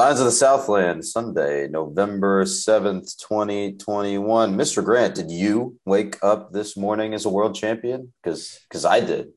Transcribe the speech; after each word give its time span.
Signs 0.00 0.18
of 0.18 0.24
the 0.24 0.32
Southland, 0.32 1.04
Sunday, 1.04 1.68
November 1.68 2.46
7th, 2.46 3.18
2021. 3.18 4.56
Mr. 4.56 4.82
Grant, 4.82 5.14
did 5.14 5.30
you 5.30 5.76
wake 5.84 6.16
up 6.22 6.54
this 6.54 6.74
morning 6.74 7.12
as 7.12 7.26
a 7.26 7.28
world 7.28 7.54
champion? 7.54 8.10
Because 8.22 8.60
because 8.66 8.86
I 8.86 9.00
did. 9.00 9.28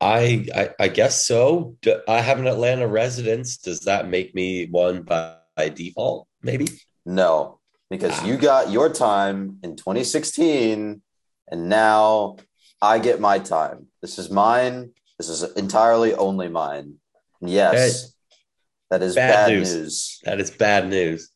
I, 0.00 0.44
I, 0.52 0.70
I 0.80 0.88
guess 0.88 1.24
so. 1.24 1.76
I 2.08 2.20
have 2.20 2.40
an 2.40 2.48
Atlanta 2.48 2.88
residence. 2.88 3.58
Does 3.58 3.82
that 3.82 4.08
make 4.08 4.34
me 4.34 4.66
one 4.66 5.02
by, 5.02 5.36
by 5.56 5.68
default? 5.68 6.26
Maybe. 6.42 6.66
No, 7.04 7.60
because 7.88 8.18
ah. 8.18 8.26
you 8.26 8.38
got 8.38 8.72
your 8.72 8.92
time 8.92 9.60
in 9.62 9.76
2016, 9.76 11.00
and 11.46 11.68
now 11.68 12.38
I 12.82 12.98
get 12.98 13.20
my 13.20 13.38
time. 13.38 13.86
This 14.02 14.18
is 14.18 14.30
mine. 14.32 14.90
This 15.16 15.28
is 15.28 15.44
entirely 15.52 16.12
only 16.12 16.48
mine. 16.48 16.94
yes. 17.40 18.15
That 18.90 19.02
is 19.02 19.14
bad, 19.14 19.46
bad 19.46 19.50
news. 19.50 19.74
news. 19.74 20.20
That 20.24 20.40
is 20.40 20.50
bad 20.50 20.88
news. 20.88 21.30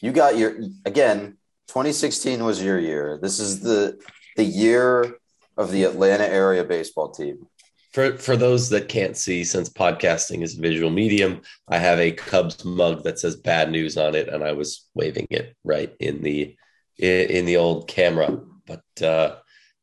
You 0.00 0.12
got 0.12 0.36
your 0.36 0.56
again. 0.84 1.38
2016 1.68 2.44
was 2.44 2.62
your 2.62 2.78
year. 2.78 3.18
This 3.20 3.40
is 3.40 3.60
the 3.60 3.98
the 4.36 4.44
year 4.44 5.18
of 5.56 5.70
the 5.70 5.84
Atlanta 5.84 6.26
area 6.26 6.64
baseball 6.64 7.10
team. 7.10 7.46
For 7.92 8.16
for 8.16 8.36
those 8.36 8.68
that 8.70 8.88
can't 8.88 9.16
see, 9.16 9.44
since 9.44 9.68
podcasting 9.68 10.42
is 10.42 10.58
a 10.58 10.60
visual 10.60 10.90
medium, 10.90 11.42
I 11.68 11.78
have 11.78 11.98
a 11.98 12.12
Cubs 12.12 12.64
mug 12.64 13.04
that 13.04 13.18
says 13.18 13.36
"bad 13.36 13.70
news" 13.70 13.96
on 13.96 14.14
it, 14.14 14.28
and 14.28 14.42
I 14.44 14.52
was 14.52 14.88
waving 14.94 15.28
it 15.30 15.56
right 15.64 15.94
in 16.00 16.22
the 16.22 16.56
in 16.98 17.46
the 17.46 17.56
old 17.56 17.88
camera. 17.88 18.40
But 18.66 19.02
uh, 19.02 19.36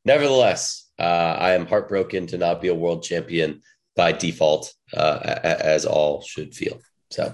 nevertheless, 0.05 0.89
uh, 0.99 1.35
I 1.39 1.53
am 1.53 1.65
heartbroken 1.65 2.27
to 2.27 2.37
not 2.37 2.61
be 2.61 2.67
a 2.67 2.75
world 2.75 3.03
champion 3.03 3.61
by 3.95 4.11
default, 4.11 4.73
uh, 4.95 5.39
as 5.43 5.85
all 5.85 6.21
should 6.21 6.55
feel. 6.55 6.79
So, 7.09 7.33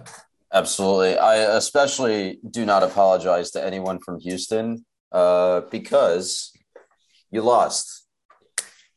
absolutely. 0.53 1.17
I 1.17 1.35
especially 1.57 2.39
do 2.49 2.65
not 2.65 2.83
apologize 2.83 3.51
to 3.51 3.63
anyone 3.63 3.99
from 3.99 4.19
Houston 4.19 4.85
uh, 5.11 5.61
because 5.71 6.51
you 7.31 7.41
lost. 7.41 8.05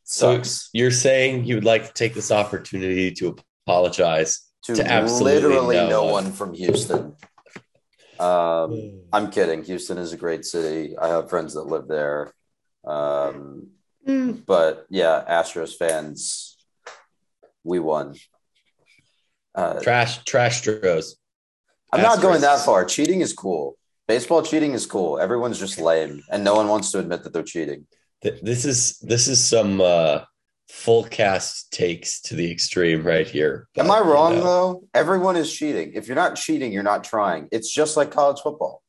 Sucks. 0.04 0.50
So 0.50 0.68
you're 0.72 0.90
saying 0.90 1.44
you 1.44 1.54
would 1.54 1.64
like 1.64 1.86
to 1.86 1.92
take 1.92 2.14
this 2.14 2.32
opportunity 2.32 3.12
to 3.12 3.36
apologize 3.66 4.40
to, 4.64 4.74
to 4.74 4.86
absolutely 4.86 5.34
literally 5.34 5.76
no, 5.76 5.88
no 5.88 6.04
one 6.04 6.32
from 6.32 6.54
Houston. 6.54 7.14
Um, 8.18 9.00
I'm 9.12 9.30
kidding. 9.30 9.64
Houston 9.64 9.96
is 9.96 10.12
a 10.12 10.16
great 10.16 10.44
city. 10.44 10.96
I 10.98 11.08
have 11.08 11.30
friends 11.30 11.54
that 11.54 11.66
live 11.66 11.88
there. 11.88 12.32
Um, 12.84 13.68
mm. 14.06 14.44
But 14.44 14.86
yeah, 14.90 15.24
Astros 15.28 15.74
fans 15.74 16.58
we 17.64 17.78
won. 17.78 18.16
Uh, 19.54 19.80
trash, 19.80 20.22
trash 20.24 20.58
Stros. 20.58 21.16
I'm 21.92 22.02
not 22.02 22.20
going 22.22 22.40
that 22.42 22.64
far. 22.64 22.84
Cheating 22.84 23.20
is 23.20 23.32
cool. 23.32 23.76
Baseball 24.06 24.42
cheating 24.42 24.72
is 24.72 24.86
cool. 24.86 25.18
Everyone's 25.18 25.58
just 25.58 25.78
lame, 25.78 26.22
and 26.30 26.42
no 26.44 26.54
one 26.54 26.68
wants 26.68 26.90
to 26.92 26.98
admit 26.98 27.24
that 27.24 27.32
they're 27.32 27.42
cheating. 27.42 27.86
This 28.22 28.64
is 28.64 28.98
this 28.98 29.28
is 29.28 29.42
some 29.42 29.80
uh, 29.80 30.20
full 30.68 31.04
cast 31.04 31.72
takes 31.72 32.20
to 32.22 32.34
the 32.34 32.50
extreme 32.50 33.04
right 33.04 33.26
here. 33.26 33.68
But, 33.74 33.86
Am 33.86 33.90
I 33.90 34.00
wrong 34.00 34.34
you 34.34 34.38
know. 34.40 34.44
though? 34.44 34.84
Everyone 34.94 35.36
is 35.36 35.52
cheating. 35.52 35.92
If 35.94 36.06
you're 36.06 36.16
not 36.16 36.36
cheating, 36.36 36.72
you're 36.72 36.82
not 36.82 37.04
trying. 37.04 37.48
It's 37.50 37.72
just 37.72 37.96
like 37.96 38.10
college 38.10 38.40
football. 38.40 38.82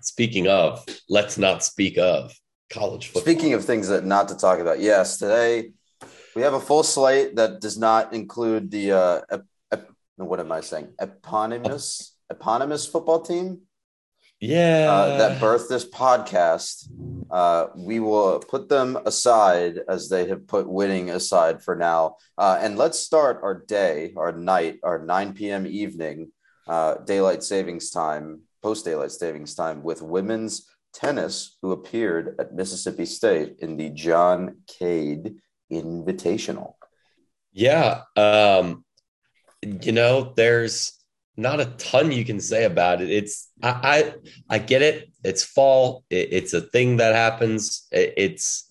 Speaking 0.00 0.48
of, 0.48 0.84
let's 1.08 1.38
not 1.38 1.64
speak 1.64 1.96
of 1.96 2.34
college 2.70 3.06
football. 3.06 3.22
Speaking 3.22 3.54
of 3.54 3.64
things 3.64 3.88
that 3.88 4.04
not 4.04 4.28
to 4.28 4.36
talk 4.36 4.58
about, 4.58 4.80
yes, 4.80 5.18
today 5.18 5.70
we 6.34 6.42
have 6.42 6.54
a 6.54 6.60
full 6.60 6.82
slate 6.82 7.36
that 7.36 7.60
does 7.60 7.78
not 7.78 8.12
include 8.12 8.70
the 8.70 8.92
uh, 8.92 9.20
ep- 9.30 9.46
ep- 9.72 9.90
what 10.16 10.40
am 10.40 10.52
I 10.52 10.60
saying? 10.60 10.88
Eponymous 11.00 12.16
eponymous 12.30 12.86
football 12.86 13.20
team. 13.20 13.62
Yeah, 14.40 14.90
uh, 14.90 15.18
that 15.18 15.40
birthed 15.40 15.68
this 15.68 15.88
podcast. 15.88 16.88
Uh, 17.30 17.68
we 17.76 18.00
will 18.00 18.40
put 18.40 18.68
them 18.68 18.98
aside 19.06 19.80
as 19.88 20.08
they 20.08 20.28
have 20.28 20.46
put 20.46 20.68
winning 20.68 21.10
aside 21.10 21.62
for 21.62 21.74
now. 21.74 22.16
Uh, 22.36 22.58
and 22.60 22.76
let's 22.76 22.98
start 22.98 23.40
our 23.42 23.64
day, 23.66 24.12
our 24.16 24.32
night, 24.32 24.80
our 24.82 24.98
9 24.98 25.32
p.m. 25.32 25.66
evening, 25.66 26.30
uh, 26.68 26.96
daylight 27.06 27.42
savings 27.42 27.90
time, 27.90 28.42
post 28.62 28.84
daylight 28.84 29.12
savings 29.12 29.54
time 29.54 29.82
with 29.82 30.02
women's 30.02 30.68
tennis, 30.92 31.56
who 31.62 31.72
appeared 31.72 32.36
at 32.38 32.54
Mississippi 32.54 33.06
State 33.06 33.56
in 33.60 33.76
the 33.76 33.90
John 33.90 34.58
Cade 34.66 35.36
Invitational. 35.74 36.74
Yeah. 37.52 38.02
Um, 38.16 38.84
you 39.62 39.92
know, 39.92 40.32
there's 40.36 40.92
not 41.36 41.60
a 41.60 41.66
ton 41.66 42.12
you 42.12 42.24
can 42.24 42.40
say 42.40 42.64
about 42.64 43.00
it. 43.00 43.10
It's 43.10 43.50
I 43.62 44.14
I, 44.50 44.56
I 44.56 44.58
get 44.58 44.82
it. 44.82 45.10
It's 45.24 45.44
fall. 45.44 46.04
It, 46.10 46.28
it's 46.32 46.52
a 46.52 46.60
thing 46.60 46.98
that 46.98 47.14
happens. 47.14 47.86
It, 47.90 48.14
it's 48.16 48.70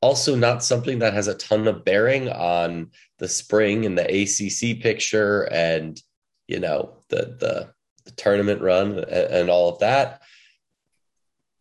also 0.00 0.34
not 0.34 0.64
something 0.64 1.00
that 1.00 1.12
has 1.12 1.28
a 1.28 1.34
ton 1.34 1.68
of 1.68 1.84
bearing 1.84 2.28
on 2.28 2.90
the 3.18 3.28
spring 3.28 3.84
and 3.84 3.98
the 3.98 4.04
ACC 4.04 4.80
picture 4.80 5.42
and 5.52 6.00
you 6.48 6.58
know 6.58 6.96
the 7.10 7.36
the, 7.38 7.72
the 8.04 8.10
tournament 8.12 8.62
run 8.62 8.98
and, 8.98 9.08
and 9.08 9.50
all 9.50 9.68
of 9.68 9.80
that. 9.80 10.22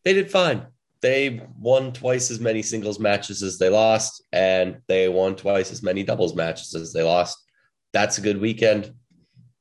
They 0.04 0.14
did 0.14 0.32
fine 0.32 0.68
they 1.02 1.42
won 1.58 1.94
twice 1.94 2.30
as 2.30 2.40
many 2.40 2.62
singles 2.62 3.00
matches 3.00 3.42
as 3.42 3.58
they 3.58 3.70
lost, 3.70 4.24
and 4.32 4.80
they 4.88 5.08
won 5.08 5.36
twice 5.36 5.72
as 5.72 5.82
many 5.82 6.04
doubles 6.04 6.36
matches 6.36 6.76
as 6.76 6.92
they 6.92 7.04
lost. 7.04 7.38
That's 7.94 8.18
a 8.18 8.22
good 8.22 8.40
weekend. 8.40 8.94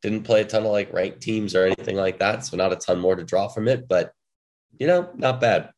Didn't 0.02 0.24
play 0.24 0.42
a 0.42 0.44
ton 0.44 0.64
of 0.64 0.72
like 0.72 0.92
ranked 0.92 1.20
teams 1.20 1.54
or 1.54 1.64
anything 1.64 1.96
like 1.96 2.18
that, 2.18 2.44
so 2.44 2.56
not 2.56 2.72
a 2.72 2.76
ton 2.76 2.98
more 2.98 3.16
to 3.16 3.24
draw 3.24 3.48
from 3.48 3.68
it, 3.68 3.88
but 3.88 4.12
you 4.78 4.86
know, 4.86 5.10
not 5.14 5.40
bad. 5.40 5.70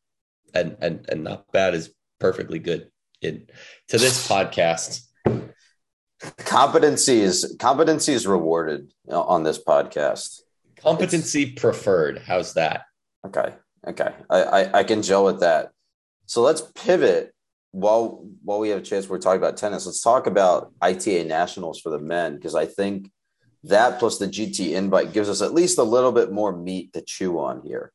And 0.53 0.77
and 0.81 1.05
and 1.09 1.23
not 1.23 1.51
bad 1.51 1.75
is 1.75 1.93
perfectly 2.19 2.59
good. 2.59 2.89
In 3.21 3.47
to 3.89 3.97
this 3.97 4.27
podcast. 4.27 5.01
Competency 6.37 7.21
is 7.21 7.55
competency 7.59 8.13
is 8.13 8.27
rewarded 8.27 8.91
on 9.09 9.43
this 9.43 9.63
podcast. 9.63 10.41
Competency 10.77 11.43
it's, 11.43 11.61
preferred. 11.61 12.21
How's 12.25 12.55
that? 12.55 12.83
Okay. 13.25 13.53
Okay, 13.87 14.13
I, 14.29 14.43
I, 14.43 14.79
I 14.79 14.83
can 14.83 15.01
gel 15.01 15.25
with 15.25 15.39
that. 15.39 15.71
So 16.27 16.41
let's 16.41 16.61
pivot 16.61 17.33
while 17.71 18.25
while 18.43 18.59
we 18.59 18.69
have 18.69 18.79
a 18.79 18.83
chance. 18.83 19.09
We're 19.09 19.19
talking 19.19 19.41
about 19.41 19.57
tennis. 19.57 19.85
Let's 19.85 20.01
talk 20.01 20.27
about 20.27 20.71
ITA 20.81 21.25
nationals 21.25 21.79
for 21.79 21.89
the 21.89 21.99
men 21.99 22.35
because 22.35 22.55
I 22.55 22.65
think 22.65 23.11
that 23.63 23.99
plus 23.99 24.17
the 24.17 24.27
GT 24.27 24.73
invite 24.73 25.13
gives 25.13 25.29
us 25.29 25.41
at 25.41 25.53
least 25.53 25.77
a 25.77 25.83
little 25.83 26.11
bit 26.11 26.31
more 26.31 26.55
meat 26.55 26.93
to 26.93 27.01
chew 27.01 27.39
on 27.39 27.61
here. 27.63 27.91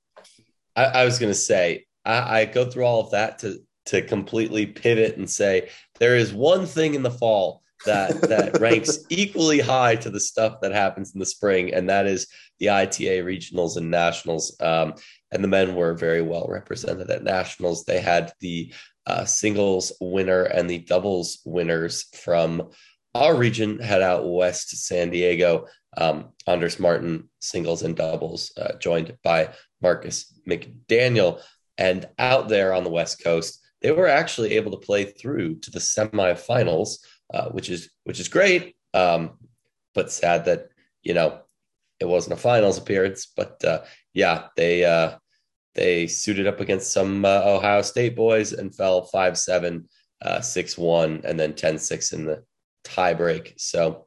I, 0.75 0.85
I 0.85 1.05
was 1.05 1.19
going 1.19 1.31
to 1.31 1.39
say 1.39 1.87
I, 2.05 2.41
I 2.41 2.45
go 2.47 2.69
through 2.69 2.85
all 2.85 3.01
of 3.01 3.11
that 3.13 3.39
to 3.41 3.61
to 3.87 4.03
completely 4.03 4.67
pivot 4.67 5.17
and 5.17 5.31
say 5.31 5.71
there 6.01 6.17
is 6.17 6.33
one 6.33 6.67
thing 6.67 6.95
in 6.95 7.03
the 7.03 7.11
fall 7.11 7.63
that 7.85 8.21
that 8.23 8.59
ranks 8.61 8.99
equally 9.09 9.61
high 9.61 9.97
to 9.97 10.11
the 10.11 10.21
stuff 10.21 10.61
that 10.61 10.73
happens 10.73 11.15
in 11.15 11.21
the 11.21 11.27
spring, 11.27 11.73
and 11.75 11.89
that 11.89 12.07
is 12.07 12.27
the 12.59 12.71
ITA 12.71 13.23
regionals 13.23 13.77
and 13.77 13.91
nationals. 13.91 14.57
Um, 14.61 14.95
and 15.32 15.42
the 15.42 15.48
men 15.48 15.75
were 15.75 15.94
very 15.94 16.22
well 16.22 16.47
represented 16.48 17.10
at 17.10 17.25
nationals. 17.25 17.84
They 17.84 18.00
had 18.00 18.32
the 18.41 18.72
uh, 19.06 19.25
singles 19.25 19.92
winner 20.00 20.44
and 20.44 20.69
the 20.69 20.78
doubles 20.78 21.41
winners 21.44 22.05
from 22.14 22.70
our 23.14 23.34
region 23.34 23.78
head 23.78 24.02
out 24.02 24.28
west 24.28 24.70
to 24.70 24.76
San 24.76 25.11
Diego. 25.11 25.67
Um, 25.96 26.32
Andres 26.46 26.78
Martin 26.78 27.31
singles 27.40 27.82
and 27.82 27.96
doubles, 27.96 28.52
uh, 28.58 28.76
joined 28.78 29.17
by 29.25 29.55
Marcus 29.81 30.38
McDaniel. 30.46 31.40
And 31.79 32.08
out 32.19 32.49
there 32.49 32.75
on 32.75 32.84
the 32.84 32.90
West 32.90 33.22
Coast, 33.22 33.62
they 33.82 33.93
were 33.93 34.08
actually 34.08 34.56
able 34.56 34.72
to 34.72 34.87
play 34.87 35.05
through 35.05 35.61
to 35.61 35.70
the 35.70 35.79
semifinals, 35.79 36.99
uh, 37.32 37.49
which 37.50 37.70
is 37.70 37.90
which 38.05 38.20
is 38.20 38.29
great. 38.29 38.76
Um, 38.94 39.38
but 39.94 40.11
sad 40.11 40.46
that 40.46 40.69
you 41.02 41.14
know 41.14 41.40
it 42.00 42.06
wasn't 42.06 42.34
a 42.34 42.40
finals 42.40 42.78
appearance. 42.78 43.26
But 43.26 43.62
uh, 43.64 43.82
yeah, 44.12 44.48
they 44.56 44.84
uh, 44.84 45.16
they 45.75 46.06
suited 46.06 46.46
up 46.46 46.60
against 46.60 46.93
some 46.93 47.25
uh, 47.25 47.43
Ohio 47.44 47.82
State 47.82 48.16
boys 48.16 48.52
and 48.52 48.75
fell 48.75 49.02
5 49.04 49.38
7, 49.38 49.88
uh, 50.22 50.40
6 50.40 50.78
1, 50.78 51.20
and 51.25 51.38
then 51.38 51.54
10 51.54 51.78
6 51.78 52.12
in 52.12 52.25
the 52.25 52.43
tiebreak. 52.84 53.54
So, 53.58 54.06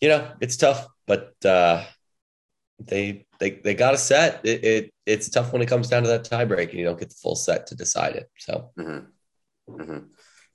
you 0.00 0.08
know, 0.08 0.30
it's 0.40 0.56
tough, 0.56 0.86
but 1.06 1.34
uh, 1.44 1.84
they 2.78 3.26
they 3.38 3.50
they 3.50 3.74
got 3.74 3.94
a 3.94 3.98
set. 3.98 4.40
It, 4.44 4.64
it, 4.64 4.94
it's 5.04 5.28
tough 5.28 5.52
when 5.52 5.62
it 5.62 5.68
comes 5.68 5.88
down 5.88 6.04
to 6.04 6.08
that 6.08 6.24
tiebreak 6.24 6.70
and 6.70 6.78
you 6.78 6.84
don't 6.84 6.98
get 6.98 7.08
the 7.08 7.16
full 7.20 7.36
set 7.36 7.66
to 7.68 7.74
decide 7.74 8.16
it. 8.16 8.30
So, 8.38 8.70
mm-hmm. 8.78 9.74
Mm-hmm. 9.74 9.98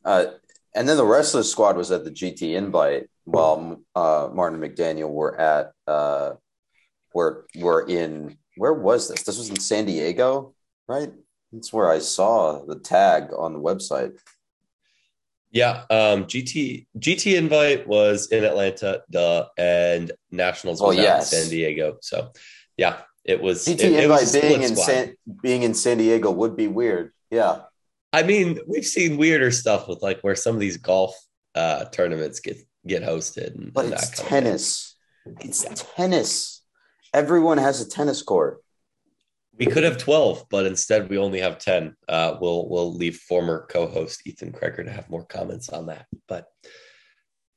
Uh, 0.05 0.25
and 0.73 0.87
then 0.87 0.97
the 0.97 1.05
rest 1.05 1.33
of 1.33 1.39
the 1.39 1.43
squad 1.43 1.75
was 1.75 1.91
at 1.91 2.05
the 2.05 2.11
GT 2.11 2.55
invite 2.55 3.09
while 3.27 3.81
uh, 3.93 4.29
Martin 4.33 4.59
McDaniel 4.59 5.09
were 5.09 5.39
at 5.39 5.73
uh, 5.85 6.33
were 7.13 7.45
were 7.57 7.85
in 7.87 8.37
where 8.55 8.73
was 8.73 9.09
this? 9.09 9.23
This 9.23 9.37
was 9.37 9.49
in 9.49 9.59
San 9.59 9.85
Diego, 9.85 10.55
right? 10.87 11.11
That's 11.51 11.71
where 11.73 11.91
I 11.91 11.99
saw 11.99 12.63
the 12.65 12.79
tag 12.79 13.29
on 13.37 13.53
the 13.53 13.59
website. 13.59 14.17
Yeah, 15.51 15.83
um, 15.89 16.25
GT 16.25 16.87
GT 16.97 17.35
invite 17.37 17.87
was 17.87 18.27
in 18.31 18.43
Atlanta, 18.43 19.01
duh, 19.09 19.47
and 19.57 20.11
Nationals 20.31 20.81
was 20.81 20.97
Oh, 20.97 21.01
yes. 21.01 21.33
in 21.33 21.39
San 21.41 21.49
Diego. 21.49 21.97
So, 22.01 22.31
yeah, 22.77 23.01
it 23.25 23.41
was. 23.41 23.65
GT 23.65 23.71
it- 23.71 23.79
it 23.93 24.03
invite 24.03 24.21
was 24.21 24.31
being 24.33 24.61
in 24.63 24.75
squad. 24.75 24.85
San 24.85 25.15
being 25.41 25.63
in 25.63 25.73
San 25.73 25.97
Diego 25.97 26.31
would 26.31 26.55
be 26.55 26.67
weird. 26.67 27.11
Yeah. 27.29 27.61
I 28.13 28.23
mean, 28.23 28.59
we've 28.67 28.85
seen 28.85 29.17
weirder 29.17 29.51
stuff 29.51 29.87
with 29.87 30.01
like 30.01 30.21
where 30.21 30.35
some 30.35 30.55
of 30.55 30.61
these 30.61 30.77
golf 30.77 31.13
uh, 31.55 31.85
tournaments 31.85 32.39
get 32.39 32.57
get 32.87 33.03
hosted, 33.03 33.55
and, 33.55 33.73
But 33.73 33.85
and 33.85 33.93
it's 33.93 34.09
tennis. 34.11 34.95
It's 35.41 35.65
tennis. 35.95 36.63
Everyone 37.13 37.57
has 37.57 37.81
a 37.81 37.89
tennis 37.89 38.21
court. 38.21 38.61
We 39.57 39.65
could 39.65 39.83
have 39.83 39.97
12, 39.97 40.45
but 40.49 40.67
instead 40.67 41.09
we 41.09 41.17
only 41.17 41.39
have 41.39 41.57
10. 41.57 41.95
Uh, 42.07 42.37
we'll 42.39 42.69
we'll 42.69 42.93
leave 42.93 43.17
former 43.17 43.65
co-host 43.69 44.21
Ethan 44.25 44.51
Kreger 44.51 44.85
to 44.85 44.91
have 44.91 45.09
more 45.09 45.25
comments 45.25 45.69
on 45.69 45.87
that. 45.87 46.05
But 46.27 46.45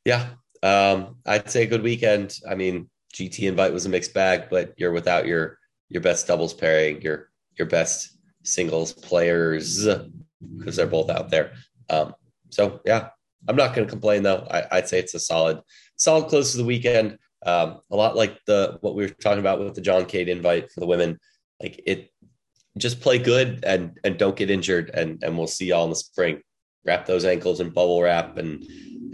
yeah, 0.05 0.31
um, 0.63 1.17
I'd 1.27 1.51
say 1.51 1.65
a 1.65 1.67
good 1.67 1.83
weekend. 1.83 2.39
I 2.49 2.55
mean, 2.55 2.89
GT 3.15 3.49
invite 3.49 3.73
was 3.73 3.87
a 3.87 3.91
mixed 3.91 4.15
bag, 4.15 4.45
but 4.51 4.73
you're 4.77 4.93
without 4.93 5.27
your 5.27 5.59
your 5.89 6.01
best 6.01 6.27
doubles 6.27 6.55
pairing, 6.55 7.03
your 7.03 7.31
your 7.59 7.67
best 7.67 8.17
singles 8.45 8.93
players 8.93 9.87
because 10.59 10.77
they're 10.77 10.87
both 10.87 11.11
out 11.11 11.31
there. 11.31 11.53
Um, 11.91 12.15
so 12.49 12.81
yeah, 12.85 13.11
I'm 13.49 13.57
not 13.57 13.75
going 13.75 13.87
to 13.87 13.91
complain 13.91 14.23
though. 14.23 14.47
I, 14.51 14.67
I'd 14.73 14.89
say 14.89 14.99
it's 14.99 15.15
a 15.15 15.21
solid 15.21 15.61
solid 15.97 16.29
close 16.29 16.53
to 16.53 16.59
the 16.59 16.65
weekend. 16.65 17.19
Um, 17.45 17.81
a 17.91 17.97
lot 17.97 18.17
like 18.17 18.39
the 18.47 18.79
what 18.83 18.95
we 18.95 19.03
were 19.05 19.09
talking 19.11 19.41
about 19.41 19.61
with 19.61 19.75
the 19.75 19.81
John 19.81 20.05
Cade 20.05 20.29
invite 20.29 20.71
for 20.71 20.81
the 20.81 20.87
women 20.87 21.19
like 21.63 21.83
it 21.87 22.11
just 22.77 23.01
play 23.01 23.19
good 23.19 23.65
and 23.65 23.99
and 24.05 24.19
don't 24.19 24.37
get 24.37 24.51
injured 24.51 24.91
and 24.95 25.23
and 25.23 25.37
we'll 25.37 25.47
see 25.47 25.67
y'all 25.67 25.85
in 25.85 25.91
the 25.91 25.97
spring 25.97 26.41
wrap 26.85 27.07
those 27.07 27.25
ankles 27.25 27.61
in 27.61 27.71
bubble 27.71 28.03
wrap 28.03 28.37
and 28.39 28.65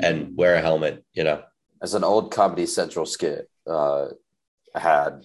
and 0.01 0.37
wear 0.37 0.57
a 0.57 0.61
helmet 0.61 1.05
you 1.15 1.25
know 1.25 1.43
As 1.83 1.95
an 1.95 2.05
old 2.05 2.33
Comedy 2.33 2.67
Central 2.67 3.07
skit 3.07 3.49
uh, 3.67 4.09
had, 4.75 5.25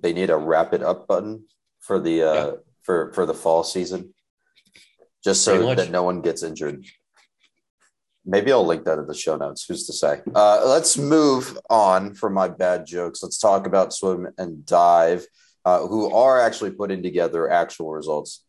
they 0.00 0.12
need 0.12 0.30
a 0.30 0.36
wrap 0.36 0.72
it 0.74 0.82
up 0.82 1.06
button 1.06 1.44
for 1.80 1.98
the 2.00 2.22
uh, 2.22 2.34
Yeah. 2.34 2.50
for 2.82 3.12
for 3.14 3.26
the 3.26 3.34
fall 3.34 3.64
season, 3.64 4.14
just 5.24 5.42
so 5.44 5.74
that 5.74 5.90
no 5.90 6.02
one 6.02 6.20
gets 6.22 6.42
injured. 6.42 6.84
Maybe 8.24 8.52
I'll 8.52 8.64
link 8.64 8.84
that 8.84 8.98
in 8.98 9.06
the 9.06 9.14
show 9.14 9.36
notes. 9.36 9.64
Who's 9.66 9.86
to 9.86 9.92
say? 9.92 10.20
Uh, 10.34 10.62
let's 10.66 10.96
move 10.96 11.58
on 11.68 12.14
from 12.14 12.34
my 12.34 12.48
bad 12.48 12.86
jokes. 12.86 13.22
Let's 13.22 13.38
talk 13.38 13.66
about 13.66 13.92
swim 13.92 14.28
and 14.38 14.64
dive, 14.64 15.26
uh, 15.64 15.86
who 15.86 16.12
are 16.14 16.40
actually 16.40 16.70
putting 16.70 17.02
together 17.02 17.50
actual 17.50 17.90
results, 17.90 18.44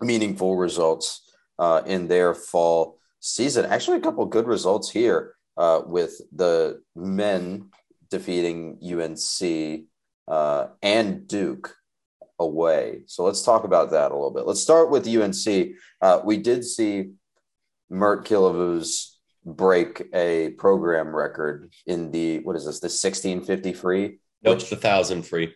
meaningful 0.00 0.56
results 0.56 1.22
uh, 1.58 1.82
in 1.86 2.06
their 2.06 2.34
fall 2.34 2.98
season. 3.18 3.66
Actually, 3.66 3.98
a 3.98 4.00
couple 4.00 4.24
good 4.26 4.46
results 4.46 4.90
here 4.90 5.34
uh, 5.56 5.82
with 5.84 6.20
the 6.32 6.80
men 6.94 7.70
defeating 8.10 8.78
UNC 8.82 9.86
uh, 10.28 10.68
and 10.82 11.26
Duke 11.26 11.74
away. 12.38 13.02
So 13.06 13.24
let's 13.24 13.42
talk 13.42 13.64
about 13.64 13.90
that 13.90 14.12
a 14.12 14.14
little 14.14 14.30
bit. 14.30 14.46
Let's 14.46 14.62
start 14.62 14.90
with 14.90 15.06
UNC. 15.06 15.76
Uh, 16.00 16.20
we 16.24 16.38
did 16.38 16.64
see 16.64 17.12
Mert 17.90 18.24
Kilavuz 18.26 19.16
break 19.44 20.02
a 20.14 20.50
program 20.50 21.14
record 21.14 21.72
in 21.86 22.10
the 22.10 22.38
what 22.40 22.56
is 22.56 22.64
this 22.66 22.80
the 22.80 22.86
1650 22.86 23.72
free? 23.72 24.18
Nope 24.42 24.60
the 24.68 24.76
thousand 24.76 25.22
free. 25.26 25.54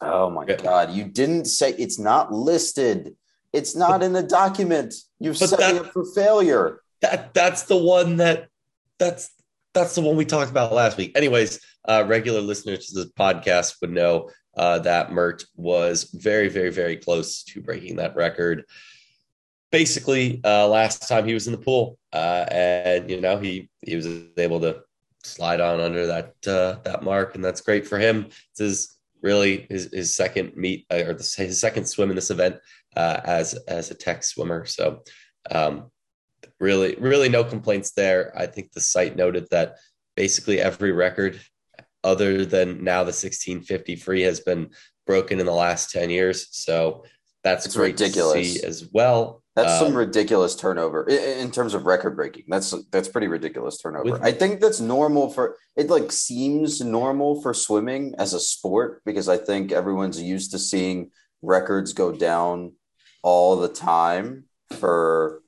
Oh 0.00 0.30
my 0.30 0.44
Yeah. 0.46 0.56
god 0.56 0.92
you 0.92 1.04
didn't 1.04 1.46
say 1.46 1.72
it's 1.72 1.98
not 1.98 2.32
listed. 2.32 3.16
It's 3.52 3.74
not 3.76 4.02
in 4.02 4.12
the 4.12 4.22
document. 4.22 4.94
You've 5.20 5.36
set 5.38 5.58
me 5.74 5.78
up 5.78 5.92
for 5.92 6.04
failure. 6.14 6.80
That 7.00 7.34
that's 7.34 7.62
the 7.64 7.76
one 7.76 8.16
that 8.16 8.48
that's 8.98 9.30
that's 9.74 9.94
the 9.94 10.00
one 10.02 10.16
we 10.16 10.24
talked 10.24 10.50
about 10.50 10.72
last 10.72 10.96
week. 10.96 11.12
Anyways 11.16 11.60
uh 11.86 12.04
regular 12.06 12.40
listeners 12.40 12.86
to 12.86 12.94
this 13.02 13.12
podcast 13.12 13.80
would 13.80 13.90
know 13.90 14.30
uh 14.56 14.78
that 14.80 15.12
mert 15.12 15.44
was 15.56 16.04
very 16.14 16.48
very 16.48 16.70
very 16.70 16.96
close 16.96 17.42
to 17.44 17.60
breaking 17.60 17.96
that 17.96 18.14
record 18.16 18.64
basically 19.74 20.40
uh 20.44 20.68
last 20.68 21.08
time 21.08 21.26
he 21.26 21.34
was 21.34 21.48
in 21.48 21.52
the 21.52 21.58
pool 21.58 21.98
uh 22.12 22.44
and 22.52 23.10
you 23.10 23.20
know 23.20 23.36
he 23.36 23.68
he 23.82 23.96
was 23.96 24.06
able 24.36 24.60
to 24.60 24.80
slide 25.24 25.60
on 25.60 25.80
under 25.80 26.06
that 26.06 26.32
uh 26.46 26.78
that 26.84 27.02
mark 27.02 27.34
and 27.34 27.44
that's 27.44 27.60
great 27.60 27.84
for 27.84 27.98
him. 27.98 28.26
It's 28.52 28.60
his 28.60 28.98
really 29.20 29.66
his, 29.68 29.90
his 29.92 30.14
second 30.14 30.54
meet 30.54 30.86
uh, 30.92 31.02
or 31.06 31.14
the, 31.14 31.34
his 31.38 31.58
second 31.58 31.86
swim 31.86 32.10
in 32.10 32.14
this 32.14 32.30
event 32.30 32.56
uh 32.96 33.20
as 33.24 33.54
as 33.66 33.90
a 33.90 33.96
tech 33.96 34.22
swimmer. 34.22 34.64
So 34.64 35.02
um 35.50 35.90
really 36.60 36.94
really 37.00 37.28
no 37.28 37.42
complaints 37.42 37.90
there. 37.92 38.32
I 38.38 38.46
think 38.46 38.70
the 38.70 38.80
site 38.80 39.16
noted 39.16 39.48
that 39.50 39.78
basically 40.14 40.60
every 40.60 40.92
record 40.92 41.40
other 42.04 42.44
than 42.44 42.84
now 42.84 43.02
the 43.02 43.16
1650 43.16 43.96
free 43.96 44.22
has 44.22 44.38
been 44.38 44.70
broken 45.04 45.40
in 45.40 45.46
the 45.46 45.52
last 45.52 45.90
10 45.90 46.10
years. 46.10 46.46
So 46.52 47.04
that's 47.42 47.74
great 47.74 47.98
ridiculous. 47.98 48.34
to 48.34 48.44
see 48.44 48.64
as 48.64 48.88
well 48.92 49.42
that's 49.56 49.78
some 49.78 49.88
Um, 49.88 49.96
ridiculous 49.96 50.56
turnover 50.56 51.04
in, 51.08 51.38
in 51.44 51.50
terms 51.50 51.74
of 51.74 51.86
record 51.86 52.16
breaking. 52.16 52.44
That's 52.48 52.74
that's 52.90 53.08
pretty 53.08 53.28
ridiculous 53.28 53.78
turnover. 53.78 54.12
With- 54.12 54.22
i 54.22 54.32
think 54.32 54.60
that's 54.60 54.80
normal 54.80 55.30
for 55.30 55.56
it 55.76 55.88
like 55.90 56.10
seems 56.12 56.80
normal 56.80 57.40
for 57.42 57.54
swimming 57.54 58.14
as 58.18 58.34
a 58.34 58.40
sport 58.40 59.02
because 59.04 59.28
i 59.28 59.36
think 59.36 59.72
everyone's 59.72 60.20
used 60.20 60.50
to 60.52 60.58
seeing 60.58 61.10
records 61.42 61.92
go 61.92 62.10
down 62.12 62.72
all 63.22 63.56
the 63.56 63.68
time 63.68 64.44
for 64.80 65.40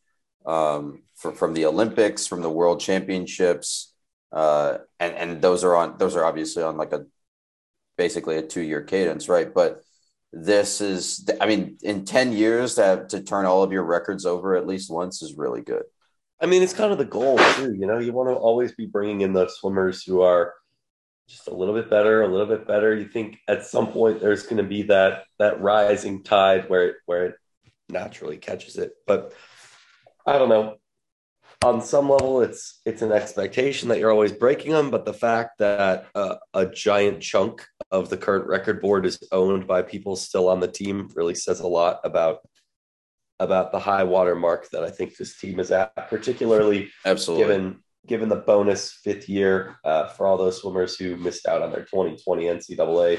um 0.47 1.03
for, 1.17 1.33
from 1.33 1.55
the 1.55 1.65
olympics 1.67 2.27
from 2.27 2.43
the 2.43 2.51
world 2.51 2.79
championships 2.81 3.93
uh 4.33 4.79
and 5.01 5.15
and 5.15 5.43
those 5.43 5.65
are 5.65 5.75
on 5.75 5.97
those 5.99 6.15
are 6.17 6.25
obviously 6.25 6.63
on 6.63 6.77
like 6.77 6.93
a 6.93 7.05
basically 7.97 8.37
a 8.37 8.43
two 8.43 8.61
year 8.61 8.83
cadence 8.83 9.29
right? 9.29 9.53
But 9.55 9.81
this 10.33 10.81
is 10.81 11.29
i 11.41 11.47
mean 11.47 11.79
in 11.83 12.05
10 12.05 12.33
years 12.33 12.75
to 12.75 12.83
have, 12.85 13.09
to 13.09 13.23
turn 13.23 13.47
all 13.47 13.63
of 13.63 13.73
your 13.73 13.85
records 13.85 14.27
over 14.27 14.57
at 14.57 14.67
least 14.67 14.91
once 14.91 15.23
is 15.23 15.37
really 15.37 15.63
good 15.63 15.85
I 16.41 16.47
mean, 16.47 16.63
it's 16.63 16.75
kind 16.75 16.93
of 16.93 16.99
the 16.99 17.05
goal 17.05 17.39
too. 17.55 17.75
You 17.75 17.87
know, 17.87 17.99
you 17.99 18.13
want 18.13 18.29
to 18.29 18.35
always 18.35 18.73
be 18.73 18.87
bringing 18.87 19.23
in 19.23 19.33
those 19.33 19.57
swimmers 19.57 20.03
who 20.03 20.21
are 20.21 20.55
just 21.29 21.49
a 21.49 21.55
little 21.55 21.75
bit 21.75 21.89
better, 21.89 22.23
a 22.23 22.29
little 22.29 22.47
bit 22.47 22.67
better. 22.67 22.95
You 22.95 23.09
think 23.09 23.39
at 23.49 23.65
some 23.65 23.89
point 23.89 24.21
there's 24.21 24.45
going 24.45 24.59
to 24.59 24.63
be 24.63 24.83
that 24.85 25.25
that 25.39 25.61
rising 25.61 26.23
tide 26.23 26.69
where 26.69 26.91
it, 26.91 26.97
where 27.07 27.27
it 27.27 27.35
naturally 27.89 28.37
catches 28.37 28.77
it. 28.77 28.93
But 29.07 29.33
I 30.27 30.39
don't 30.39 30.49
know. 30.49 30.77
On 31.65 31.81
some 31.81 32.11
level, 32.11 32.43
it's 32.43 32.81
it's 32.85 33.01
an 33.01 33.13
expectation 33.13 33.89
that 33.89 33.99
you're 33.99 34.13
always 34.13 34.33
breaking 34.33 34.73
them. 34.73 34.91
But 34.91 35.07
the 35.07 35.15
fact 35.15 35.59
that 35.59 36.07
uh, 36.15 36.37
a 36.53 36.67
giant 36.67 37.23
chunk 37.23 37.67
of 37.91 38.11
the 38.11 38.17
current 38.17 38.47
record 38.47 38.81
board 38.81 39.07
is 39.07 39.19
owned 39.33 39.67
by 39.67 39.83
people 39.83 40.17
still 40.17 40.49
on 40.49 40.61
the 40.61 40.69
team 40.69 41.09
really 41.15 41.35
says 41.35 41.61
a 41.61 41.67
lot 41.67 42.01
about 42.05 42.41
about 43.39 43.71
the 43.71 43.79
high 43.79 44.03
water 44.03 44.35
mark 44.35 44.69
that 44.71 44.83
I 44.83 44.91
think 44.91 45.17
this 45.17 45.39
team 45.39 45.61
is 45.61 45.71
at, 45.71 45.95
particularly 46.09 46.91
absolutely 47.05 47.45
given 47.45 47.83
given 48.07 48.29
the 48.29 48.37
bonus 48.37 48.93
fifth 48.93 49.29
year 49.29 49.77
uh, 49.85 50.07
for 50.09 50.27
all 50.27 50.37
those 50.37 50.61
swimmers 50.61 50.97
who 50.97 51.17
missed 51.17 51.47
out 51.47 51.63
on 51.63 51.71
their 51.71 51.85
2020 51.85 52.45
NCAA 52.45 53.19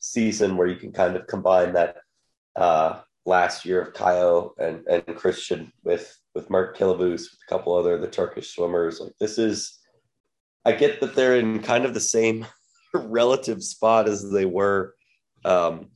season, 0.00 0.56
where 0.56 0.66
you 0.66 0.76
can 0.76 0.92
kind 0.92 1.16
of 1.16 1.26
combine 1.26 1.72
that 1.72 1.96
uh, 2.56 3.00
last 3.24 3.64
year 3.64 3.80
of 3.80 3.94
Caio 3.94 4.54
and, 4.58 4.86
and 4.86 5.16
Christian 5.16 5.72
with 5.82 6.16
with 6.34 6.50
Mert 6.50 6.76
Kilavuz, 6.76 7.22
with 7.22 7.38
a 7.46 7.50
couple 7.50 7.74
other 7.74 7.98
the 7.98 8.08
Turkish 8.08 8.54
swimmers. 8.54 9.00
Like 9.00 9.14
this 9.18 9.38
is, 9.38 9.78
I 10.64 10.72
get 10.72 11.00
that 11.00 11.14
they're 11.14 11.36
in 11.36 11.60
kind 11.60 11.84
of 11.84 11.94
the 11.94 12.00
same 12.00 12.46
relative 12.98 13.62
spot 13.62 14.08
as 14.08 14.30
they 14.30 14.44
were 14.44 14.94
um, 15.44 15.88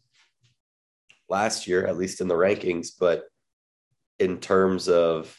last 1.28 1.66
year, 1.66 1.86
at 1.86 1.96
least 1.96 2.20
in 2.20 2.28
the 2.28 2.34
rankings, 2.34 2.88
but 2.98 3.24
in 4.18 4.38
terms 4.38 4.88
of 4.88 5.38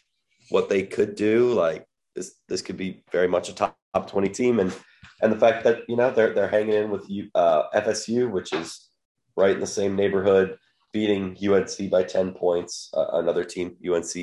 what 0.50 0.69
they 0.69 0.83
could 0.83 1.15
do, 1.15 1.53
like 1.53 1.85
this 2.15 2.35
this 2.47 2.62
could 2.62 2.77
be 2.77 3.03
very 3.12 3.27
much 3.27 3.50
a 3.50 3.53
top, 3.53 3.77
top 3.93 4.09
20 4.09 4.29
team. 4.29 4.59
And 4.59 4.74
and 5.21 5.31
the 5.31 5.39
fact 5.39 5.63
that 5.63 5.83
you 5.88 5.95
know 5.95 6.12
they're 6.12 6.33
they're 6.33 6.50
hanging 6.50 6.74
in 6.74 6.89
with 6.89 7.09
you 7.09 7.29
uh, 7.35 7.63
FSU 7.74 8.29
which 8.29 8.53
is 8.53 8.89
right 9.38 9.55
in 9.55 9.59
the 9.59 9.67
same 9.67 9.95
neighborhood 9.95 10.57
beating 10.93 11.35
UNC 11.45 11.89
by 11.89 12.03
10 12.03 12.33
points 12.33 12.89
uh, 12.95 13.07
another 13.13 13.43
team 13.43 13.75
UNC 13.85 14.13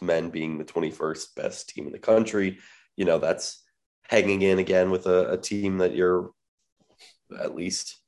men 0.00 0.30
being 0.30 0.58
the 0.58 0.64
21st 0.64 1.34
best 1.36 1.68
team 1.70 1.86
in 1.86 1.92
the 1.92 1.98
country. 1.98 2.58
You 2.96 3.04
know 3.04 3.18
that's 3.18 3.62
hanging 4.08 4.42
in 4.42 4.58
again 4.58 4.90
with 4.90 5.06
a, 5.06 5.32
a 5.32 5.36
team 5.36 5.78
that 5.78 5.94
you're 5.94 6.30
at 7.38 7.54
least 7.54 7.98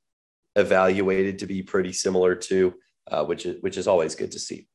evaluated 0.55 1.39
to 1.39 1.47
be 1.47 1.61
pretty 1.63 1.93
similar 1.93 2.35
to 2.35 2.73
uh, 3.09 3.23
which 3.25 3.45
is 3.45 3.61
which 3.61 3.77
is 3.77 3.87
always 3.87 4.15
good 4.15 4.31
to 4.31 4.39
see 4.39 4.67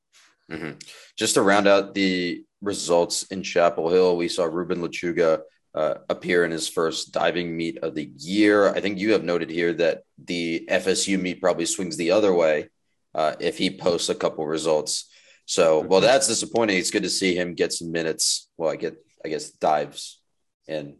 Mhm. 0.50 0.80
Just 1.16 1.34
to 1.34 1.42
round 1.42 1.66
out 1.66 1.94
the 1.94 2.44
results 2.60 3.24
in 3.24 3.42
Chapel 3.42 3.90
Hill, 3.90 4.16
we 4.16 4.28
saw 4.28 4.44
Ruben 4.44 4.80
Lechuga 4.80 5.40
uh, 5.74 5.94
appear 6.08 6.44
in 6.44 6.52
his 6.52 6.68
first 6.68 7.12
diving 7.12 7.56
meet 7.56 7.78
of 7.78 7.94
the 7.96 8.10
year. 8.16 8.68
I 8.68 8.80
think 8.80 8.98
you 8.98 9.12
have 9.12 9.24
noted 9.24 9.50
here 9.50 9.72
that 9.74 10.04
the 10.24 10.64
FSU 10.70 11.20
meet 11.20 11.40
probably 11.42 11.66
swings 11.66 11.96
the 11.96 12.12
other 12.12 12.32
way 12.32 12.68
uh, 13.14 13.34
if 13.40 13.58
he 13.58 13.76
posts 13.76 14.08
a 14.08 14.14
couple 14.14 14.46
results 14.46 15.10
So, 15.46 15.80
well, 15.80 16.00
that's 16.00 16.26
disappointing. 16.28 16.76
It's 16.78 16.90
good 16.90 17.04
to 17.04 17.10
see 17.10 17.34
him 17.36 17.54
get 17.54 17.72
some 17.72 17.90
minutes. 17.92 18.48
Well, 18.56 18.70
I 18.70 18.76
get, 18.76 18.94
I 19.24 19.28
guess, 19.28 19.50
dives 19.50 20.20
and 20.66 20.94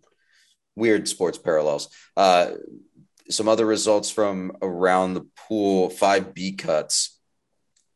weird 0.77 1.09
sports 1.09 1.39
parallels. 1.39 1.89
Uh, 2.17 2.53
some 3.31 3.49
other 3.49 3.67
results 3.67 4.11
from 4.11 4.53
around 4.63 5.15
the 5.15 5.27
pool: 5.49 5.91
five 5.91 6.35
B 6.35 6.53
cuts 6.53 7.19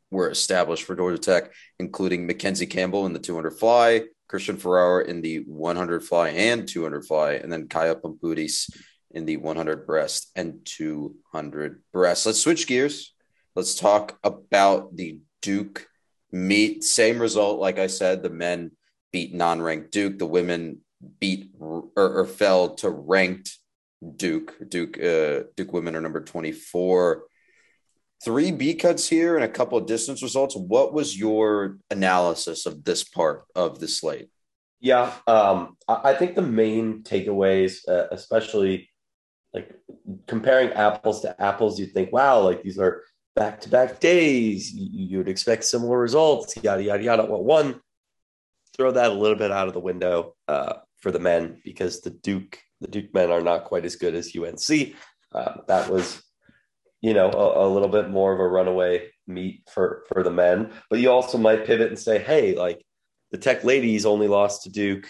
were 0.09 0.29
established 0.29 0.83
for 0.83 0.95
Georgia 0.95 1.17
Tech, 1.17 1.51
including 1.79 2.27
Mackenzie 2.27 2.65
Campbell 2.65 3.05
in 3.05 3.13
the 3.13 3.19
200 3.19 3.51
fly, 3.51 4.03
Christian 4.27 4.57
Ferraro 4.57 5.05
in 5.05 5.21
the 5.21 5.37
100 5.39 6.03
fly 6.03 6.29
and 6.29 6.67
200 6.67 7.05
fly, 7.05 7.33
and 7.33 7.51
then 7.51 7.67
Caio 7.67 7.95
Pumputis 7.95 8.69
in 9.11 9.25
the 9.25 9.37
100 9.37 9.85
breast 9.85 10.31
and 10.35 10.59
200 10.65 11.81
breast. 11.91 12.25
Let's 12.25 12.41
switch 12.41 12.67
gears. 12.67 13.13
Let's 13.55 13.75
talk 13.75 14.17
about 14.23 14.95
the 14.95 15.19
Duke 15.41 15.87
meet. 16.31 16.83
Same 16.83 17.19
result, 17.19 17.59
like 17.59 17.79
I 17.79 17.87
said, 17.87 18.23
the 18.23 18.29
men 18.29 18.71
beat 19.11 19.33
non-ranked 19.33 19.91
Duke. 19.91 20.17
The 20.17 20.25
women 20.25 20.79
beat 21.19 21.51
or, 21.59 21.89
or 21.95 22.25
fell 22.25 22.75
to 22.75 22.89
ranked 22.89 23.57
Duke. 24.15 24.55
Duke 24.67 25.01
uh, 25.01 25.43
Duke 25.55 25.73
women 25.73 25.95
are 25.95 26.01
number 26.01 26.21
24. 26.21 27.23
Three 28.23 28.51
B 28.51 28.75
cuts 28.75 29.09
here 29.09 29.35
and 29.35 29.43
a 29.43 29.49
couple 29.49 29.77
of 29.77 29.87
distance 29.87 30.21
results. 30.21 30.55
What 30.55 30.93
was 30.93 31.17
your 31.17 31.77
analysis 31.89 32.65
of 32.65 32.83
this 32.83 33.03
part 33.03 33.45
of 33.55 33.79
the 33.79 33.87
slate? 33.87 34.29
Yeah, 34.79 35.13
um, 35.27 35.77
I 35.87 36.13
think 36.15 36.35
the 36.35 36.41
main 36.41 37.03
takeaways, 37.03 37.87
uh, 37.87 38.07
especially 38.11 38.89
like 39.53 39.71
comparing 40.27 40.71
apples 40.71 41.21
to 41.21 41.39
apples, 41.41 41.79
you'd 41.79 41.93
think, 41.93 42.11
wow, 42.11 42.39
like 42.39 42.63
these 42.63 42.79
are 42.79 43.03
back 43.35 43.61
to 43.61 43.69
back 43.69 43.99
days. 43.99 44.71
You, 44.73 45.19
would 45.19 45.29
expect 45.29 45.65
similar 45.65 45.99
results, 45.99 46.55
yada, 46.63 46.83
yada, 46.83 47.03
yada. 47.03 47.25
Well, 47.25 47.43
one, 47.43 47.79
throw 48.75 48.91
that 48.91 49.11
a 49.11 49.13
little 49.13 49.37
bit 49.37 49.51
out 49.51 49.67
of 49.67 49.73
the 49.73 49.79
window 49.79 50.35
uh, 50.47 50.73
for 50.99 51.11
the 51.11 51.19
men 51.19 51.61
because 51.63 52.01
the 52.01 52.09
Duke, 52.09 52.59
the 52.81 52.87
Duke 52.87 53.13
men 53.13 53.31
are 53.31 53.41
not 53.41 53.65
quite 53.65 53.85
as 53.85 53.95
good 53.95 54.15
as 54.15 54.35
UNC. 54.35 54.95
Uh, 55.33 55.61
that 55.67 55.89
was, 55.89 56.21
you 57.01 57.13
know, 57.13 57.29
a, 57.29 57.67
a, 57.67 57.69
little 57.69 57.87
bit 57.87 58.09
more 58.09 58.33
of 58.33 58.39
a 58.39 58.47
runaway 58.47 59.07
meet 59.27 59.61
for 59.71 60.03
for 60.09 60.23
the 60.23 60.31
men. 60.31 60.71
But 60.89 60.99
you 60.99 61.09
also 61.09 61.37
might 61.37 61.65
pivot 61.65 61.87
and 61.87 61.99
say, 61.99 62.19
hey, 62.19 62.55
like 62.55 62.83
the 63.31 63.37
Tech 63.37 63.63
ladies 63.63 64.05
only 64.05 64.27
lost 64.27 64.63
to 64.63 64.69
Duke, 64.69 65.09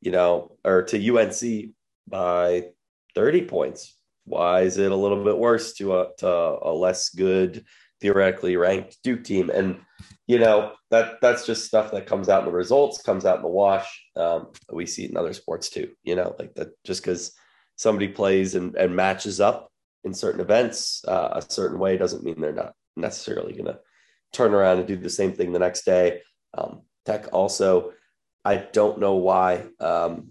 you 0.00 0.12
know, 0.12 0.56
or 0.64 0.84
to 0.84 1.18
UNC 1.18 1.72
by 2.08 2.68
30 3.14 3.42
points. 3.42 3.96
Why 4.24 4.62
is 4.62 4.78
it 4.78 4.92
a 4.92 4.96
little 4.96 5.22
bit 5.24 5.36
worse 5.36 5.74
to 5.74 5.98
a, 5.98 6.08
to 6.18 6.28
a 6.28 6.72
less 6.72 7.10
good, 7.10 7.64
theoretically 8.00 8.56
ranked 8.56 8.98
Duke 9.02 9.24
team? 9.24 9.50
And, 9.50 9.80
you 10.26 10.38
know, 10.38 10.72
that 10.90 11.20
that's 11.20 11.46
just 11.46 11.66
stuff 11.66 11.90
that 11.92 12.06
comes 12.06 12.28
out 12.28 12.40
in 12.40 12.46
the 12.46 12.52
results, 12.52 13.02
comes 13.02 13.24
out 13.24 13.36
in 13.36 13.42
the 13.42 13.48
wash. 13.48 13.88
Um, 14.16 14.48
we 14.72 14.86
see 14.86 15.04
it 15.04 15.10
in 15.10 15.16
other 15.16 15.32
sports 15.32 15.68
too, 15.68 15.90
you 16.02 16.16
know, 16.16 16.34
like 16.38 16.54
that 16.54 16.68
just 16.84 17.02
because 17.02 17.32
somebody 17.76 18.08
plays 18.08 18.54
and, 18.54 18.76
and 18.76 18.94
matches 18.94 19.40
up 19.40 19.70
in 20.04 20.14
certain 20.14 20.40
events 20.40 21.04
uh, 21.06 21.30
a 21.32 21.52
certain 21.52 21.78
way 21.78 21.96
doesn't 21.96 22.24
mean 22.24 22.40
they're 22.40 22.52
not 22.52 22.74
necessarily 22.96 23.52
going 23.52 23.66
to 23.66 23.78
turn 24.32 24.54
around 24.54 24.78
and 24.78 24.86
do 24.86 24.96
the 24.96 25.10
same 25.10 25.32
thing 25.32 25.52
the 25.52 25.58
next 25.58 25.84
day. 25.84 26.20
Um, 26.56 26.82
tech 27.04 27.28
also, 27.32 27.92
I 28.44 28.56
don't 28.56 29.00
know 29.00 29.16
why. 29.16 29.66
Um, 29.80 30.30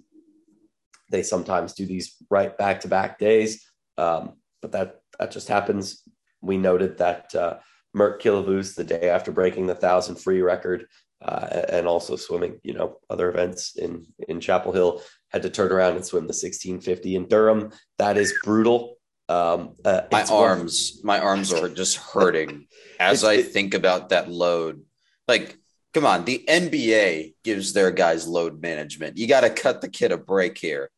they 1.12 1.24
sometimes 1.24 1.74
do 1.74 1.86
these 1.86 2.16
right 2.30 2.56
back 2.58 2.82
to 2.82 2.88
back 2.88 3.18
days, 3.18 3.66
um, 3.98 4.34
but 4.62 4.72
that 4.74 5.02
that 5.18 5.32
just 5.32 5.48
happens. 5.48 6.04
We 6.42 6.58
noted 6.58 6.98
that 6.98 7.34
uh, 7.36 7.58
Kilavuz 7.96 8.76
the 8.76 8.84
day 8.84 9.10
after 9.10 9.32
breaking 9.32 9.68
the 9.68 9.76
thousand 9.76 10.16
free 10.16 10.42
record 10.42 10.86
uh, 11.22 11.64
and 11.70 11.88
also 11.88 12.16
swimming, 12.16 12.60
you 12.64 12.74
know, 12.74 12.98
other 13.10 13.30
events 13.30 13.76
in 13.76 14.06
in 14.28 14.40
Chapel 14.40 14.72
Hill 14.72 15.02
had 15.30 15.42
to 15.44 15.50
turn 15.50 15.72
around 15.72 15.96
and 15.96 16.06
swim 16.06 16.24
the 16.24 16.34
1650 16.34 17.16
in 17.16 17.28
Durham. 17.28 17.72
That 17.98 18.18
is 18.18 18.34
brutal. 18.44 18.96
Um, 19.28 19.76
uh, 19.86 20.02
my 20.12 20.24
arms, 20.24 21.02
my 21.04 21.20
arms 21.20 21.54
are 21.54 21.70
just 21.70 21.98
hurting 21.98 22.68
as 23.00 23.24
I 23.26 23.44
think 23.44 23.74
about 23.74 24.10
that 24.10 24.32
load. 24.32 24.84
Like, 25.28 25.58
come 25.94 26.06
on, 26.06 26.26
the 26.26 26.44
NBA 26.48 27.36
gives 27.44 27.74
their 27.74 27.92
guys 27.92 28.28
load 28.28 28.62
management. 28.62 29.18
You 29.18 29.28
got 29.28 29.42
to 29.42 29.52
cut 29.52 29.82
the 29.82 29.90
kid 29.90 30.12
a 30.12 30.18
break 30.18 30.58
here. 30.58 30.90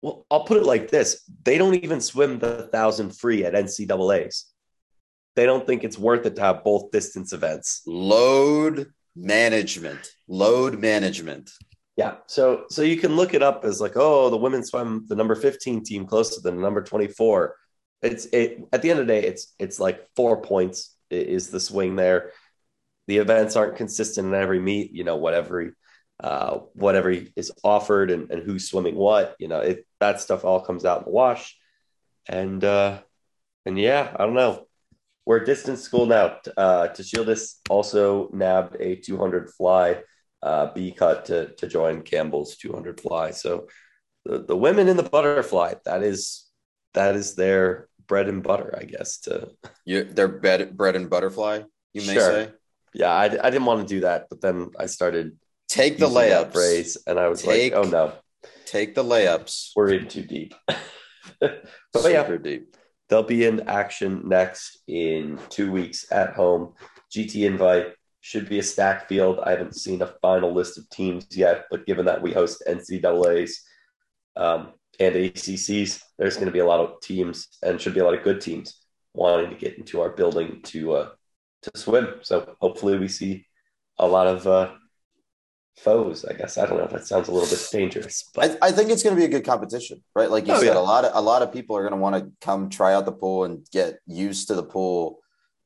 Well, 0.00 0.24
I'll 0.30 0.44
put 0.44 0.58
it 0.58 0.64
like 0.64 0.90
this: 0.90 1.28
they 1.42 1.58
don't 1.58 1.74
even 1.74 2.00
swim 2.00 2.38
the 2.38 2.68
thousand 2.72 3.16
free 3.16 3.44
at 3.44 3.54
NCAA's. 3.54 4.46
They 5.36 5.46
don't 5.46 5.66
think 5.66 5.84
it's 5.84 5.98
worth 5.98 6.26
it 6.26 6.36
to 6.36 6.42
have 6.42 6.64
both 6.64 6.90
distance 6.90 7.32
events. 7.32 7.82
Load 7.86 8.92
management. 9.14 10.10
Load 10.26 10.78
management. 10.80 11.50
Yeah. 11.96 12.16
So 12.26 12.64
so 12.68 12.82
you 12.82 12.96
can 12.96 13.16
look 13.16 13.34
it 13.34 13.42
up 13.42 13.64
as 13.64 13.80
like, 13.80 13.96
oh, 13.96 14.30
the 14.30 14.36
women 14.36 14.64
swim 14.64 15.06
the 15.08 15.14
number 15.14 15.34
15 15.34 15.84
team 15.84 16.06
closer 16.06 16.40
than 16.40 16.56
the 16.56 16.62
number 16.62 16.82
24. 16.82 17.54
It's 18.02 18.26
it 18.26 18.60
at 18.72 18.82
the 18.82 18.90
end 18.90 19.00
of 19.00 19.06
the 19.06 19.12
day, 19.12 19.26
it's 19.26 19.54
it's 19.58 19.78
like 19.78 20.06
four 20.16 20.42
points 20.42 20.94
is 21.10 21.50
the 21.50 21.60
swing 21.60 21.96
there. 21.96 22.32
The 23.06 23.18
events 23.18 23.56
aren't 23.56 23.76
consistent 23.76 24.28
in 24.28 24.34
every 24.34 24.58
meet, 24.58 24.92
you 24.92 25.04
know, 25.04 25.16
whatever 25.16 25.72
uh, 26.22 26.60
whatever 26.72 27.10
is 27.10 27.52
offered 27.62 28.10
and, 28.10 28.30
and 28.30 28.42
who's 28.42 28.68
swimming 28.68 28.96
what. 28.96 29.36
You 29.38 29.48
know, 29.48 29.60
it, 29.60 29.86
that 30.00 30.20
stuff 30.20 30.44
all 30.44 30.60
comes 30.60 30.84
out 30.84 30.98
in 30.98 31.04
the 31.04 31.10
wash. 31.10 31.56
And 32.28 32.62
uh, 32.64 33.00
and 33.64 33.78
yeah, 33.78 34.14
I 34.14 34.24
don't 34.24 34.34
know. 34.34 34.66
We're 35.26 35.38
a 35.38 35.44
distance 35.44 35.82
school 35.82 36.06
now. 36.06 36.38
Uh, 36.56 36.88
Tashildis 36.88 37.56
also 37.68 38.30
nabbed 38.32 38.76
a 38.80 38.96
200 38.96 39.50
fly 39.50 40.02
uh, 40.42 40.72
B 40.72 40.92
cut 40.92 41.26
to 41.26 41.52
to 41.56 41.66
join 41.66 42.02
Campbell's 42.02 42.56
200 42.56 43.00
fly. 43.00 43.32
So 43.32 43.66
the, 44.24 44.44
the 44.44 44.56
women 44.56 44.88
in 44.88 44.96
the 44.96 45.02
butterfly 45.02 45.74
that 45.84 46.02
is 46.02 46.46
that 46.94 47.16
is 47.16 47.34
their 47.34 47.88
bread 48.06 48.28
and 48.28 48.42
butter, 48.42 48.74
I 48.80 48.84
guess. 48.84 49.18
To 49.22 49.50
you, 49.84 50.04
their 50.04 50.28
bread 50.28 50.76
bread 50.76 50.96
and 50.96 51.10
butterfly. 51.10 51.62
You 51.92 52.06
may 52.06 52.14
sure. 52.14 52.30
say. 52.30 52.50
Yeah, 52.94 53.12
I, 53.12 53.24
I 53.24 53.50
didn't 53.50 53.66
want 53.66 53.86
to 53.86 53.94
do 53.94 54.00
that, 54.00 54.28
but 54.30 54.40
then 54.40 54.70
I 54.78 54.86
started 54.86 55.36
Take 55.68 55.98
the 55.98 56.08
layups. 56.08 56.52
Phrase, 56.52 56.96
and 57.06 57.18
I 57.18 57.28
was 57.28 57.42
take, 57.42 57.74
like, 57.74 57.84
oh 57.84 57.88
no. 57.88 58.12
Take 58.64 58.94
the 58.94 59.04
layups. 59.04 59.72
We're 59.74 59.90
in 59.90 60.08
too 60.08 60.22
deep. 60.22 60.54
but 61.40 61.66
Super 61.94 62.10
yeah, 62.10 62.36
deep. 62.36 62.76
They'll 63.08 63.22
be 63.22 63.44
in 63.44 63.68
action 63.68 64.22
next 64.28 64.78
in 64.88 65.38
two 65.48 65.70
weeks 65.70 66.10
at 66.10 66.34
home. 66.34 66.74
GT 67.14 67.46
invite 67.46 67.92
should 68.20 68.48
be 68.48 68.58
a 68.58 68.62
stacked 68.62 69.08
field. 69.08 69.38
I 69.40 69.50
haven't 69.50 69.76
seen 69.76 70.02
a 70.02 70.14
final 70.20 70.52
list 70.52 70.78
of 70.78 70.88
teams 70.90 71.26
yet, 71.30 71.66
but 71.70 71.86
given 71.86 72.06
that 72.06 72.20
we 72.20 72.32
host 72.32 72.64
NCAA's 72.68 73.62
um, 74.36 74.72
and 74.98 75.14
ACCs, 75.14 76.02
there's 76.18 76.34
going 76.34 76.46
to 76.46 76.52
be 76.52 76.58
a 76.58 76.66
lot 76.66 76.80
of 76.80 77.00
teams 77.00 77.48
and 77.62 77.80
should 77.80 77.94
be 77.94 78.00
a 78.00 78.04
lot 78.04 78.14
of 78.14 78.24
good 78.24 78.40
teams 78.40 78.82
wanting 79.14 79.50
to 79.50 79.56
get 79.56 79.78
into 79.78 80.00
our 80.00 80.10
building 80.10 80.60
to 80.64 80.92
uh, 80.94 81.08
to 81.62 81.70
swim. 81.78 82.14
So 82.22 82.56
hopefully 82.60 82.98
we 82.98 83.08
see 83.08 83.46
a 83.98 84.06
lot 84.06 84.26
of 84.26 84.46
uh, 84.46 84.72
foes. 85.76 86.24
I 86.24 86.32
guess 86.32 86.58
I 86.58 86.66
don't 86.66 86.78
know 86.78 86.84
if 86.84 86.90
that 86.90 87.06
sounds 87.06 87.28
a 87.28 87.32
little 87.32 87.48
bit 87.48 87.66
dangerous, 87.70 88.28
but 88.34 88.58
I, 88.62 88.68
I 88.68 88.72
think 88.72 88.90
it's 88.90 89.02
going 89.02 89.14
to 89.14 89.20
be 89.20 89.26
a 89.26 89.28
good 89.28 89.44
competition, 89.44 90.02
right? 90.14 90.30
Like 90.30 90.46
you 90.46 90.54
oh, 90.54 90.58
said, 90.58 90.74
yeah. 90.74 90.78
a 90.78 90.80
lot 90.80 91.04
of 91.04 91.12
a 91.14 91.20
lot 91.20 91.42
of 91.42 91.52
people 91.52 91.76
are 91.76 91.82
going 91.82 91.92
to 91.92 91.98
want 91.98 92.16
to 92.16 92.30
come 92.40 92.68
try 92.68 92.94
out 92.94 93.04
the 93.04 93.12
pool 93.12 93.44
and 93.44 93.66
get 93.72 93.98
used 94.06 94.48
to 94.48 94.54
the 94.54 94.62
pool, 94.62 95.20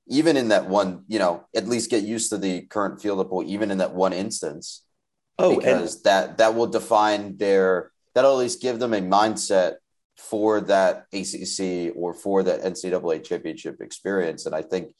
even 0.09 0.37
in 0.37 0.49
that 0.49 0.69
one. 0.69 1.05
You 1.09 1.19
know, 1.19 1.47
at 1.55 1.69
least 1.69 1.91
get 1.91 2.03
used 2.03 2.31
to 2.31 2.39
the 2.39 2.63
current 2.63 3.01
field 3.01 3.21
of 3.21 3.29
pool, 3.29 3.45
even 3.47 3.71
in 3.71 3.79
that 3.79 3.95
one 3.95 4.13
instance. 4.13 4.83
Oh, 5.39 5.57
because 5.57 5.97
and- 5.97 6.05
that 6.05 6.39
that 6.39 6.55
will 6.55 6.67
define 6.67 7.37
their. 7.37 7.91
That'll 8.15 8.33
at 8.33 8.39
least 8.39 8.61
give 8.61 8.81
them 8.81 8.93
a 8.93 9.01
mindset 9.01 9.77
for 10.17 10.61
that 10.63 11.07
ACC 11.13 11.95
or 11.97 12.13
for 12.13 12.43
that 12.43 12.63
NCAA 12.63 13.25
championship 13.25 13.81
experience. 13.81 14.45
And 14.47 14.55
I 14.55 14.63
think, 14.63 14.93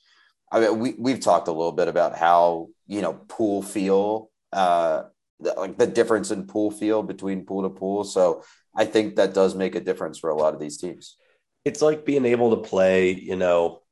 I 0.51 0.61
mean, 0.61 0.79
we 0.79 0.95
we've 0.97 1.21
talked 1.21 1.49
a 1.49 1.53
little 1.53 1.73
bit 1.73 1.89
about 1.89 2.17
how 2.17 2.69
you 2.87 3.03
know 3.03 3.15
pool 3.29 3.63
feel 3.63 4.30
uh, 4.53 5.05
like 5.39 5.79
the 5.79 5.87
difference 5.87 6.31
in 6.31 6.47
pool 6.47 6.71
feel 6.71 7.03
between 7.03 7.47
pool 7.47 7.63
to 7.63 7.71
pool. 7.71 8.05
So 8.05 8.45
I 8.75 8.85
think 8.85 9.17
that 9.17 9.35
does 9.35 9.55
make 9.55 9.75
a 9.75 9.81
difference 9.81 10.19
for 10.19 10.31
a 10.31 10.37
lot 10.37 10.55
of 10.55 10.61
these 10.61 10.79
teams. 10.79 11.17
It's 11.65 11.83
like 11.83 12.05
being 12.05 12.25
able 12.25 12.57
to 12.57 12.69
play, 12.69 13.13
you 13.13 13.37
know, 13.37 13.83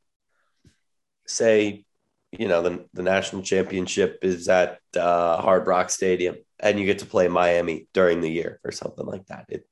say, 1.26 1.84
you 2.32 2.48
know, 2.48 2.62
the, 2.62 2.86
the 2.92 3.02
national 3.02 3.42
championship 3.42 4.18
is 4.22 4.48
at 4.48 4.80
uh, 4.96 5.40
Hard 5.40 5.66
Rock 5.66 5.90
Stadium 5.90 6.36
and 6.60 6.78
you 6.78 6.86
get 6.86 6.98
to 7.00 7.06
play 7.06 7.28
Miami 7.28 7.88
during 7.94 8.20
the 8.20 8.30
year 8.30 8.60
or 8.64 8.72
something 8.72 9.06
like 9.06 9.26
that. 9.26 9.46
It, 9.48 9.66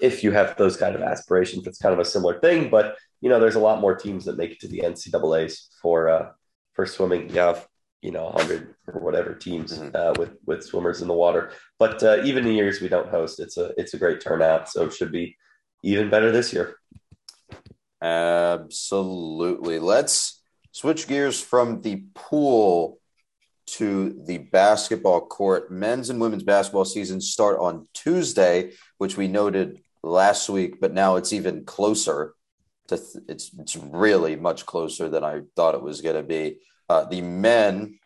if 0.00 0.24
you 0.24 0.32
have 0.32 0.56
those 0.56 0.76
kind 0.76 0.94
of 0.94 1.02
aspirations, 1.02 1.66
it's 1.66 1.78
kind 1.78 1.92
of 1.92 1.98
a 1.98 2.04
similar 2.04 2.38
thing. 2.40 2.68
But 2.68 2.96
you 3.20 3.28
know, 3.28 3.40
there's 3.40 3.54
a 3.54 3.60
lot 3.60 3.80
more 3.80 3.94
teams 3.94 4.26
that 4.26 4.36
make 4.36 4.52
it 4.52 4.60
to 4.60 4.68
the 4.68 4.80
NCAA's 4.80 5.70
for 5.80 6.08
uh, 6.08 6.30
for 6.74 6.84
swimming. 6.84 7.30
You 7.30 7.38
have 7.38 7.66
you 8.04 8.10
know 8.10 8.24
100 8.24 8.74
or 8.88 9.00
whatever 9.00 9.34
teams 9.34 9.78
mm-hmm. 9.78 9.96
uh, 9.96 10.12
with 10.18 10.36
with 10.46 10.62
swimmers 10.62 11.00
in 11.00 11.08
the 11.08 11.14
water 11.14 11.50
but 11.78 12.02
uh, 12.02 12.22
even 12.22 12.46
in 12.46 12.54
years 12.54 12.80
we 12.80 12.88
don't 12.88 13.08
host 13.08 13.40
it's 13.40 13.56
a 13.56 13.72
it's 13.80 13.94
a 13.94 13.98
great 13.98 14.20
turnout 14.20 14.68
so 14.68 14.84
it 14.84 14.92
should 14.92 15.10
be 15.10 15.36
even 15.82 16.10
better 16.10 16.30
this 16.30 16.52
year 16.52 16.76
absolutely 18.02 19.78
let's 19.78 20.42
switch 20.70 21.08
gears 21.08 21.40
from 21.40 21.80
the 21.80 22.04
pool 22.14 22.98
to 23.66 24.20
the 24.26 24.38
basketball 24.38 25.22
court. 25.22 25.70
Men's 25.70 26.10
and 26.10 26.20
women's 26.20 26.42
basketball 26.42 26.84
seasons 26.84 27.30
start 27.30 27.58
on 27.58 27.88
Tuesday, 27.94 28.72
which 28.98 29.16
we 29.16 29.26
noted 29.26 29.80
last 30.02 30.50
week, 30.50 30.80
but 30.80 30.92
now 30.92 31.16
it's 31.16 31.32
even 31.32 31.64
closer. 31.64 32.34
To 32.88 32.98
th- 32.98 33.24
it's 33.28 33.50
it's 33.58 33.76
really 33.76 34.36
much 34.36 34.66
closer 34.66 35.08
than 35.08 35.24
I 35.24 35.40
thought 35.56 35.74
it 35.74 35.82
was 35.82 36.02
going 36.02 36.16
to 36.16 36.22
be. 36.22 36.58
Uh, 36.88 37.04
the 37.04 37.20
men 37.22 37.98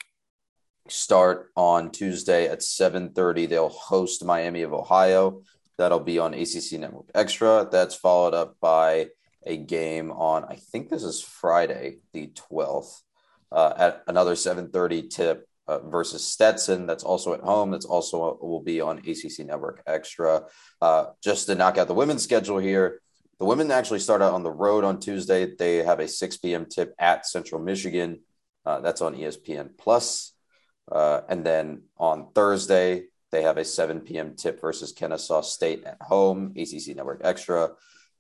start 0.89 1.51
on 1.57 1.91
Tuesday 1.91 2.49
at 2.49 2.63
7:30. 2.63 3.47
They'll 3.47 3.69
host 3.69 4.25
Miami 4.25 4.63
of 4.63 4.73
Ohio. 4.73 5.43
That'll 5.77 6.01
be 6.01 6.19
on 6.19 6.35
ACC 6.35 6.79
Network 6.79 7.11
Extra. 7.15 7.69
That's 7.71 7.95
followed 7.95 8.35
up 8.35 8.57
by 8.61 9.09
a 9.45 9.57
game 9.57 10.11
on 10.11 10.45
I 10.45 10.57
think 10.57 10.91
this 10.91 11.05
is 11.05 11.23
Friday, 11.23 11.99
the 12.13 12.29
12th, 12.29 13.03
uh, 13.53 13.75
at 13.77 14.03
another 14.07 14.35
7:30 14.35 15.09
tip 15.09 15.49
uh, 15.67 15.81
versus 15.81 16.25
Stetson. 16.25 16.87
That's 16.87 17.05
also 17.05 17.35
at 17.35 17.41
home. 17.41 17.71
That's 17.71 17.85
also 17.85 18.39
will 18.41 18.63
be 18.63 18.81
on 18.81 18.99
ACC 18.99 19.41
Network 19.41 19.83
Extra. 19.87 20.47
Uh, 20.81 21.07
just 21.23 21.47
to 21.47 21.55
knock 21.55 21.79
out 21.79 21.89
the 21.89 21.95
women's 21.95 22.25
schedule 22.25 22.59
here, 22.59 23.01
the 23.39 23.45
women 23.45 23.71
actually 23.71 24.01
start 24.01 24.23
out 24.23 24.35
on 24.35 24.43
the 24.43 24.51
road 24.51 24.83
on 24.85 24.99
Tuesday. 24.99 25.55
They 25.55 25.77
have 25.77 26.01
a 26.01 26.09
6 26.09 26.37
p.m. 26.39 26.67
tip 26.67 26.95
at 26.99 27.27
Central 27.27 27.61
Michigan. 27.61 28.21
Uh, 28.65 28.81
that's 28.81 29.01
on 29.01 29.15
ESPN 29.15 29.71
Plus. 29.79 30.33
Uh, 30.91 31.21
and 31.29 31.45
then 31.45 31.83
on 31.97 32.29
Thursday, 32.35 33.05
they 33.31 33.43
have 33.43 33.59
a 33.59 33.65
7 33.65 34.01
p.m. 34.01 34.35
tip 34.37 34.61
versus 34.61 34.93
Kennesaw 34.93 35.43
State 35.43 35.85
at 35.85 35.99
home, 36.01 36.55
ACC 36.57 36.97
Network 36.97 37.21
Extra. 37.23 37.71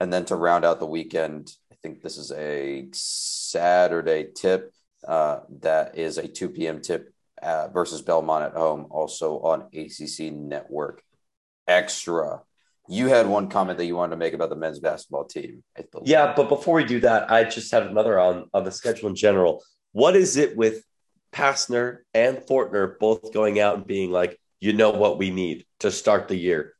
And 0.00 0.12
then 0.12 0.24
to 0.26 0.36
round 0.36 0.64
out 0.64 0.80
the 0.80 0.86
weekend, 0.86 1.50
I 1.72 1.76
think 1.82 2.02
this 2.02 2.18
is 2.18 2.30
a 2.32 2.88
Saturday 2.92 4.28
tip 4.34 4.72
uh, 5.06 5.40
that 5.60 5.96
is 5.96 6.18
a 6.18 6.28
2 6.28 6.50
p.m. 6.50 6.80
tip 6.80 7.12
uh, 7.42 7.68
versus 7.68 8.02
Belmont 8.02 8.44
at 8.44 8.52
home, 8.52 8.86
also 8.90 9.38
on 9.40 9.68
ACC 9.72 10.32
Network 10.32 11.02
Extra. 11.66 12.42
You 12.88 13.08
had 13.08 13.26
one 13.26 13.48
comment 13.48 13.78
that 13.78 13.84
you 13.84 13.96
wanted 13.96 14.12
to 14.12 14.16
make 14.16 14.32
about 14.32 14.48
the 14.48 14.56
men's 14.56 14.78
basketball 14.78 15.24
team. 15.24 15.62
Yeah, 16.06 16.32
but 16.34 16.48
before 16.48 16.76
we 16.76 16.84
do 16.84 17.00
that, 17.00 17.30
I 17.30 17.44
just 17.44 17.70
had 17.70 17.82
another 17.82 18.18
on 18.18 18.48
on 18.54 18.64
the 18.64 18.72
schedule 18.72 19.10
in 19.10 19.14
general. 19.14 19.62
What 19.98 20.14
is 20.14 20.36
it 20.36 20.56
with 20.56 20.84
Pastner 21.32 22.02
and 22.14 22.38
Fortner 22.38 23.00
both 23.00 23.32
going 23.34 23.58
out 23.58 23.74
and 23.74 23.84
being 23.84 24.12
like, 24.12 24.38
you 24.60 24.72
know 24.72 24.90
what 24.90 25.18
we 25.18 25.32
need 25.32 25.66
to 25.80 25.90
start 25.90 26.28
the 26.28 26.36
year. 26.36 26.74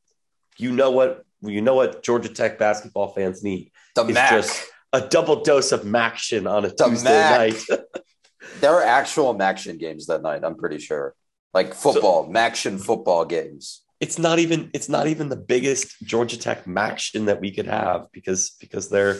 You 0.56 0.70
know 0.70 0.92
what 0.92 1.24
you 1.40 1.60
know 1.60 1.74
what 1.74 2.04
Georgia 2.04 2.28
Tech 2.28 2.60
basketball 2.60 3.08
fans 3.08 3.42
need. 3.42 3.72
The 3.96 4.04
it's 4.04 4.14
Mac. 4.14 4.30
just 4.30 4.64
a 4.92 5.00
double 5.00 5.42
dose 5.42 5.72
of 5.72 5.80
Maction 5.82 6.48
on 6.48 6.64
a 6.64 6.68
the 6.68 6.76
Tuesday 6.76 7.10
Mac. 7.10 7.38
night. 7.40 7.80
there 8.60 8.72
are 8.74 8.84
actual 8.84 9.34
Maction 9.34 9.80
games 9.80 10.06
that 10.06 10.22
night. 10.22 10.44
I'm 10.44 10.54
pretty 10.54 10.78
sure, 10.78 11.16
like 11.52 11.74
football, 11.74 12.24
so, 12.24 12.30
Maction 12.30 12.80
football 12.80 13.24
games. 13.24 13.82
It's 13.98 14.20
not 14.20 14.38
even 14.38 14.70
it's 14.74 14.88
not 14.88 15.08
even 15.08 15.28
the 15.28 15.36
biggest 15.36 16.00
Georgia 16.04 16.38
Tech 16.38 16.66
Maction 16.66 17.26
that 17.26 17.40
we 17.40 17.50
could 17.50 17.66
have 17.66 18.06
because 18.12 18.52
because 18.60 18.88
they're 18.88 19.18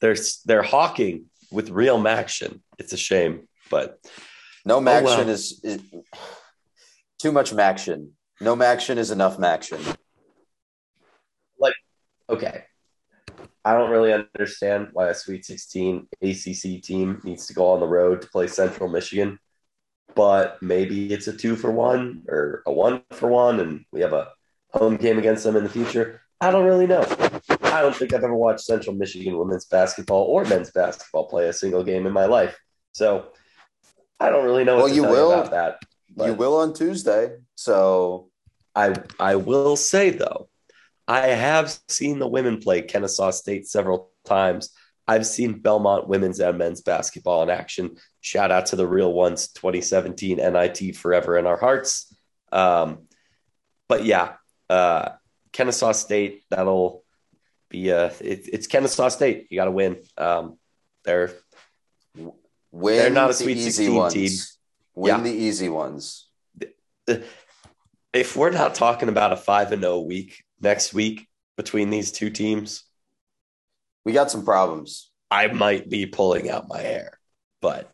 they're 0.00 0.16
they're 0.46 0.62
hawking 0.62 1.26
with 1.52 1.70
real 1.70 1.98
Maction. 1.98 2.60
It's 2.78 2.92
a 2.92 2.96
shame, 2.96 3.48
but 3.70 3.98
no 4.64 4.80
Maction 4.80 5.02
oh, 5.02 5.18
well. 5.18 5.28
is, 5.28 5.60
is 5.62 5.80
too 7.20 7.32
much 7.32 7.52
Maction. 7.52 8.10
No 8.40 8.56
Maction 8.56 8.96
is 8.96 9.10
enough 9.10 9.38
Maction. 9.38 9.96
Like, 11.58 11.74
okay. 12.28 12.64
I 13.64 13.74
don't 13.74 13.90
really 13.90 14.12
understand 14.12 14.88
why 14.92 15.08
a 15.08 15.14
Sweet 15.14 15.44
16 15.44 16.08
ACC 16.20 16.82
team 16.82 17.20
needs 17.22 17.46
to 17.46 17.54
go 17.54 17.70
on 17.70 17.80
the 17.80 17.86
road 17.86 18.22
to 18.22 18.28
play 18.28 18.48
Central 18.48 18.88
Michigan, 18.88 19.38
but 20.16 20.60
maybe 20.60 21.12
it's 21.12 21.28
a 21.28 21.36
two 21.36 21.54
for 21.54 21.70
one 21.70 22.22
or 22.28 22.62
a 22.66 22.72
one 22.72 23.02
for 23.12 23.28
one, 23.28 23.60
and 23.60 23.84
we 23.92 24.00
have 24.00 24.12
a 24.12 24.30
home 24.72 24.96
game 24.96 25.18
against 25.18 25.44
them 25.44 25.56
in 25.56 25.62
the 25.62 25.70
future. 25.70 26.21
I 26.42 26.50
don't 26.50 26.64
really 26.64 26.88
know. 26.88 27.06
I 27.62 27.82
don't 27.82 27.94
think 27.94 28.12
I've 28.12 28.24
ever 28.24 28.34
watched 28.34 28.62
Central 28.62 28.96
Michigan 28.96 29.38
women's 29.38 29.64
basketball 29.66 30.24
or 30.24 30.44
men's 30.44 30.72
basketball 30.72 31.26
play 31.28 31.46
a 31.46 31.52
single 31.52 31.84
game 31.84 32.04
in 32.04 32.12
my 32.12 32.26
life. 32.26 32.58
So 32.90 33.28
I 34.18 34.28
don't 34.28 34.44
really 34.44 34.64
know. 34.64 34.78
well, 34.78 34.88
you 34.88 35.04
will 35.04 35.30
about 35.30 35.52
that. 35.52 35.78
You 36.26 36.34
will 36.34 36.56
on 36.56 36.74
Tuesday. 36.74 37.36
So 37.54 38.28
I 38.74 38.96
I 39.20 39.36
will 39.36 39.76
say 39.76 40.10
though, 40.10 40.48
I 41.06 41.28
have 41.28 41.78
seen 41.88 42.18
the 42.18 42.26
women 42.26 42.58
play 42.58 42.82
Kennesaw 42.82 43.30
State 43.30 43.68
several 43.68 44.10
times. 44.24 44.70
I've 45.06 45.26
seen 45.26 45.60
Belmont 45.60 46.08
women's 46.08 46.40
and 46.40 46.58
men's 46.58 46.80
basketball 46.80 47.44
in 47.44 47.50
action. 47.50 47.96
Shout 48.20 48.50
out 48.50 48.66
to 48.66 48.76
the 48.76 48.86
real 48.86 49.12
ones, 49.12 49.46
2017 49.52 50.38
NIT 50.38 50.96
forever 50.96 51.38
in 51.38 51.46
our 51.46 51.56
hearts. 51.56 52.12
Um, 52.50 53.06
but 53.88 54.04
yeah, 54.04 54.32
uh, 54.68 55.10
Kennesaw 55.52 55.92
State, 55.92 56.44
that'll 56.50 57.04
be 57.68 57.90
a, 57.90 58.06
it, 58.06 58.48
it's 58.52 58.66
Kennesaw 58.66 59.08
State. 59.08 59.48
You 59.50 59.56
got 59.56 59.66
to 59.66 59.70
win. 59.70 60.02
Um, 60.16 60.58
they're 61.04 61.32
Win 62.72 62.96
They're 62.96 63.10
not 63.10 63.30
a 63.30 63.34
Sweet 63.34 63.54
the 63.54 63.70
16 63.70 63.94
ones. 63.94 64.14
team. 64.14 64.30
Win 64.94 65.16
yeah. 65.16 65.22
the 65.22 65.30
easy 65.30 65.68
ones. 65.68 66.26
If 68.12 68.36
we're 68.36 68.50
not 68.50 68.74
talking 68.74 69.08
about 69.08 69.32
a 69.32 69.36
5 69.36 69.72
and 69.72 69.82
0 69.82 70.00
week 70.00 70.42
next 70.60 70.94
week 70.94 71.28
between 71.56 71.90
these 71.90 72.12
two 72.12 72.30
teams, 72.30 72.84
we 74.04 74.12
got 74.12 74.30
some 74.30 74.44
problems. 74.44 75.10
I 75.30 75.46
might 75.48 75.88
be 75.88 76.06
pulling 76.06 76.50
out 76.50 76.68
my 76.68 76.80
hair, 76.80 77.18
but 77.60 77.90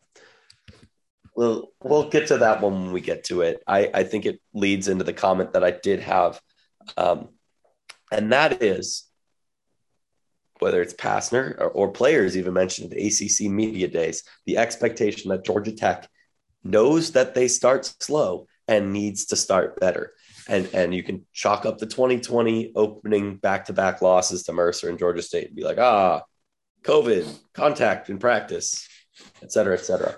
we'll 1.36 1.70
we'll 1.82 2.08
get 2.08 2.28
to 2.28 2.38
that 2.38 2.60
one 2.60 2.84
when 2.84 2.92
we 2.92 3.00
get 3.00 3.24
to 3.24 3.42
it. 3.42 3.62
I, 3.66 3.90
I 3.94 4.02
think 4.04 4.26
it 4.26 4.40
leads 4.52 4.88
into 4.88 5.04
the 5.04 5.12
comment 5.12 5.52
that 5.52 5.62
I 5.62 5.70
did 5.70 6.00
have, 6.00 6.40
um, 6.96 7.28
and 8.12 8.32
that 8.32 8.62
is 8.62 9.08
whether 10.60 10.82
it's 10.82 10.94
Pastner 10.94 11.56
or, 11.58 11.68
or 11.68 11.92
players 11.92 12.36
even 12.36 12.52
mentioned 12.52 12.92
at 12.92 12.98
ACC 12.98 13.50
media 13.50 13.88
days, 13.88 14.24
the 14.46 14.58
expectation 14.58 15.30
that 15.30 15.44
Georgia 15.44 15.72
Tech 15.72 16.08
knows 16.64 17.12
that 17.12 17.34
they 17.34 17.48
start 17.48 17.92
slow 18.00 18.46
and 18.66 18.92
needs 18.92 19.26
to 19.26 19.36
start 19.36 19.80
better. 19.80 20.12
And, 20.48 20.68
and 20.72 20.94
you 20.94 21.02
can 21.02 21.26
chalk 21.32 21.66
up 21.66 21.78
the 21.78 21.86
2020 21.86 22.72
opening 22.74 23.36
back 23.36 23.66
to 23.66 23.72
back 23.72 24.02
losses 24.02 24.42
to 24.44 24.52
Mercer 24.52 24.88
and 24.88 24.98
Georgia 24.98 25.22
State 25.22 25.48
and 25.48 25.56
be 25.56 25.64
like, 25.64 25.78
ah, 25.78 26.22
COVID, 26.82 27.38
contact 27.54 28.08
in 28.08 28.18
practice, 28.18 28.88
et 29.42 29.52
cetera, 29.52 29.74
et 29.74 29.84
cetera. 29.84 30.16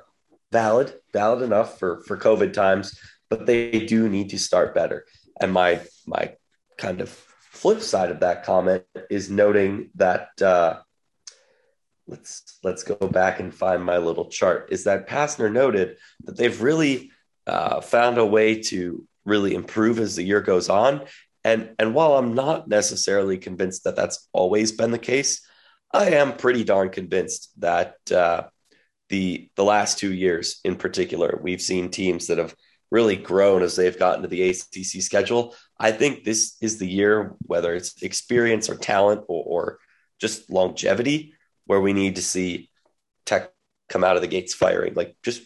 Valid, 0.53 0.94
valid 1.12 1.42
enough 1.42 1.79
for, 1.79 2.03
for 2.07 2.16
COVID 2.16 2.53
times, 2.53 2.98
but 3.29 3.46
they 3.46 3.87
do 3.87 4.09
need 4.09 4.31
to 4.31 4.38
start 4.38 4.74
better. 4.74 5.05
And 5.40 5.53
my, 5.53 5.81
my 6.07 6.35
kind 6.76 7.00
of 7.00 7.24
flip 7.61 7.83
side 7.83 8.11
of 8.11 8.20
that 8.20 8.42
comment 8.42 8.85
is 9.11 9.29
noting 9.29 9.90
that 9.94 10.31
uh, 10.40 10.81
let's 12.07 12.59
let's 12.64 12.83
go 12.83 12.96
back 12.96 13.38
and 13.38 13.55
find 13.55 13.85
my 13.85 13.99
little 13.99 14.31
chart. 14.31 14.68
Is 14.73 14.85
that 14.85 15.07
Pastner 15.07 15.53
noted 15.53 15.99
that 16.25 16.38
they've 16.38 16.62
really 16.62 17.11
uh, 17.46 17.83
found 17.83 18.16
a 18.16 18.25
way 18.25 18.62
to 18.62 19.07
really 19.27 19.55
improve 19.55 19.99
as 19.99 20.16
the 20.16 20.23
year 20.23 20.40
goes 20.40 20.70
on, 20.70 21.03
and 21.44 21.75
and 21.79 21.94
while 21.94 22.16
I'm 22.16 22.35
not 22.35 22.66
necessarily 22.66 23.37
convinced 23.37 23.85
that 23.85 23.94
that's 23.94 24.27
always 24.33 24.73
been 24.73 24.90
the 24.90 24.99
case, 24.99 25.46
I 25.92 26.12
am 26.12 26.38
pretty 26.38 26.64
darn 26.64 26.88
convinced 26.88 27.51
that 27.61 27.96
uh, 28.11 28.44
the 29.11 29.51
the 29.57 29.64
last 29.64 29.99
two 29.99 30.14
years 30.14 30.61
in 30.64 30.77
particular, 30.77 31.38
we've 31.42 31.61
seen 31.61 31.90
teams 31.90 32.29
that 32.29 32.38
have 32.38 32.55
really 32.90 33.16
grown 33.16 33.62
as 33.62 33.77
they've 33.77 33.99
gotten 33.99 34.23
to 34.23 34.29
the 34.29 34.49
ACC 34.49 35.03
schedule. 35.03 35.55
I 35.81 35.93
think 35.93 36.25
this 36.25 36.57
is 36.61 36.79
the 36.79 36.87
year, 36.87 37.35
whether 37.47 37.75
it's 37.75 38.03
experience 38.03 38.69
or 38.69 38.77
talent 38.77 39.23
or, 39.29 39.45
or 39.47 39.79
just 40.21 40.51
longevity, 40.51 41.33
where 41.64 41.81
we 41.81 41.95
need 41.95 42.16
to 42.16 42.23
see 42.23 42.69
Tech 43.25 43.51
come 43.88 44.05
out 44.05 44.16
of 44.16 44.23
the 44.23 44.29
gates 44.29 44.53
firing. 44.53 44.93
Like 44.93 45.16
just 45.25 45.43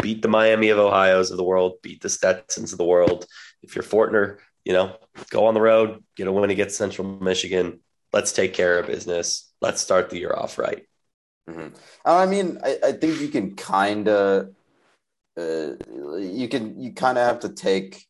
beat 0.00 0.22
the 0.22 0.28
Miami 0.28 0.68
of 0.68 0.78
Ohio's 0.78 1.32
of 1.32 1.36
the 1.36 1.44
world, 1.44 1.82
beat 1.82 2.00
the 2.00 2.08
Stetsons 2.08 2.72
of 2.72 2.78
the 2.78 2.84
world. 2.84 3.26
If 3.62 3.74
you're 3.74 3.82
Fortner, 3.82 4.38
you 4.64 4.72
know, 4.72 4.96
go 5.30 5.46
on 5.46 5.54
the 5.54 5.60
road, 5.60 6.04
get 6.16 6.28
a 6.28 6.32
win 6.32 6.50
against 6.50 6.76
Central 6.76 7.18
Michigan. 7.20 7.80
Let's 8.12 8.30
take 8.30 8.54
care 8.54 8.78
of 8.78 8.86
business. 8.86 9.52
Let's 9.60 9.80
start 9.80 10.10
the 10.10 10.18
year 10.18 10.32
off 10.32 10.58
right. 10.58 10.86
Mm-hmm. 11.50 11.74
I 12.04 12.26
mean, 12.26 12.58
I, 12.62 12.78
I 12.84 12.92
think 12.92 13.20
you 13.20 13.28
can 13.28 13.56
kind 13.56 14.08
of 14.08 14.54
uh, 15.36 15.72
you 16.16 16.48
can 16.48 16.80
you 16.80 16.92
kind 16.92 17.18
of 17.18 17.26
have 17.26 17.40
to 17.40 17.48
take 17.48 18.06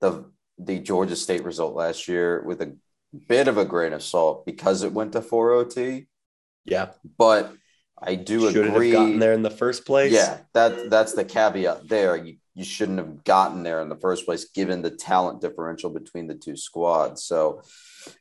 the 0.00 0.30
the 0.58 0.78
Georgia 0.78 1.16
State 1.16 1.44
result 1.44 1.74
last 1.74 2.08
year 2.08 2.42
with 2.44 2.60
a 2.62 2.76
bit 3.28 3.48
of 3.48 3.58
a 3.58 3.64
grain 3.64 3.92
of 3.92 4.02
salt 4.02 4.44
because 4.44 4.82
it 4.82 4.92
went 4.92 5.12
to 5.12 5.22
four 5.22 5.52
OT. 5.52 6.06
Yeah, 6.64 6.90
but 7.16 7.52
I 8.00 8.14
do 8.14 8.50
Should 8.52 8.66
agree. 8.66 8.90
Have 8.90 8.98
gotten 8.98 9.18
there 9.18 9.32
in 9.32 9.42
the 9.42 9.50
first 9.50 9.86
place. 9.86 10.12
Yeah, 10.12 10.38
that 10.54 10.90
that's 10.90 11.14
the 11.14 11.24
caveat 11.24 11.88
there. 11.88 12.16
You 12.16 12.36
you 12.54 12.64
shouldn't 12.64 12.98
have 12.98 13.24
gotten 13.24 13.62
there 13.62 13.80
in 13.80 13.88
the 13.88 13.96
first 13.96 14.26
place, 14.26 14.44
given 14.44 14.82
the 14.82 14.90
talent 14.90 15.40
differential 15.40 15.90
between 15.90 16.26
the 16.26 16.34
two 16.34 16.56
squads. 16.56 17.22
So 17.22 17.62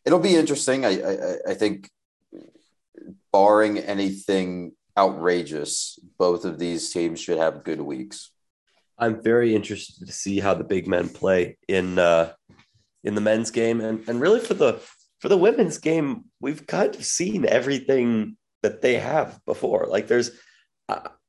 it'll 0.05 0.19
be 0.19 0.35
interesting. 0.35 0.85
I 0.85 1.01
I, 1.01 1.35
I 1.49 1.53
think, 1.53 1.89
barring 3.31 3.79
anything 3.79 4.73
outrageous, 4.97 5.99
both 6.17 6.43
of 6.45 6.57
these 6.57 6.91
teams 6.91 7.19
should 7.19 7.37
have 7.37 7.63
good 7.63 7.81
weeks. 7.81 8.31
I'm 8.97 9.21
very 9.21 9.55
interested 9.55 10.05
to 10.05 10.13
see 10.13 10.39
how 10.39 10.53
the 10.53 10.63
big 10.63 10.87
men 10.87 11.09
play 11.09 11.57
in 11.67 11.99
uh, 11.99 12.33
in 13.03 13.15
the 13.15 13.21
men's 13.21 13.51
game, 13.51 13.81
and 13.81 14.07
and 14.07 14.19
really 14.19 14.39
for 14.39 14.53
the 14.53 14.79
for 15.19 15.29
the 15.29 15.37
women's 15.37 15.77
game, 15.77 16.25
we've 16.39 16.65
kind 16.67 16.95
of 16.95 17.03
seen 17.03 17.45
everything 17.45 18.37
that 18.63 18.81
they 18.81 18.95
have 18.95 19.39
before. 19.45 19.87
Like 19.87 20.07
there's, 20.07 20.31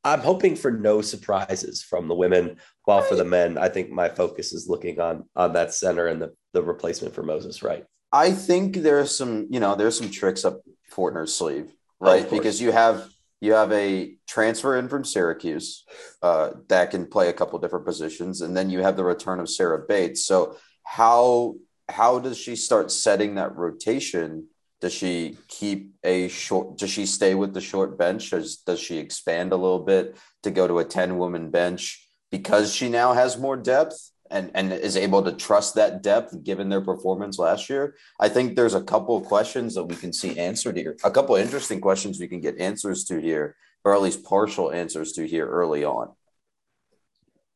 I'm 0.05 0.21
hoping 0.21 0.57
for 0.57 0.71
no 0.71 1.01
surprises 1.01 1.83
from 1.83 2.09
the 2.09 2.15
women, 2.15 2.57
while 2.85 3.03
for 3.03 3.15
the 3.15 3.25
men, 3.25 3.59
I 3.59 3.69
think 3.69 3.91
my 3.91 4.09
focus 4.09 4.53
is 4.53 4.69
looking 4.69 5.01
on 5.01 5.25
on 5.37 5.53
that 5.55 5.75
center 5.75 6.07
and 6.07 6.21
the 6.21 6.35
the 6.53 6.63
replacement 6.63 7.15
for 7.15 7.23
Moses 7.23 7.63
Right. 7.63 7.85
I 8.11 8.33
think 8.33 8.77
there's 8.77 9.17
some, 9.17 9.49
you 9.51 9.61
know, 9.61 9.75
there's 9.75 9.99
some 9.99 10.11
tricks 10.11 10.45
up 10.45 10.63
Fortner's 10.91 11.35
sleeve, 11.35 11.71
right? 12.01 12.27
Oh, 12.27 12.31
because 12.31 12.59
you 12.61 12.73
have 12.73 13.07
you 13.41 13.53
have 13.53 13.73
a 13.73 14.15
transfer 14.27 14.77
in 14.77 14.89
from 14.89 15.05
Syracuse 15.05 15.85
uh, 16.23 16.51
that 16.69 16.91
can 16.91 17.07
play 17.07 17.29
a 17.29 17.33
couple 17.33 17.59
different 17.59 17.87
positions, 17.87 18.41
and 18.41 18.57
then 18.57 18.71
you 18.71 18.83
have 18.83 18.97
the 18.97 19.05
return 19.05 19.41
of 19.41 19.49
Sarah 19.49 19.85
Bates. 19.87 20.27
So 20.27 20.57
how 20.83 21.55
how 21.89 22.19
does 22.19 22.37
she 22.37 22.57
start 22.57 22.91
setting 22.91 23.37
that 23.37 23.57
rotation? 23.57 24.49
Does 24.81 24.93
she 24.93 25.39
keep 25.49 25.95
a 26.05 26.29
short? 26.29 26.79
Does 26.79 26.91
she 26.91 27.07
stay 27.07 27.35
with 27.35 27.55
the 27.55 27.61
short 27.61 27.99
bench? 27.99 28.31
Does 28.31 28.57
does 28.57 28.81
she 28.81 28.99
expand 28.99 29.53
a 29.53 29.57
little 29.57 29.81
bit 29.81 30.17
to 30.43 30.51
go 30.51 30.67
to 30.67 30.79
a 30.79 30.85
ten 30.85 31.19
woman 31.19 31.51
bench 31.51 32.09
because 32.31 32.75
she 32.75 32.89
now 32.89 33.13
has 33.13 33.39
more 33.39 33.57
depth? 33.57 34.13
And 34.31 34.51
and 34.55 34.73
is 34.73 34.97
able 34.97 35.23
to 35.23 35.33
trust 35.33 35.75
that 35.75 36.03
depth 36.03 36.43
given 36.43 36.69
their 36.69 36.81
performance 36.81 37.39
last 37.39 37.69
year. 37.69 37.97
I 38.21 38.29
think 38.29 38.57
there's 38.57 38.75
a 38.75 38.83
couple 38.83 39.17
of 39.17 39.25
questions 39.25 39.75
that 39.75 39.85
we 39.85 39.97
can 39.97 40.13
see 40.13 40.39
answered 40.39 40.77
here. 40.77 40.97
A 41.05 41.11
couple 41.11 41.37
of 41.37 41.43
interesting 41.43 41.81
questions 41.81 42.19
we 42.19 42.29
can 42.29 42.41
get 42.41 42.59
answers 42.59 43.05
to 43.05 43.21
here, 43.21 43.57
or 43.85 43.95
at 43.95 44.03
least 44.03 44.25
partial 44.25 44.73
answers 44.73 45.13
to 45.13 45.27
here 45.27 45.47
early 45.47 45.85
on. 45.85 46.11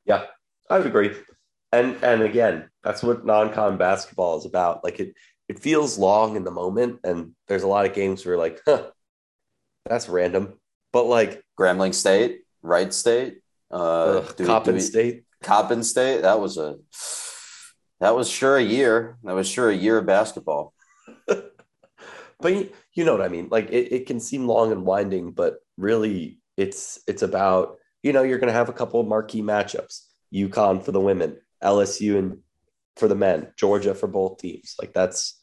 Yeah, 0.05 0.25
I 0.69 0.79
would 0.79 0.87
agree. 0.87 1.13
And 1.73 1.97
and 2.03 2.23
again, 2.23 2.69
that's 2.83 3.03
what 3.03 3.25
non-con 3.25 3.79
basketball 3.79 4.39
is 4.39 4.47
about. 4.47 4.85
Like 4.85 5.01
it 5.01 5.15
it 5.49 5.59
feels 5.59 5.99
long 5.99 6.37
in 6.37 6.45
the 6.45 6.51
moment, 6.51 7.01
and 7.05 7.35
there's 7.49 7.63
a 7.63 7.69
lot 7.69 7.87
of 7.87 7.95
games 7.95 8.25
where 8.25 8.39
like, 8.39 8.61
huh, 8.67 8.91
that's 9.87 10.09
random. 10.09 10.55
But 10.93 11.05
like 11.05 11.43
Grambling 11.59 11.95
State, 11.95 12.43
Wright 12.63 12.93
State, 12.93 13.41
uh, 13.71 14.23
Coppin 14.45 14.81
State 14.81 15.25
Coppin 15.43 15.83
State. 15.83 16.23
That 16.23 16.41
was 16.41 16.59
a 16.59 16.77
that 18.01 18.17
was 18.17 18.29
sure 18.29 18.57
a 18.57 18.63
year. 18.63 19.19
That 19.23 19.35
was 19.35 19.49
sure 19.49 19.71
a 19.71 19.77
year 19.77 19.99
of 19.99 20.07
basketball. 20.07 20.75
but 21.27 22.73
you 22.95 23.05
know 23.05 23.13
what 23.13 23.23
I 23.23 23.29
mean. 23.29 23.49
Like 23.51 23.71
it, 23.71 23.93
it 23.93 24.07
can 24.07 24.21
seem 24.21 24.47
long 24.47 24.73
and 24.73 24.85
winding, 24.85 25.33
but 25.33 25.59
really, 25.77 26.41
it's 26.57 27.01
it's 27.07 27.23
about 27.23 27.77
you 28.03 28.13
know 28.13 28.23
you're 28.23 28.39
going 28.39 28.53
to 28.53 28.59
have 28.59 28.69
a 28.69 28.75
couple 28.75 29.01
of 29.01 29.07
marquee 29.07 29.43
matchups. 29.43 30.07
UConn 30.35 30.83
for 30.83 30.93
the 30.93 31.01
women, 31.01 31.39
LSU 31.63 32.19
and 32.19 32.39
for 32.97 33.07
the 33.07 33.15
men, 33.15 33.53
Georgia 33.57 33.95
for 33.95 34.07
both 34.07 34.39
teams. 34.39 34.75
Like 34.81 34.93
that's 34.93 35.41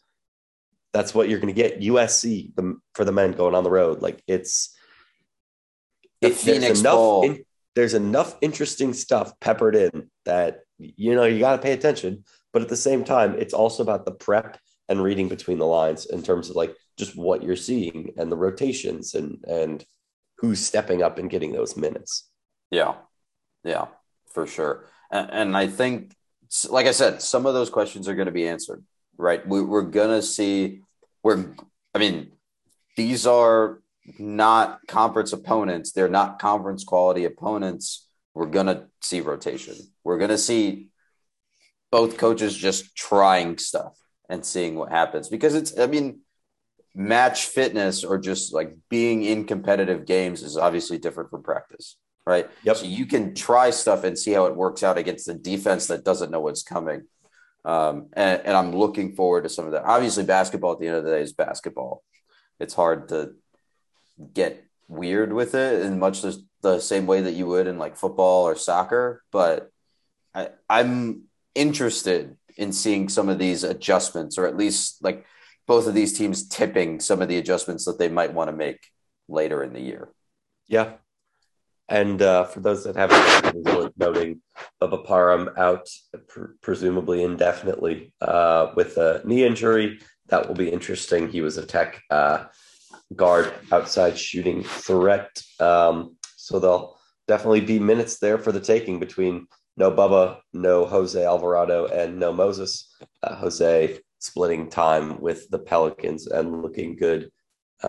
that's 0.93 1.13
what 1.13 1.29
you're 1.29 1.39
going 1.39 1.53
to 1.53 1.61
get. 1.61 1.81
USC 1.81 2.55
the, 2.55 2.77
for 2.93 3.05
the 3.05 3.11
men 3.11 3.33
going 3.33 3.55
on 3.55 3.63
the 3.63 3.71
road. 3.71 4.01
Like 4.01 4.23
it's 4.27 4.75
the 6.21 6.31
Phoenix 6.31 6.81
Bowl. 6.81 7.23
In, 7.23 7.45
there's 7.79 7.93
enough 7.93 8.35
interesting 8.41 8.93
stuff 8.93 9.39
peppered 9.39 9.75
in 9.75 10.09
that 10.25 10.59
you 10.77 11.15
know 11.15 11.23
you 11.23 11.39
got 11.39 11.55
to 11.55 11.61
pay 11.61 11.71
attention. 11.71 12.25
But 12.51 12.61
at 12.61 12.69
the 12.69 12.75
same 12.75 13.03
time 13.03 13.35
it's 13.35 13.53
also 13.53 13.83
about 13.83 14.05
the 14.05 14.11
prep 14.11 14.59
and 14.89 15.01
reading 15.01 15.29
between 15.29 15.59
the 15.59 15.65
lines 15.65 16.05
in 16.05 16.21
terms 16.23 16.49
of 16.49 16.55
like 16.55 16.75
just 16.97 17.15
what 17.15 17.43
you're 17.43 17.55
seeing 17.55 18.13
and 18.17 18.31
the 18.31 18.37
rotations 18.37 19.15
and 19.15 19.43
and 19.47 19.85
who's 20.39 20.59
stepping 20.59 21.01
up 21.03 21.17
and 21.17 21.29
getting 21.29 21.51
those 21.53 21.77
minutes. 21.77 22.29
Yeah. 22.71 22.95
Yeah 23.63 23.87
for 24.33 24.45
sure. 24.45 24.85
And, 25.11 25.29
and 25.31 25.57
i 25.57 25.67
think 25.67 26.13
like 26.69 26.87
i 26.87 26.91
said 26.91 27.21
some 27.21 27.45
of 27.45 27.53
those 27.53 27.69
questions 27.69 28.07
are 28.07 28.15
going 28.15 28.27
to 28.27 28.31
be 28.31 28.47
answered 28.47 28.83
right? 29.19 29.45
We, 29.45 29.61
we're 29.61 29.81
going 29.81 30.09
to 30.09 30.25
see 30.25 30.81
we're 31.21 31.45
i 31.93 31.99
mean 31.99 32.31
these 32.95 33.27
are 33.27 33.81
not 34.17 34.79
conference 34.87 35.33
opponents, 35.33 35.91
they're 35.91 36.09
not 36.09 36.39
conference 36.39 36.83
quality 36.83 37.25
opponents, 37.25 38.07
we're 38.33 38.47
going 38.47 38.67
to 38.67 38.85
see 39.01 39.21
rotation. 39.21 39.75
We're 40.03 40.17
going 40.17 40.29
to 40.29 40.37
see 40.37 40.89
both 41.91 42.17
coaches 42.17 42.55
just 42.55 42.95
trying 42.95 43.57
stuff 43.57 43.97
and 44.29 44.45
seeing 44.45 44.75
what 44.75 44.91
happens 44.91 45.27
because 45.27 45.55
it's, 45.55 45.77
I 45.77 45.87
mean, 45.87 46.21
match 46.95 47.45
fitness 47.45 48.03
or 48.03 48.17
just 48.17 48.53
like 48.53 48.75
being 48.89 49.23
in 49.23 49.45
competitive 49.45 50.05
games 50.05 50.43
is 50.43 50.57
obviously 50.57 50.97
different 50.97 51.29
from 51.29 51.43
practice, 51.43 51.97
right? 52.25 52.49
Yep. 52.63 52.77
So 52.77 52.85
you 52.85 53.05
can 53.05 53.33
try 53.35 53.69
stuff 53.71 54.03
and 54.03 54.17
see 54.17 54.31
how 54.31 54.45
it 54.45 54.55
works 54.55 54.83
out 54.83 54.97
against 54.97 55.25
the 55.25 55.33
defense 55.33 55.87
that 55.87 56.05
doesn't 56.05 56.31
know 56.31 56.41
what's 56.41 56.63
coming. 56.63 57.03
Um, 57.65 58.07
and, 58.13 58.41
and 58.45 58.55
I'm 58.55 58.71
looking 58.75 59.15
forward 59.15 59.43
to 59.43 59.49
some 59.49 59.65
of 59.65 59.73
that. 59.73 59.83
Obviously, 59.83 60.23
basketball 60.23 60.73
at 60.73 60.79
the 60.79 60.87
end 60.87 60.95
of 60.95 61.03
the 61.03 61.11
day 61.11 61.21
is 61.21 61.33
basketball. 61.33 62.03
It's 62.59 62.73
hard 62.73 63.09
to 63.09 63.33
get 64.33 64.65
weird 64.87 65.31
with 65.33 65.55
it 65.55 65.81
in 65.81 65.99
much 65.99 66.21
the, 66.21 66.41
the 66.61 66.79
same 66.79 67.05
way 67.05 67.21
that 67.21 67.33
you 67.33 67.47
would 67.47 67.67
in 67.67 67.77
like 67.77 67.95
football 67.95 68.47
or 68.47 68.55
soccer. 68.55 69.23
But 69.31 69.71
I, 70.33 70.49
I'm 70.69 71.23
interested 71.55 72.35
in 72.57 72.73
seeing 72.73 73.09
some 73.09 73.29
of 73.29 73.39
these 73.39 73.63
adjustments, 73.63 74.37
or 74.37 74.45
at 74.45 74.57
least 74.57 75.03
like 75.03 75.25
both 75.67 75.87
of 75.87 75.93
these 75.93 76.17
teams 76.17 76.47
tipping 76.47 76.99
some 76.99 77.21
of 77.21 77.27
the 77.27 77.37
adjustments 77.37 77.85
that 77.85 77.99
they 77.99 78.09
might 78.09 78.33
want 78.33 78.49
to 78.49 78.55
make 78.55 78.79
later 79.27 79.63
in 79.63 79.73
the 79.73 79.81
year. 79.81 80.09
Yeah. 80.67 80.93
And 81.87 82.21
uh, 82.21 82.43
for 82.43 82.59
those 82.59 82.83
that 82.83 82.95
haven't 82.95 83.65
worth 83.65 83.93
noting, 83.97 84.41
Bubba 84.81 85.57
out 85.57 85.89
pr- 86.27 86.53
presumably 86.61 87.23
indefinitely 87.23 88.13
uh, 88.21 88.71
with 88.75 88.97
a 88.97 89.21
knee 89.25 89.43
injury. 89.43 89.99
That 90.27 90.47
will 90.47 90.55
be 90.55 90.69
interesting. 90.69 91.29
He 91.29 91.41
was 91.41 91.57
a 91.57 91.65
tech 91.65 92.03
uh, 92.11 92.45
guard 93.15 93.53
outside 93.71 94.17
shooting 94.17 94.63
threat. 94.63 95.41
Um, 95.59 96.15
so 96.35 96.59
there'll 96.59 96.99
definitely 97.27 97.61
be 97.61 97.79
minutes 97.79 98.19
there 98.19 98.37
for 98.37 98.51
the 98.51 98.59
taking 98.59 98.99
between 98.99 99.47
no 99.77 99.91
Bubba, 99.91 100.39
no 100.53 100.85
Jose 100.85 101.23
Alvarado, 101.23 101.85
and 101.87 102.19
no 102.19 102.33
Moses. 102.33 102.95
Uh, 103.23 103.35
Jose 103.35 103.99
splitting 104.19 104.69
time 104.69 105.19
with 105.21 105.49
the 105.49 105.59
Pelicans 105.59 106.27
and 106.27 106.61
looking 106.61 106.95
good 106.95 107.31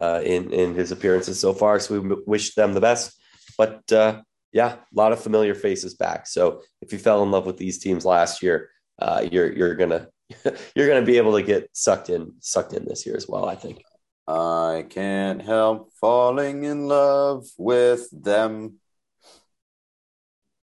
uh, 0.00 0.20
in 0.24 0.52
in 0.52 0.74
his 0.74 0.92
appearances 0.92 1.38
so 1.40 1.52
far. 1.52 1.80
So 1.80 2.00
we 2.00 2.16
wish 2.26 2.54
them 2.54 2.74
the 2.74 2.80
best. 2.80 3.20
But 3.58 3.90
uh, 3.92 4.22
yeah, 4.52 4.74
a 4.74 4.78
lot 4.94 5.12
of 5.12 5.20
familiar 5.20 5.54
faces 5.54 5.94
back. 5.94 6.26
So 6.26 6.62
if 6.80 6.92
you 6.92 6.98
fell 6.98 7.22
in 7.22 7.30
love 7.30 7.46
with 7.46 7.56
these 7.56 7.78
teams 7.78 8.04
last 8.04 8.42
year, 8.42 8.70
uh, 9.00 9.26
you're 9.30 9.52
you're 9.52 9.74
gonna 9.74 10.08
you're 10.74 10.88
gonna 10.88 11.04
be 11.04 11.16
able 11.16 11.36
to 11.36 11.42
get 11.42 11.68
sucked 11.72 12.10
in 12.10 12.34
sucked 12.40 12.72
in 12.72 12.84
this 12.84 13.04
year 13.04 13.16
as 13.16 13.28
well. 13.28 13.46
I 13.46 13.56
think. 13.56 13.82
I 14.30 14.84
can't 14.88 15.42
help 15.42 15.92
falling 16.00 16.62
in 16.62 16.86
love 16.86 17.48
with 17.58 18.08
them. 18.12 18.76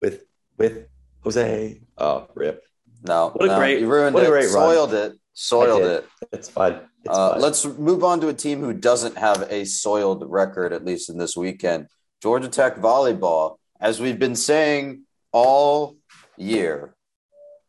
With 0.03 0.24
with 0.59 0.88
Jose. 1.22 1.81
Oh, 1.96 2.29
rip. 2.35 2.62
No, 3.07 3.31
what 3.31 3.46
a 3.46 3.53
no, 3.53 3.59
great, 3.59 3.81
you 3.81 3.90
ruined 3.90 4.12
what 4.12 4.24
it. 4.24 4.27
a 4.27 4.31
great 4.31 4.50
soiled 4.50 4.92
run. 4.92 5.12
it. 5.12 5.18
Soiled 5.33 5.83
it. 5.83 6.07
It's 6.31 6.50
fine. 6.50 6.81
It's 7.05 7.16
uh, 7.16 7.33
fine. 7.33 7.40
Let's 7.40 7.64
move 7.64 8.05
on 8.05 8.20
to 8.20 8.29
a 8.29 8.35
team 8.35 8.61
who 8.61 8.74
doesn't 8.74 9.16
have 9.16 9.46
a 9.50 9.64
soiled 9.64 10.24
record, 10.29 10.74
at 10.74 10.85
least 10.85 11.09
in 11.09 11.16
this 11.16 11.35
weekend. 11.35 11.88
Georgia 12.22 12.48
Tech 12.48 12.77
volleyball, 12.77 13.57
as 13.81 13.98
we've 13.98 14.18
been 14.18 14.37
saying 14.37 15.05
all 15.33 15.96
year, 16.37 16.94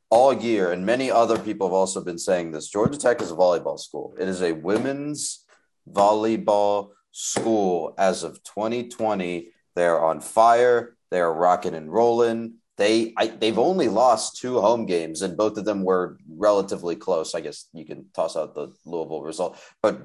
all 0.09 0.33
year, 0.33 0.73
and 0.73 0.85
many 0.85 1.09
other 1.09 1.39
people 1.39 1.67
have 1.67 1.73
also 1.73 2.03
been 2.03 2.19
saying 2.19 2.51
this. 2.51 2.67
Georgia 2.69 2.97
Tech 2.97 3.21
is 3.21 3.31
a 3.31 3.35
volleyball 3.35 3.79
school. 3.79 4.13
It 4.19 4.27
is 4.27 4.41
a 4.41 4.51
women's 4.51 5.44
volleyball 5.89 6.89
school 7.11 7.93
as 7.97 8.23
of 8.23 8.43
2020. 8.43 9.49
They're 9.75 10.03
on 10.03 10.19
fire. 10.19 10.95
They're 11.11 11.31
rocking 11.31 11.75
and 11.75 11.91
rolling. 11.91 12.55
They 12.77 13.13
I, 13.17 13.27
they've 13.27 13.57
only 13.57 13.87
lost 13.87 14.37
two 14.37 14.59
home 14.59 14.85
games, 14.85 15.21
and 15.21 15.37
both 15.37 15.57
of 15.57 15.63
them 15.65 15.83
were 15.83 16.17
relatively 16.27 16.95
close. 16.95 17.33
I 17.33 17.39
guess 17.39 17.69
you 17.73 17.85
can 17.85 18.07
toss 18.13 18.35
out 18.35 18.53
the 18.53 18.73
Louisville 18.85 19.21
result, 19.21 19.57
but 19.81 20.01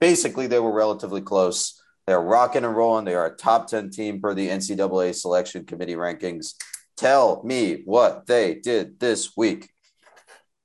basically 0.00 0.46
they 0.46 0.58
were 0.58 0.72
relatively 0.72 1.20
close. 1.20 1.80
They're 2.06 2.20
rocking 2.20 2.64
and 2.64 2.76
rolling. 2.76 3.04
They 3.04 3.14
are 3.14 3.26
a 3.26 3.36
top 3.36 3.68
10 3.68 3.90
team 3.90 4.20
per 4.20 4.34
the 4.34 4.48
NCAA 4.48 5.14
selection 5.14 5.64
committee 5.64 5.94
rankings. 5.94 6.54
Tell 6.96 7.42
me 7.44 7.82
what 7.84 8.26
they 8.26 8.54
did 8.54 9.00
this 9.00 9.36
week. 9.36 9.70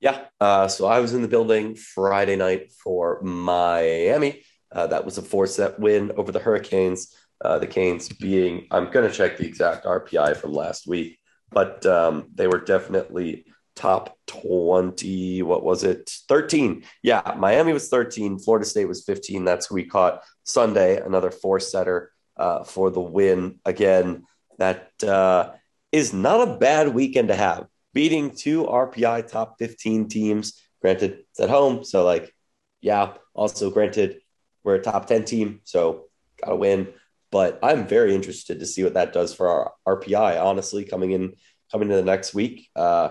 Yeah. 0.00 0.24
Uh, 0.40 0.68
so 0.68 0.86
I 0.86 1.00
was 1.00 1.12
in 1.12 1.22
the 1.22 1.28
building 1.28 1.74
Friday 1.74 2.36
night 2.36 2.72
for 2.72 3.20
Miami. 3.22 4.42
Uh, 4.72 4.86
that 4.86 5.04
was 5.04 5.18
a 5.18 5.22
four 5.22 5.46
set 5.46 5.78
win 5.78 6.12
over 6.16 6.32
the 6.32 6.38
Hurricanes. 6.38 7.14
Uh, 7.42 7.58
the 7.58 7.66
Canes 7.66 8.08
being, 8.08 8.66
I'm 8.70 8.90
going 8.90 9.08
to 9.08 9.14
check 9.14 9.38
the 9.38 9.46
exact 9.46 9.86
RPI 9.86 10.36
from 10.36 10.52
last 10.52 10.86
week, 10.86 11.18
but 11.50 11.84
um, 11.86 12.28
they 12.34 12.46
were 12.46 12.60
definitely 12.60 13.46
top 13.74 14.18
20. 14.26 15.42
What 15.42 15.64
was 15.64 15.84
it? 15.84 16.10
13. 16.28 16.84
Yeah, 17.02 17.34
Miami 17.38 17.72
was 17.72 17.88
13. 17.88 18.38
Florida 18.38 18.66
State 18.66 18.86
was 18.86 19.04
15. 19.04 19.44
That's 19.44 19.66
who 19.66 19.76
we 19.76 19.84
caught 19.84 20.22
Sunday. 20.44 21.00
Another 21.00 21.30
four 21.30 21.60
setter 21.60 22.12
uh, 22.36 22.64
for 22.64 22.90
the 22.90 23.00
win. 23.00 23.58
Again, 23.64 24.24
that 24.58 24.90
uh, 25.02 25.52
is 25.92 26.12
not 26.12 26.46
a 26.46 26.58
bad 26.58 26.88
weekend 26.88 27.28
to 27.28 27.34
have. 27.34 27.66
Beating 27.94 28.36
two 28.36 28.64
RPI 28.64 29.28
top 29.28 29.56
15 29.58 30.08
teams. 30.08 30.60
Granted, 30.82 31.24
it's 31.30 31.40
at 31.40 31.50
home. 31.50 31.82
So, 31.84 32.04
like, 32.04 32.34
yeah, 32.80 33.14
also 33.34 33.70
granted, 33.70 34.20
we're 34.64 34.76
a 34.76 34.82
top 34.82 35.06
10 35.06 35.24
team. 35.24 35.60
So, 35.64 36.06
got 36.42 36.50
to 36.50 36.56
win. 36.56 36.88
But 37.30 37.60
I'm 37.62 37.86
very 37.86 38.14
interested 38.14 38.58
to 38.60 38.66
see 38.66 38.82
what 38.82 38.94
that 38.94 39.12
does 39.12 39.32
for 39.32 39.48
our 39.86 39.98
RPI, 39.98 40.42
honestly, 40.42 40.84
coming 40.84 41.12
in 41.12 41.34
coming 41.70 41.88
to 41.88 41.96
the 41.96 42.02
next 42.02 42.34
week. 42.34 42.68
Uh, 42.74 43.10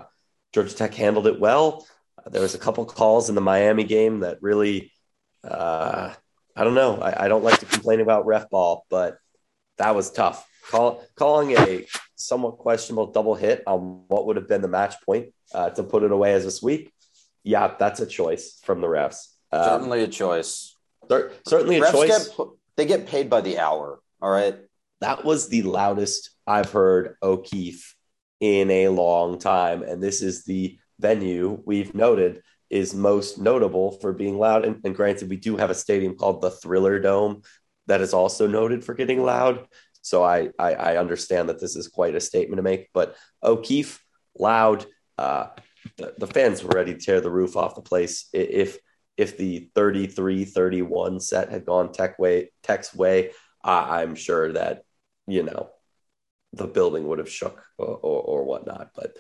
Georgia 0.54 0.76
Tech 0.76 0.94
handled 0.94 1.28
it 1.28 1.40
well. 1.40 1.88
There 2.30 2.42
was 2.42 2.56
a 2.56 2.60
couple 2.60 2.86
calls 2.86 3.30
in 3.30 3.36
the 3.36 3.42
Miami 3.42 3.84
game 3.84 4.20
that 4.22 4.40
really, 4.42 4.92
uh, 5.44 6.14
I 6.56 6.64
don't 6.64 6.76
know. 6.76 7.00
I, 7.00 7.26
I, 7.26 7.28
don't 7.28 7.44
like 7.44 7.60
to 7.60 7.66
complain 7.66 8.02
about 8.02 8.26
ref 8.26 8.50
ball, 8.50 8.86
but 8.90 9.18
that 9.78 9.96
was 9.96 10.12
tough. 10.12 10.46
Call, 10.70 11.02
calling 11.16 11.52
a 11.52 11.86
somewhat 12.16 12.58
questionable 12.58 13.08
double 13.08 13.36
hit 13.36 13.64
on 13.66 14.04
what 14.08 14.26
would 14.28 14.36
have 14.36 14.48
been 14.48 14.62
the 14.62 14.68
match 14.68 14.96
point 15.06 15.30
uh, 15.54 15.70
to 15.72 15.84
put 15.84 16.04
it 16.04 16.12
away 16.12 16.34
as 16.34 16.46
a 16.46 16.52
sweep. 16.52 16.92
Yeah, 17.44 17.74
that's 17.80 18.02
a 18.02 18.06
choice 18.06 18.60
from 18.64 18.82
the 18.82 18.88
refs. 18.88 19.28
Um, 19.52 19.64
certainly 19.64 20.04
a 20.04 20.08
choice. 20.08 20.76
Certainly 21.46 21.78
a 21.78 21.82
refs 21.82 21.92
choice. 21.92 22.28
Get, 22.30 22.48
they 22.78 22.86
get 22.86 23.08
paid 23.08 23.30
by 23.30 23.42
the 23.42 23.60
hour. 23.60 24.00
All 24.22 24.30
right. 24.30 24.58
That 25.02 25.24
was 25.24 25.50
the 25.50 25.64
loudest 25.64 26.32
I've 26.46 26.72
heard 26.72 27.16
O'Keefe 27.24 27.96
in 28.40 28.70
a 28.70 28.90
long 28.90 29.40
time. 29.40 29.84
And 29.84 30.02
this 30.02 30.22
is 30.22 30.44
the 30.44 30.78
venue 31.00 31.62
we've 31.66 31.96
noted 31.96 32.42
is 32.70 32.94
most 32.94 33.40
notable 33.40 33.94
for 34.00 34.14
being 34.14 34.38
loud. 34.38 34.66
And, 34.66 34.82
and, 34.84 34.96
granted, 34.96 35.30
we 35.30 35.38
do 35.38 35.58
have 35.58 35.70
a 35.70 35.76
stadium 35.76 36.16
called 36.16 36.42
the 36.42 36.52
Thriller 36.52 37.00
Dome 37.00 37.42
that 37.88 38.02
is 38.02 38.14
also 38.14 38.46
noted 38.46 38.84
for 38.84 38.94
getting 38.94 39.24
loud. 39.24 39.66
So 40.02 40.24
I, 40.24 40.50
I, 40.60 40.74
I 40.74 40.98
understand 40.98 41.50
that 41.50 41.60
this 41.60 41.76
is 41.76 41.88
quite 41.88 42.16
a 42.16 42.22
statement 42.22 42.58
to 42.58 42.64
make. 42.64 42.90
But 42.94 43.16
O'Keefe, 43.44 44.04
loud, 44.38 44.86
uh, 45.18 45.48
the, 45.98 46.14
the 46.18 46.28
fans 46.28 46.64
were 46.64 46.70
ready 46.70 46.94
to 46.94 47.00
tear 47.00 47.22
the 47.22 47.32
roof 47.32 47.58
off 47.58 47.76
the 47.76 47.82
place. 47.82 48.28
If 48.34 48.78
if 49.20 49.38
the 49.38 49.70
33-31 49.76 51.22
set 51.22 51.52
had 51.52 51.66
gone 51.66 51.92
tech 51.92 52.18
way 52.18 52.52
tech's 52.64 52.96
way, 52.96 53.32
I'm 53.64 54.16
sure 54.16 54.54
that 54.54 54.84
you 55.28 55.44
know 55.44 55.70
the 56.54 56.68
building 56.68 57.08
would 57.08 57.20
have 57.20 57.30
shook 57.30 57.62
or, 57.78 57.88
or, 57.88 58.22
or 58.22 58.44
whatnot. 58.46 58.92
But 58.96 59.18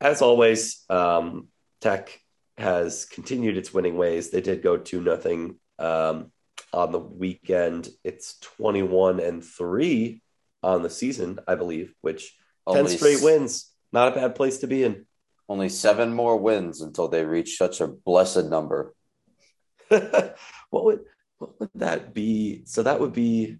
as 0.00 0.20
always, 0.20 0.84
um, 0.90 1.48
Tech 1.80 2.20
has 2.58 3.04
continued 3.04 3.56
its 3.56 3.72
winning 3.72 3.96
ways. 3.96 4.30
They 4.30 4.40
did 4.40 4.62
go 4.62 4.76
two 4.76 5.00
nothing 5.00 5.60
um, 5.78 6.32
on 6.72 6.92
the 6.92 6.98
weekend. 6.98 7.88
It's 8.02 8.38
twenty 8.40 8.82
one 8.82 9.20
and 9.20 9.44
three 9.44 10.22
on 10.62 10.82
the 10.82 10.90
season, 10.90 11.38
I 11.46 11.54
believe, 11.54 11.94
which 12.00 12.36
Only 12.66 12.90
ten 12.90 12.98
straight 12.98 13.22
wins. 13.22 13.70
Not 13.92 14.08
a 14.08 14.20
bad 14.20 14.34
place 14.34 14.58
to 14.58 14.66
be 14.66 14.82
in. 14.82 15.06
Only 15.48 15.68
seven 15.68 16.14
more 16.14 16.36
wins 16.36 16.80
until 16.80 17.08
they 17.08 17.24
reach 17.24 17.58
such 17.58 17.80
a 17.80 17.86
blessed 17.86 18.46
number. 18.46 18.94
what 20.70 20.84
would 20.84 21.00
what 21.38 21.60
would 21.60 21.70
that 21.76 22.14
be? 22.14 22.62
So 22.66 22.82
that 22.82 23.00
would 23.00 23.12
be. 23.12 23.58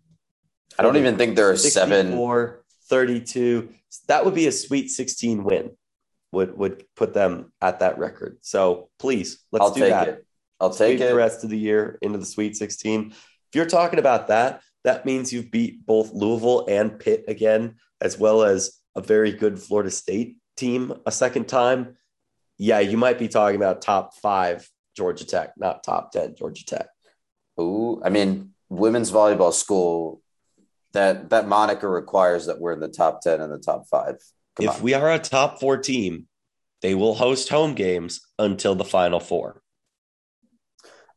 I 0.78 0.82
don't 0.82 0.96
even 0.96 1.16
think 1.16 1.37
there 1.37 1.50
are 1.50 1.56
seven. 1.56 2.12
32. 2.88 3.70
That 4.08 4.24
would 4.24 4.34
be 4.34 4.46
a 4.46 4.52
sweet 4.52 4.90
16 4.90 5.44
win. 5.44 5.70
Would 6.32 6.56
would 6.56 6.84
put 6.96 7.14
them 7.14 7.52
at 7.60 7.80
that 7.80 7.98
record. 7.98 8.38
So 8.40 8.90
please, 8.98 9.44
let's 9.52 9.64
I'll 9.64 9.74
do 9.74 9.80
that. 9.88 10.08
It. 10.08 10.26
I'll 10.60 10.70
take 10.70 11.00
it 11.00 11.08
the 11.08 11.14
rest 11.14 11.44
of 11.44 11.50
the 11.50 11.58
year 11.58 11.98
into 12.00 12.18
the 12.18 12.24
Sweet 12.24 12.56
16. 12.56 13.10
If 13.10 13.16
you're 13.54 13.66
talking 13.66 13.98
about 13.98 14.28
that, 14.28 14.62
that 14.84 15.04
means 15.04 15.32
you've 15.32 15.50
beat 15.50 15.84
both 15.84 16.12
Louisville 16.12 16.66
and 16.68 16.98
Pitt 16.98 17.24
again, 17.28 17.76
as 18.00 18.18
well 18.18 18.42
as 18.42 18.78
a 18.94 19.00
very 19.00 19.32
good 19.32 19.58
Florida 19.58 19.90
State 19.90 20.37
team 20.56 20.92
a 21.06 21.12
second 21.12 21.48
time. 21.48 21.96
Yeah, 22.58 22.80
you 22.80 22.96
might 22.96 23.18
be 23.18 23.28
talking 23.28 23.56
about 23.56 23.82
top 23.82 24.14
five 24.14 24.68
Georgia 24.96 25.26
Tech, 25.26 25.52
not 25.57 25.85
top 25.85 26.12
10 26.12 26.37
Georgia 26.37 26.64
Tech. 26.64 26.87
Ooh, 27.61 28.00
I 28.04 28.11
mean, 28.11 28.50
women's 28.68 29.11
volleyball 29.12 29.52
school 29.52 30.20
that 30.92 31.30
that 31.30 31.48
moniker 31.48 31.90
requires 31.90 32.46
that 32.46 32.61
we're 32.61 32.72
in 32.72 32.80
the 32.80 32.88
top 32.88 33.20
10 33.20 33.40
and 33.40 33.52
the 33.52 33.59
top 33.59 33.87
five. 33.90 34.16
Come 34.57 34.66
if 34.66 34.76
on. 34.76 34.83
we 34.83 34.94
are 34.94 35.12
a 35.12 35.18
top 35.18 35.61
four 35.61 35.76
team, 35.76 36.26
they 36.83 36.94
will 36.94 37.14
host 37.14 37.48
home 37.48 37.74
games 37.74 38.20
until 38.38 38.74
the 38.74 38.85
final 38.85 39.20
four. 39.20 39.61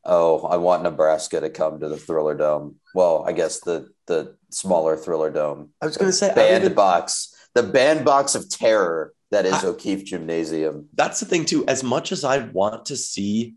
Oh, 0.04 0.46
I 0.48 0.58
want 0.58 0.84
Nebraska 0.84 1.42
to 1.42 1.50
come 1.50 1.80
to 1.80 1.90
the 1.90 1.98
Thriller 1.98 2.34
Dome. 2.34 2.78
Well, 2.96 3.26
I 3.28 3.34
guess 3.34 3.60
the 3.60 3.90
the 4.08 4.36
smaller 4.50 4.96
Thriller 4.96 5.30
Dome. 5.30 5.72
I 5.82 5.86
was 5.86 5.98
going 5.98 6.10
to 6.10 6.16
say 6.16 6.34
bandbox, 6.34 7.36
the 7.54 7.64
bandbox 7.64 8.36
of 8.36 8.50
terror 8.50 9.14
that 9.32 9.46
is 9.46 9.66
I, 9.66 9.68
O'Keefe 9.68 10.06
Gymnasium. 10.06 10.88
That's 10.94 11.20
the 11.20 11.26
thing 11.26 11.46
too. 11.46 11.66
As 11.68 11.84
much 11.84 12.12
as 12.12 12.24
I 12.24 12.40
want 12.40 12.86
to 12.86 12.96
see 12.96 13.56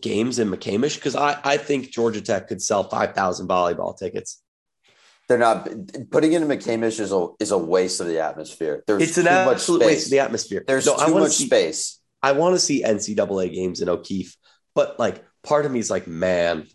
games 0.00 0.38
in 0.38 0.50
McCamish, 0.50 0.96
because 0.96 1.16
I 1.16 1.38
I 1.44 1.56
think 1.56 1.90
Georgia 1.90 2.20
Tech 2.20 2.48
could 2.48 2.62
sell 2.62 2.84
five 2.84 3.14
thousand 3.14 3.48
volleyball 3.48 3.96
tickets 3.96 4.42
they're 5.28 5.38
not 5.38 5.68
putting 6.10 6.32
it 6.32 6.42
in 6.42 6.48
McCamish 6.48 7.00
is 7.00 7.12
a 7.12 7.28
is 7.40 7.50
a 7.50 7.58
waste 7.58 8.00
of 8.00 8.06
the 8.06 8.20
atmosphere. 8.20 8.84
There's 8.86 9.02
it's 9.02 9.18
an 9.18 9.26
absolute 9.26 9.80
waste 9.80 10.06
of 10.06 10.10
the 10.10 10.20
atmosphere. 10.20 10.64
There's 10.66 10.86
no, 10.86 10.96
too 10.96 11.14
much 11.14 11.32
see, 11.32 11.46
space. 11.46 12.00
I 12.22 12.32
want 12.32 12.54
to 12.54 12.60
see 12.60 12.82
NCAA 12.84 13.52
games 13.52 13.80
in 13.80 13.88
O'Keefe, 13.88 14.36
but 14.74 14.98
like 14.98 15.24
part 15.42 15.66
of 15.66 15.72
me 15.72 15.80
is 15.80 15.90
like, 15.90 16.06
man, 16.06 16.66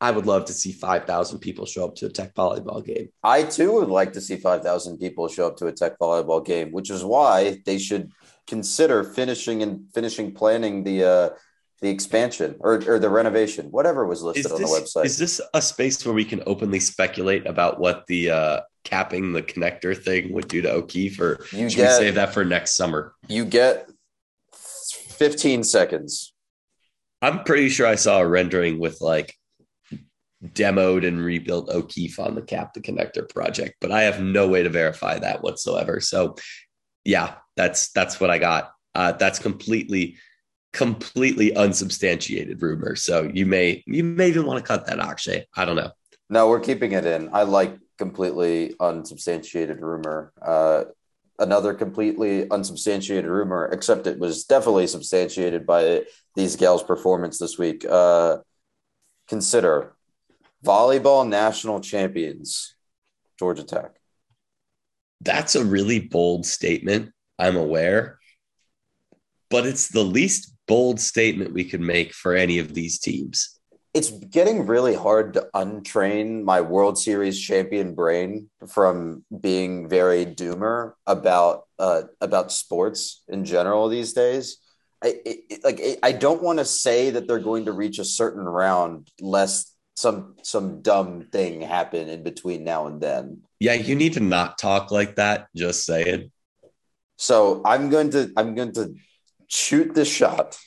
I 0.00 0.10
would 0.10 0.26
love 0.26 0.46
to 0.46 0.54
see 0.54 0.72
five 0.72 1.04
thousand 1.04 1.40
people 1.40 1.66
show 1.66 1.84
up 1.84 1.96
to 1.96 2.06
a 2.06 2.10
Tech 2.10 2.34
volleyball 2.34 2.84
game. 2.84 3.10
I 3.22 3.42
too 3.42 3.72
would 3.72 3.88
like 3.88 4.14
to 4.14 4.20
see 4.20 4.36
five 4.36 4.62
thousand 4.62 4.98
people 4.98 5.28
show 5.28 5.46
up 5.46 5.58
to 5.58 5.66
a 5.66 5.72
Tech 5.72 5.98
volleyball 5.98 6.44
game, 6.44 6.72
which 6.72 6.88
is 6.90 7.04
why 7.04 7.60
they 7.66 7.78
should 7.78 8.12
consider 8.46 9.04
finishing 9.04 9.62
and 9.62 9.92
finishing 9.92 10.32
planning 10.32 10.84
the 10.84 11.04
uh, 11.04 11.28
the 11.80 11.88
expansion 11.88 12.56
or, 12.60 12.74
or 12.86 12.98
the 12.98 13.08
renovation, 13.08 13.66
whatever 13.70 14.06
was 14.06 14.22
listed 14.22 14.44
this, 14.44 14.52
on 14.52 14.60
the 14.60 14.66
website. 14.66 15.06
Is 15.06 15.16
this 15.16 15.40
a 15.54 15.62
space 15.62 16.04
where 16.04 16.14
we 16.14 16.24
can 16.24 16.42
openly 16.46 16.80
speculate 16.80 17.46
about 17.46 17.80
what 17.80 18.06
the 18.06 18.30
uh, 18.30 18.60
capping 18.84 19.32
the 19.32 19.42
connector 19.42 19.96
thing 19.96 20.32
would 20.32 20.48
do 20.48 20.60
to 20.62 20.70
O'Keefe, 20.70 21.20
or 21.20 21.46
you 21.52 21.70
should 21.70 21.76
get, 21.76 21.98
we 21.98 22.04
save 22.04 22.14
that 22.16 22.34
for 22.34 22.44
next 22.44 22.76
summer? 22.76 23.14
You 23.28 23.46
get 23.46 23.88
15 24.52 25.64
seconds. 25.64 26.34
I'm 27.22 27.44
pretty 27.44 27.68
sure 27.70 27.86
I 27.86 27.96
saw 27.96 28.20
a 28.20 28.26
rendering 28.26 28.78
with 28.78 29.00
like 29.00 29.34
demoed 30.44 31.06
and 31.06 31.22
rebuilt 31.22 31.68
O'Keefe 31.68 32.18
on 32.18 32.34
the 32.34 32.42
cap 32.42 32.74
the 32.74 32.80
connector 32.80 33.28
project, 33.28 33.76
but 33.80 33.90
I 33.90 34.02
have 34.02 34.20
no 34.20 34.48
way 34.48 34.62
to 34.62 34.70
verify 34.70 35.18
that 35.18 35.42
whatsoever. 35.42 36.00
So 36.00 36.36
yeah, 37.04 37.36
that's 37.56 37.90
that's 37.92 38.20
what 38.20 38.30
I 38.30 38.38
got. 38.38 38.72
Uh, 38.94 39.12
that's 39.12 39.38
completely 39.38 40.16
completely 40.72 41.54
unsubstantiated 41.54 42.62
rumor. 42.62 42.96
So 42.96 43.30
you 43.32 43.46
may 43.46 43.82
you 43.86 44.04
may 44.04 44.28
even 44.28 44.46
want 44.46 44.58
to 44.58 44.66
cut 44.66 44.86
that, 44.86 45.00
Akshay. 45.00 45.46
I 45.56 45.64
don't 45.64 45.76
know. 45.76 45.90
No, 46.28 46.48
we're 46.48 46.60
keeping 46.60 46.92
it 46.92 47.04
in. 47.04 47.30
I 47.32 47.42
like 47.42 47.76
completely 47.98 48.74
unsubstantiated 48.78 49.80
rumor. 49.80 50.32
Uh, 50.40 50.84
another 51.40 51.74
completely 51.74 52.48
unsubstantiated 52.50 53.28
rumor, 53.28 53.66
except 53.72 54.06
it 54.06 54.18
was 54.18 54.44
definitely 54.44 54.86
substantiated 54.86 55.66
by 55.66 56.04
these 56.36 56.54
gals' 56.54 56.84
performance 56.84 57.38
this 57.38 57.58
week. 57.58 57.84
Uh, 57.84 58.38
consider 59.28 59.96
volleyball 60.64 61.26
national 61.26 61.80
champions, 61.80 62.74
Georgia 63.38 63.64
Tech. 63.64 63.96
That's 65.22 65.56
a 65.56 65.64
really 65.64 65.98
bold 65.98 66.46
statement. 66.46 67.12
I'm 67.38 67.56
aware, 67.56 68.18
but 69.50 69.66
it's 69.66 69.88
the 69.88 70.04
least 70.04 70.54
bold 70.70 71.00
statement 71.00 71.52
we 71.52 71.64
could 71.64 71.80
make 71.80 72.14
for 72.14 72.32
any 72.32 72.60
of 72.60 72.74
these 72.74 73.00
teams. 73.00 73.58
It's 73.92 74.10
getting 74.10 74.68
really 74.68 74.94
hard 74.94 75.34
to 75.34 75.48
untrain 75.52 76.44
my 76.44 76.60
World 76.60 76.96
Series 76.96 77.40
champion 77.40 77.96
brain 77.96 78.48
from 78.68 79.24
being 79.40 79.88
very 79.88 80.24
doomer 80.24 80.92
about 81.08 81.64
uh, 81.80 82.02
about 82.20 82.52
sports 82.52 83.24
in 83.26 83.44
general 83.44 83.88
these 83.88 84.12
days. 84.12 84.58
I 85.02 85.18
it, 85.26 85.64
like 85.64 85.80
it, 85.80 85.98
I 86.04 86.12
don't 86.12 86.40
want 86.40 86.60
to 86.60 86.64
say 86.64 87.10
that 87.10 87.26
they're 87.26 87.40
going 87.40 87.64
to 87.64 87.72
reach 87.72 87.98
a 87.98 88.04
certain 88.04 88.44
round 88.44 89.10
lest 89.20 89.74
some 89.96 90.36
some 90.44 90.82
dumb 90.82 91.26
thing 91.32 91.60
happen 91.60 92.08
in 92.08 92.22
between 92.22 92.62
now 92.62 92.86
and 92.86 93.00
then. 93.00 93.42
Yeah, 93.58 93.74
you 93.74 93.96
need 93.96 94.12
to 94.12 94.20
not 94.20 94.56
talk 94.56 94.92
like 94.92 95.16
that. 95.16 95.48
Just 95.56 95.84
saying. 95.84 96.30
So 97.16 97.60
I'm 97.64 97.90
going 97.90 98.10
to 98.10 98.30
I'm 98.36 98.54
going 98.54 98.72
to 98.74 98.94
shoot 99.50 99.94
this 99.94 100.10
shot. 100.10 100.58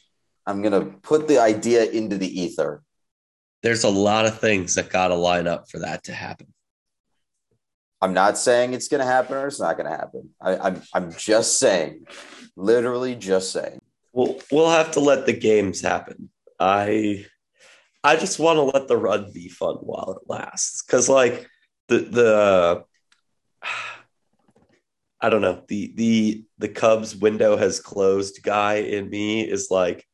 I'm 0.46 0.62
going 0.62 0.74
to 0.74 0.98
put 1.00 1.28
the 1.28 1.39
idea 1.39 1.89
into 1.89 2.17
the 2.17 2.41
ether. 2.41 2.84
There's 3.63 3.86
a 3.86 3.89
lot 3.89 4.26
of 4.26 4.39
things 4.39 4.76
that 4.76 4.89
got 4.89 5.08
to 5.08 5.15
line 5.15 5.48
up 5.48 5.69
for 5.69 5.80
that 5.80 6.04
to 6.06 6.13
happen. 6.13 6.54
I'm 8.02 8.13
not 8.13 8.38
saying 8.38 8.74
it's 8.74 8.89
going 8.89 9.00
to 9.00 9.06
happen 9.06 9.38
or 9.38 9.48
it's 9.48 9.62
not 9.62 9.78
going 9.78 9.89
to 9.89 9.96
happen. 9.96 10.32
I, 10.41 10.58
I'm 10.58 10.82
I'm 10.93 11.13
just 11.13 11.58
saying, 11.58 12.06
literally 12.58 13.15
just 13.15 13.54
saying. 13.54 13.80
We'll 14.12 14.41
we'll 14.52 14.69
have 14.69 14.91
to 14.91 15.00
let 15.00 15.26
the 15.26 15.32
games 15.32 15.80
happen. 15.80 16.30
I 16.60 17.26
I 18.04 18.17
just 18.17 18.39
want 18.39 18.58
to 18.58 18.63
let 18.63 18.89
the 18.89 18.98
run 18.98 19.32
be 19.32 19.48
fun 19.48 19.76
while 19.76 20.19
it 20.19 20.30
lasts, 20.30 20.84
because 20.84 21.08
like 21.08 21.48
the 21.88 22.00
the 22.00 22.84
I 25.23 25.29
don't 25.29 25.41
know. 25.41 25.63
The 25.69 25.93
the 25.95 26.45
the 26.57 26.67
Cubs 26.67 27.15
window 27.15 27.55
has 27.55 27.79
closed 27.79 28.43
guy 28.43 28.75
in 28.75 29.09
me 29.09 29.41
is 29.41 29.69
like, 29.71 30.05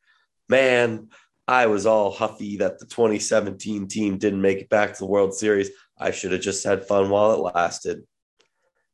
man, 0.47 1.07
I 1.47 1.65
was 1.65 1.87
all 1.87 2.11
huffy 2.11 2.57
that 2.57 2.77
the 2.77 2.85
2017 2.85 3.87
team 3.87 4.19
didn't 4.19 4.41
make 4.41 4.59
it 4.59 4.69
back 4.69 4.93
to 4.93 4.99
the 4.99 5.07
World 5.07 5.33
Series. 5.33 5.71
I 5.97 6.11
should 6.11 6.31
have 6.31 6.41
just 6.41 6.63
had 6.63 6.87
fun 6.87 7.09
while 7.09 7.33
it 7.33 7.55
lasted. 7.55 8.03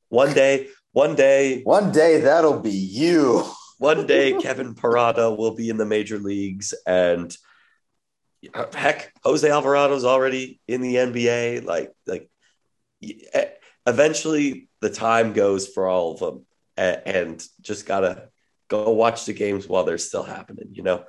One 0.08 0.34
day, 0.34 0.70
one 0.94 1.16
day, 1.16 1.62
One 1.64 1.92
day 1.92 2.22
that'll 2.22 2.62
be 2.62 2.72
you. 2.72 3.44
one 3.78 4.08
day 4.08 4.32
Kevin 4.42 4.74
Parada 4.74 5.38
will 5.38 5.54
be 5.54 5.68
in 5.70 5.76
the 5.76 5.86
major 5.86 6.18
leagues 6.18 6.74
and 6.88 7.36
heck, 8.74 9.12
Jose 9.24 9.46
Alvarado's 9.48 10.06
already 10.06 10.62
in 10.68 10.80
the 10.80 10.96
NBA. 10.96 11.66
Like, 11.66 11.92
like 12.08 12.30
eventually 13.86 14.70
the 14.86 14.92
time 14.92 15.34
goes 15.34 15.68
for 15.68 15.88
all 15.88 16.14
of 16.14 16.20
them 16.20 16.46
and, 16.78 17.02
and 17.06 17.48
just 17.62 17.88
gotta 17.88 18.30
go 18.68 18.92
watch 18.92 19.26
the 19.26 19.34
games 19.34 19.68
while 19.68 19.84
they're 19.84 19.98
still 19.98 20.22
happening, 20.22 20.70
you 20.74 20.84
know? 20.84 21.04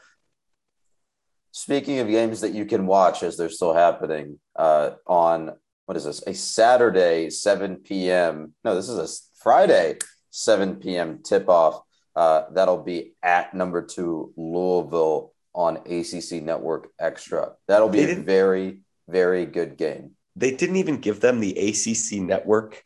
Speaking 1.52 1.98
of 1.98 2.08
games 2.08 2.40
that 2.40 2.52
you 2.52 2.64
can 2.64 2.86
watch 2.86 3.22
as 3.22 3.36
they're 3.36 3.50
still 3.50 3.74
happening, 3.74 4.38
uh, 4.56 4.92
on 5.06 5.52
what 5.84 5.96
is 5.98 6.04
this? 6.04 6.22
A 6.26 6.32
Saturday, 6.32 7.28
7 7.28 7.76
p.m. 7.76 8.54
No, 8.64 8.74
this 8.74 8.88
is 8.88 8.98
a 8.98 9.38
Friday, 9.42 9.98
7 10.30 10.76
p.m. 10.76 11.20
tip 11.22 11.48
off. 11.50 11.82
Uh, 12.14 12.44
that'll 12.52 12.82
be 12.82 13.12
at 13.22 13.52
number 13.52 13.82
two 13.82 14.32
Louisville 14.38 15.34
on 15.54 15.76
ACC 15.76 16.42
Network 16.42 16.88
Extra. 16.98 17.52
That'll 17.68 17.90
be 17.90 18.10
a 18.10 18.16
very, 18.16 18.80
very 19.06 19.44
good 19.44 19.76
game. 19.76 20.12
They 20.34 20.50
didn't 20.50 20.76
even 20.76 20.98
give 20.98 21.20
them 21.20 21.40
the 21.40 21.56
ACC 21.56 22.20
network. 22.20 22.82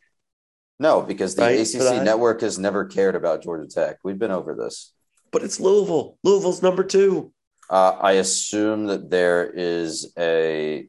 No, 0.81 1.03
because 1.03 1.35
the 1.35 1.43
Right, 1.43 1.61
ACC 1.61 1.79
that? 1.81 2.05
Network 2.05 2.40
has 2.40 2.59
never 2.59 2.87
cared 2.87 3.14
about 3.14 3.43
Georgia 3.43 3.69
Tech. 3.69 3.99
We've 4.03 4.19
been 4.19 4.31
over 4.31 4.55
this. 4.55 4.93
But 5.31 5.43
it's 5.43 5.61
Louisville. 5.61 6.19
Louisville's 6.25 6.62
number 6.62 6.83
two. 6.83 7.33
Uh, 7.69 7.97
I 8.01 8.12
assume 8.12 8.87
that 8.87 9.11
there 9.11 9.49
is 9.49 10.12
a 10.19 10.88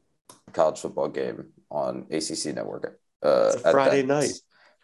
college 0.54 0.80
football 0.80 1.10
game 1.10 1.50
on 1.70 2.08
ACC 2.10 2.56
Network. 2.56 3.00
Uh, 3.22 3.52
It's 3.54 3.64
a 3.66 3.72
Friday 3.72 4.04
night. 4.04 4.32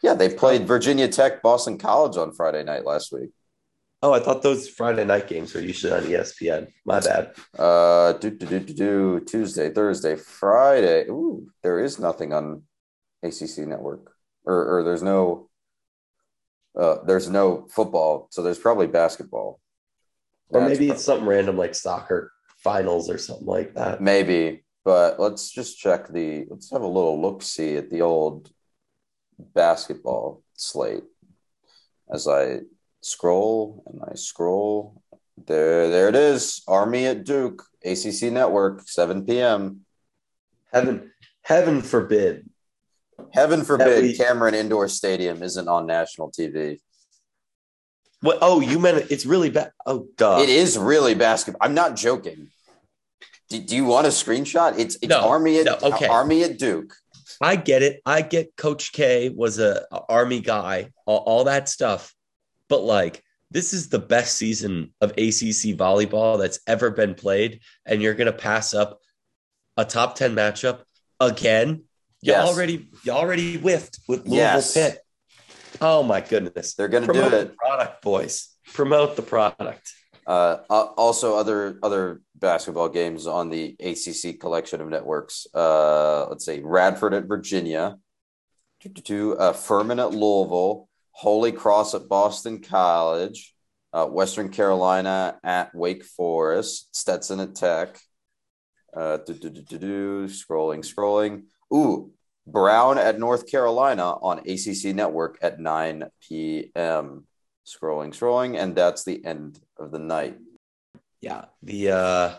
Yeah, 0.04 0.14
they 0.14 0.30
played 0.30 0.68
Virginia 0.68 1.08
Tech, 1.08 1.42
Boston 1.42 1.78
College 1.78 2.18
on 2.18 2.34
Friday 2.34 2.64
night 2.64 2.86
last 2.86 3.12
week. 3.12 3.30
Oh, 4.04 4.14
I 4.14 4.20
thought 4.20 4.44
those 4.44 4.70
Friday 4.70 5.06
night 5.06 5.28
games 5.28 5.56
were 5.56 5.62
usually 5.62 5.94
on 5.94 6.04
ESPN. 6.04 6.68
My 6.86 7.00
bad. 7.00 7.34
Uh, 7.58 8.14
do, 8.14 8.30
do, 8.30 8.46
do, 8.46 8.60
do, 8.60 8.74
do, 8.74 9.20
Tuesday, 9.22 9.72
Thursday, 9.72 10.16
Friday. 10.16 11.06
Ooh, 11.10 11.48
there 11.64 11.80
is 11.80 11.98
nothing 11.98 12.32
on 12.32 12.62
ACC 13.24 13.60
Network, 13.60 14.12
or, 14.48 14.80
or 14.80 14.84
there's 14.84 15.04
no, 15.04 15.50
uh, 16.80 16.98
there's 17.06 17.30
no 17.30 17.68
football, 17.70 18.28
so 18.32 18.42
there's 18.42 18.58
probably 18.58 18.88
basketball. 18.88 19.60
Or 20.50 20.62
That's 20.62 20.80
maybe 20.80 20.92
it's 20.92 21.04
something 21.04 21.28
random 21.28 21.58
like 21.58 21.76
soccer 21.76 22.32
finals 22.64 23.10
or 23.10 23.18
something 23.18 23.46
like 23.46 23.76
that. 23.76 24.02
Maybe, 24.02 24.64
but 24.86 25.20
let's 25.20 25.52
just 25.52 25.78
check 25.78 26.08
the. 26.08 26.46
Let's 26.50 26.72
have 26.72 26.82
a 26.82 26.88
little 26.88 27.22
look 27.22 27.44
see 27.44 27.76
at 27.76 27.90
the 27.90 28.02
old 28.02 28.50
basketball 29.38 30.44
slate 30.54 31.04
as 32.12 32.28
I 32.28 32.62
scroll 33.02 33.84
and 33.88 34.02
I 34.10 34.16
scroll. 34.16 35.02
There, 35.46 35.90
there 35.90 36.08
it 36.08 36.16
is. 36.16 36.64
Army 36.68 37.06
at 37.06 37.24
Duke, 37.24 37.64
ACC 37.86 38.32
Network, 38.32 38.88
7 38.88 39.26
p.m. 39.26 39.82
Heaven, 40.74 41.12
heaven 41.44 41.82
forbid. 41.82 42.50
Heaven 43.34 43.64
forbid 43.64 44.04
we- 44.04 44.16
Cameron 44.18 44.54
Indoor 44.54 44.88
Stadium 44.88 45.44
isn't 45.44 45.68
on 45.68 45.86
national 45.86 46.32
TV. 46.32 46.80
What? 48.22 48.40
Oh, 48.42 48.62
you 48.62 48.80
meant 48.80 49.12
it's 49.12 49.26
really 49.26 49.50
bad. 49.50 49.72
Oh, 49.86 50.08
duh. 50.18 50.40
It 50.42 50.50
is 50.50 50.78
really 50.78 51.14
basketball. 51.14 51.60
I'm 51.62 51.76
not 51.76 51.96
joking. 51.96 52.50
Do, 53.50 53.60
do 53.60 53.76
you 53.76 53.86
want 53.86 54.08
a 54.08 54.10
screenshot? 54.10 54.78
It's 54.80 54.96
it's 54.96 55.08
No, 55.08 55.30
Army 55.30 55.60
at 55.60 55.66
no, 55.66 55.78
okay. 55.84 56.08
Army 56.08 56.44
at 56.44 56.58
Duke. 56.58 56.94
I 57.40 57.56
get 57.56 57.84
it. 57.84 58.02
I 58.06 58.24
get 58.24 58.56
Coach 58.58 58.92
K 58.92 59.30
was 59.30 59.60
a, 59.60 59.86
a 59.92 60.02
army 60.10 60.42
guy, 60.42 60.90
all, 61.06 61.20
all 61.20 61.44
that 61.44 61.70
stuff. 61.70 62.14
But 62.70 62.82
like, 62.82 63.24
this 63.52 63.74
is 63.74 63.90
the 63.90 64.00
best 64.00 64.36
season 64.36 64.94
of 65.00 65.12
ACC 65.12 65.78
volleyball 65.78 66.40
that's 66.40 66.60
ever 66.66 66.90
been 66.90 67.14
played, 67.14 67.62
and 67.86 68.02
you're 68.02 68.16
gonna 68.16 68.34
pass 68.34 68.74
up 68.74 69.00
a 69.78 69.86
top 69.86 70.16
ten 70.16 70.36
matchup 70.36 70.82
again. 71.20 71.84
You 72.22 72.34
Yes. 72.34 72.48
already 72.48 72.90
you 73.04 73.12
already 73.12 73.58
whiffed 73.58 74.00
with 74.08 74.22
Louisville 74.26 74.38
Yes. 74.38 74.74
Pitt. 74.74 75.00
Oh 75.80 76.02
my 76.04 76.22
goodness! 76.22 76.74
They're 76.74 76.88
gonna 76.88 77.06
do 77.08 77.14
Promote 77.14 77.34
it. 77.34 77.50
the 77.50 77.56
product, 77.56 78.02
boys. 78.02 78.50
Promote 78.74 79.16
the 79.16 79.22
product. 79.22 79.92
Uh, 80.26 80.58
also, 80.70 81.38
other 81.38 81.80
other 81.84 82.22
basketball 82.36 82.90
games 82.90 83.28
on 83.28 83.50
the 83.50 83.76
ACC 83.80 84.40
collection 84.40 84.82
of 84.82 84.90
networks. 84.90 85.48
Uh, 85.54 86.26
let's 86.30 86.46
see, 86.46 86.60
Radford 86.64 87.14
at 87.14 87.26
Virginia, 87.26 87.98
to 89.06 89.38
uh, 89.38 89.54
Furman 89.54 90.00
at 90.00 90.12
Louisville, 90.12 90.90
Holy 91.12 91.52
Cross 91.52 91.94
at 91.96 92.10
Boston 92.10 92.62
College, 92.62 93.56
uh, 93.94 94.06
Western 94.08 94.50
Carolina 94.50 95.40
at 95.44 95.74
Wake 95.74 96.04
Forest, 96.04 96.94
Stetson 96.96 97.40
at 97.40 97.56
Tech. 97.56 97.98
Uh, 98.96 99.18
do, 99.26 99.34
do, 99.34 99.50
do, 99.50 99.62
do, 99.62 99.78
do, 99.78 100.28
scrolling, 100.28 100.80
scrolling. 100.80 101.44
Ooh, 101.74 102.12
Brown 102.46 102.98
at 102.98 103.20
North 103.20 103.50
Carolina 103.50 104.04
on 104.22 104.40
ACC 104.40 104.96
Network 104.96 105.38
at 105.42 105.60
9 105.60 106.06
p.m. 106.28 107.26
Scrolling, 107.66 108.10
scrolling, 108.18 108.58
and 108.58 108.76
that's 108.76 109.04
the 109.04 109.24
end 109.26 109.60
of 109.78 109.92
the 109.92 110.00
night. 110.00 110.38
Yeah, 111.20 111.46
the 111.62 111.92
uh, 111.92 112.34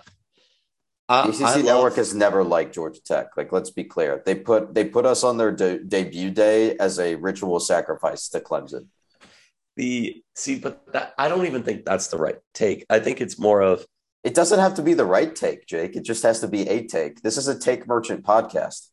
I- 1.10 1.28
ACC 1.28 1.40
I 1.42 1.54
love- 1.56 1.64
Network 1.64 1.96
has 1.96 2.14
never 2.14 2.42
liked 2.42 2.74
Georgia 2.74 3.00
Tech. 3.04 3.36
Like, 3.36 3.52
let's 3.52 3.70
be 3.70 3.84
clear. 3.84 4.22
They 4.24 4.34
put 4.34 4.72
they 4.74 4.86
put 4.86 5.04
us 5.04 5.24
on 5.24 5.36
their 5.36 5.52
de- 5.52 5.84
debut 5.84 6.30
day 6.30 6.76
as 6.78 6.98
a 6.98 7.16
ritual 7.16 7.60
sacrifice 7.60 8.28
to 8.30 8.40
Clemson. 8.40 8.86
the 9.76 10.22
see, 10.34 10.58
but 10.58 10.90
that, 10.92 11.12
I 11.18 11.28
don't 11.28 11.46
even 11.46 11.62
think 11.62 11.84
that's 11.84 12.08
the 12.08 12.16
right 12.18 12.38
take. 12.54 12.86
I 12.88 12.98
think 12.98 13.20
it's 13.20 13.38
more 13.38 13.60
of 13.60 13.84
It 14.24 14.34
doesn't 14.34 14.58
have 14.58 14.74
to 14.74 14.82
be 14.82 14.94
the 14.94 15.04
right 15.04 15.34
take, 15.34 15.66
Jake. 15.66 15.94
It 15.96 16.04
just 16.04 16.22
has 16.22 16.40
to 16.40 16.48
be 16.48 16.66
a 16.68 16.86
take. 16.86 17.20
This 17.22 17.36
is 17.36 17.46
a 17.48 17.58
take 17.58 17.86
merchant 17.86 18.24
podcast. 18.24 18.88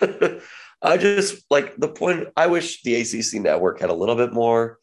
I 0.82 0.96
just 0.96 1.44
like 1.50 1.76
the 1.76 1.88
point. 1.88 2.28
I 2.36 2.46
wish 2.46 2.82
the 2.82 2.96
ACC 2.96 3.40
network 3.40 3.80
had 3.80 3.90
a 3.90 3.94
little 3.94 4.16
bit 4.16 4.32
more 4.32 4.78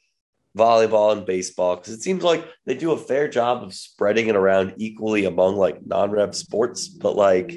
volleyball 0.58 1.12
and 1.12 1.26
baseball 1.26 1.76
because 1.76 1.94
it 1.94 2.02
seems 2.02 2.24
like 2.24 2.48
they 2.66 2.76
do 2.76 2.92
a 2.92 2.98
fair 2.98 3.28
job 3.28 3.64
of 3.64 3.74
spreading 3.74 4.28
it 4.28 4.36
around 4.36 4.74
equally 4.78 5.26
among 5.26 5.56
like 5.56 5.86
non-rev 5.86 6.36
sports. 6.36 6.88
But 6.88 7.16
like, 7.16 7.56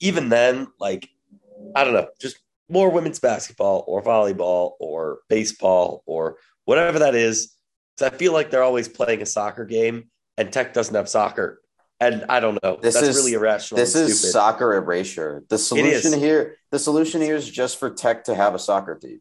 even 0.00 0.28
then, 0.28 0.68
like, 0.78 1.08
I 1.74 1.84
don't 1.84 1.94
know, 1.94 2.08
just 2.20 2.38
more 2.68 2.90
women's 2.90 3.18
basketball 3.18 3.84
or 3.86 4.02
volleyball 4.02 4.72
or 4.80 5.20
baseball 5.28 6.02
or 6.06 6.36
whatever 6.64 7.00
that 7.00 7.14
is. 7.14 7.54
Because 7.96 8.12
I 8.12 8.16
feel 8.16 8.32
like 8.32 8.50
they're 8.50 8.62
always 8.62 8.88
playing 8.88 9.20
a 9.22 9.26
soccer 9.26 9.64
game, 9.64 10.10
and 10.38 10.52
Tech 10.52 10.72
doesn't 10.72 10.94
have 10.94 11.08
soccer. 11.08 11.60
And 12.00 12.24
I 12.30 12.40
don't 12.40 12.58
know. 12.62 12.78
This 12.80 12.94
That's 12.94 13.08
is- 13.08 13.16
really 13.16 13.34
irrational. 13.34 13.78
This 13.78 13.94
is 13.94 14.18
stupid. 14.18 14.32
soccer 14.32 14.74
erasure. 14.74 15.44
The 15.48 15.58
solution 15.58 16.18
here, 16.18 16.56
the 16.70 16.78
solution 16.78 17.20
here 17.20 17.36
is 17.36 17.48
just 17.48 17.78
for 17.78 17.90
Tech 17.90 18.24
to 18.24 18.34
have 18.34 18.54
a 18.54 18.58
soccer 18.58 18.94
team. 18.94 19.20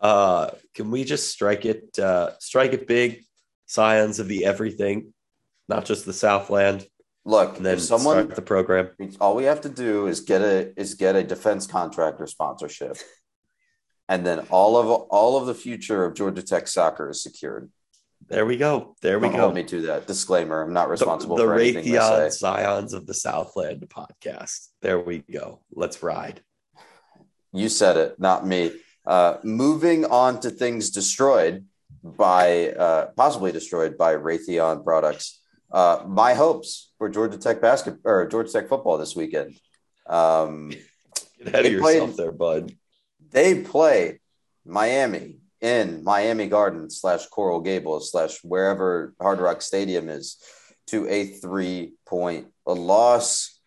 Uh, 0.00 0.50
can 0.74 0.90
we 0.90 1.04
just 1.04 1.30
strike 1.30 1.66
it? 1.66 1.98
Uh, 1.98 2.30
strike 2.38 2.72
it 2.72 2.86
big, 2.86 3.22
scions 3.66 4.18
of 4.18 4.28
the 4.28 4.46
everything, 4.46 5.12
not 5.68 5.84
just 5.84 6.06
the 6.06 6.14
Southland, 6.14 6.86
Look, 7.26 7.58
and 7.58 7.66
then 7.66 7.74
if 7.74 7.82
someone 7.82 8.16
start 8.24 8.34
the 8.34 8.40
program. 8.40 8.88
all 9.20 9.36
we 9.36 9.44
have 9.44 9.60
to 9.60 9.68
do 9.68 10.06
is 10.06 10.20
get 10.20 10.40
a 10.40 10.72
is 10.80 10.94
get 10.94 11.16
a 11.16 11.22
defense 11.22 11.66
contractor 11.66 12.26
sponsorship, 12.26 12.96
and 14.08 14.24
then 14.24 14.46
all 14.48 14.78
of 14.78 14.88
all 14.88 15.36
of 15.36 15.44
the 15.44 15.54
future 15.54 16.06
of 16.06 16.14
Georgia 16.14 16.42
Tech 16.42 16.66
soccer 16.66 17.10
is 17.10 17.22
secured. 17.22 17.70
There 18.30 18.46
we 18.46 18.56
go. 18.56 18.94
There 19.02 19.18
we 19.18 19.26
Don't 19.26 19.36
go. 19.36 19.42
hold 19.42 19.54
me 19.56 19.64
to 19.64 19.82
that 19.82 20.06
disclaimer. 20.06 20.62
I'm 20.62 20.72
not 20.72 20.88
responsible 20.88 21.36
the 21.36 21.42
for 21.42 21.54
anything 21.58 21.84
Raytheon 21.84 22.30
say. 22.30 22.38
Scions 22.38 22.92
of 22.94 23.04
the 23.06 23.12
Southland 23.14 23.88
podcast. 23.88 24.68
There 24.82 25.00
we 25.00 25.18
go. 25.18 25.60
Let's 25.72 26.00
ride. 26.00 26.40
You 27.52 27.68
said 27.68 27.96
it, 27.96 28.20
not 28.20 28.46
me. 28.46 28.70
Uh, 29.04 29.38
moving 29.42 30.04
on 30.04 30.38
to 30.40 30.50
things 30.50 30.90
destroyed 30.90 31.66
by 32.04 32.68
uh, 32.68 33.06
possibly 33.16 33.50
destroyed 33.50 33.98
by 33.98 34.14
Raytheon 34.14 34.84
products. 34.84 35.40
Uh, 35.72 36.04
my 36.06 36.34
hopes 36.34 36.92
for 36.98 37.08
Georgia 37.08 37.36
Tech 37.36 37.60
basketball 37.60 38.12
or 38.12 38.26
Georgia 38.28 38.52
Tech 38.52 38.68
football 38.68 38.96
this 38.96 39.16
weekend. 39.16 39.58
Um, 40.06 40.68
Get 41.42 41.48
ahead 41.54 41.66
of 41.66 41.80
played- 41.80 41.94
yourself 41.96 42.16
there, 42.16 42.32
bud. 42.32 42.72
they 43.30 43.60
play 43.62 44.20
Miami 44.64 45.38
in 45.60 46.02
Miami 46.04 46.46
Gardens 46.48 47.00
slash 47.00 47.26
Coral 47.26 47.60
Gables 47.60 48.10
slash 48.10 48.38
wherever 48.42 49.14
Hard 49.20 49.40
Rock 49.40 49.62
Stadium 49.62 50.08
is 50.08 50.36
to 50.88 51.06
a 51.08 51.26
three 51.26 51.92
point 52.06 52.48
a 52.66 52.72
loss. 52.72 53.58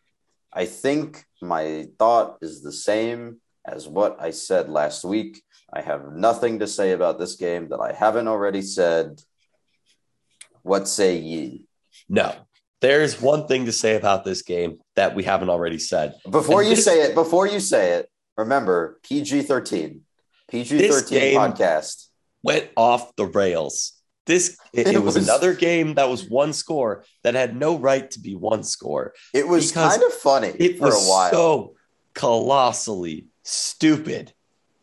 I 0.52 0.66
think 0.66 1.24
my 1.42 1.88
thought 2.00 2.38
is 2.42 2.62
the 2.62 2.72
same 2.72 3.40
as 3.66 3.88
what 3.88 4.18
I 4.20 4.32
said 4.32 4.70
last 4.70 5.04
week. 5.04 5.42
I 5.72 5.82
have 5.82 6.12
nothing 6.14 6.60
to 6.60 6.68
say 6.68 6.92
about 6.92 7.20
this 7.20 7.36
game 7.36 7.70
that 7.70 7.80
I 7.80 7.94
haven't 7.94 8.28
already 8.28 8.62
said. 8.62 9.22
What 10.62 10.88
say 10.88 11.18
ye? 11.18 11.66
No, 12.08 12.34
there's 12.82 13.20
one 13.22 13.48
thing 13.48 13.66
to 13.66 13.72
say 13.72 13.96
about 13.96 14.24
this 14.24 14.42
game 14.44 14.80
that 14.96 15.16
we 15.16 15.24
haven't 15.24 15.50
already 15.50 15.80
said. 15.80 16.14
Before 16.30 16.62
And 16.62 16.70
you 16.70 16.76
this- 16.76 16.86
say 16.86 17.02
it, 17.02 17.16
before 17.16 17.48
you 17.48 17.60
say 17.60 17.94
it, 17.94 18.10
remember 18.38 19.00
PG 19.04 19.42
13. 19.44 20.02
PG 20.54 20.88
13 20.88 21.36
podcast. 21.38 22.08
Went 22.44 22.70
off 22.78 23.16
the 23.16 23.26
rails. 23.26 23.94
This 24.26 24.56
it, 24.72 24.88
It 24.88 24.96
it 24.96 25.00
was, 25.04 25.16
was- 25.16 25.28
another 25.28 25.54
game 25.54 25.96
that 25.96 26.10
was 26.10 26.30
one 26.30 26.54
score 26.54 27.04
that 27.24 27.34
had 27.34 27.56
no 27.58 27.78
right 27.78 28.10
to 28.12 28.20
be 28.20 28.36
one 28.36 28.64
score. 28.64 29.14
It 29.34 29.48
was 29.48 29.72
kind 29.72 30.02
of 30.02 30.14
funny 30.14 30.50
It 30.50 30.78
for 30.78 30.86
was 30.88 31.06
a 31.06 31.10
while. 31.10 31.32
so 31.32 31.76
colossally 32.14 33.28
stupid. 33.44 34.34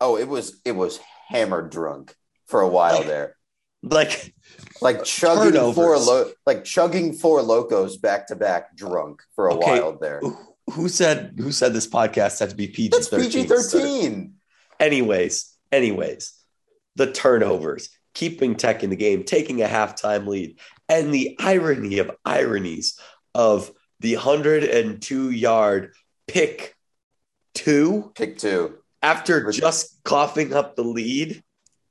oh, 0.01 0.17
it 0.17 0.29
was 0.29 0.61
it 0.65 0.73
was 0.73 0.99
hammered 1.29 1.71
drunk 1.71 2.15
for 2.47 2.61
a 2.61 2.69
while 2.69 2.99
Like- 2.99 3.07
there. 3.07 3.37
Like 3.83 4.35
Like 4.83 4.99
uh, 4.99 5.05
chugging 5.05 5.53
Turnovers. 5.53 5.75
four 5.75 5.99
lo- 5.99 6.31
like 6.47 6.65
chugging 6.65 7.15
Four 7.15 7.41
Lokos 7.41 7.99
back 8.01 8.27
to 8.29 8.37
back 8.37 8.77
drunk 8.77 9.23
for 9.35 9.49
a 9.49 9.55
Okay. 9.55 9.81
while 9.81 9.97
there. 9.99 10.21
who- 10.73 10.89
said 10.89 11.35
who 11.39 11.51
said 11.53 11.73
this 11.73 11.87
podcast 11.87 12.41
had 12.41 12.51
to 12.51 12.57
be 12.57 12.67
PG 12.69 12.91
thirteen? 13.05 13.31
PG 13.31 13.49
13. 13.49 14.35
Anyways, 14.79 15.50
anyways, 15.73 16.33
the 16.97 17.11
turnovers, 17.13 17.91
keeping 18.15 18.57
Tech 18.57 18.83
in 18.83 18.91
the 18.91 18.97
game, 18.97 19.25
taking 19.25 19.63
a 19.63 19.67
halftime 19.67 20.27
lead, 20.27 20.59
and 20.89 21.15
the 21.15 21.37
irony 21.39 21.99
of 21.99 22.11
ironies 22.25 22.99
of 23.35 23.71
the 24.01 24.17
102 24.17 25.31
yard 25.31 25.93
pick 26.27 26.75
two 27.55 28.13
Pick 28.15 28.39
two. 28.39 28.79
after 29.03 29.51
just 29.53 30.03
coughing 30.05 30.53
up 30.53 30.77
the 30.77 30.85
lead. 30.85 31.43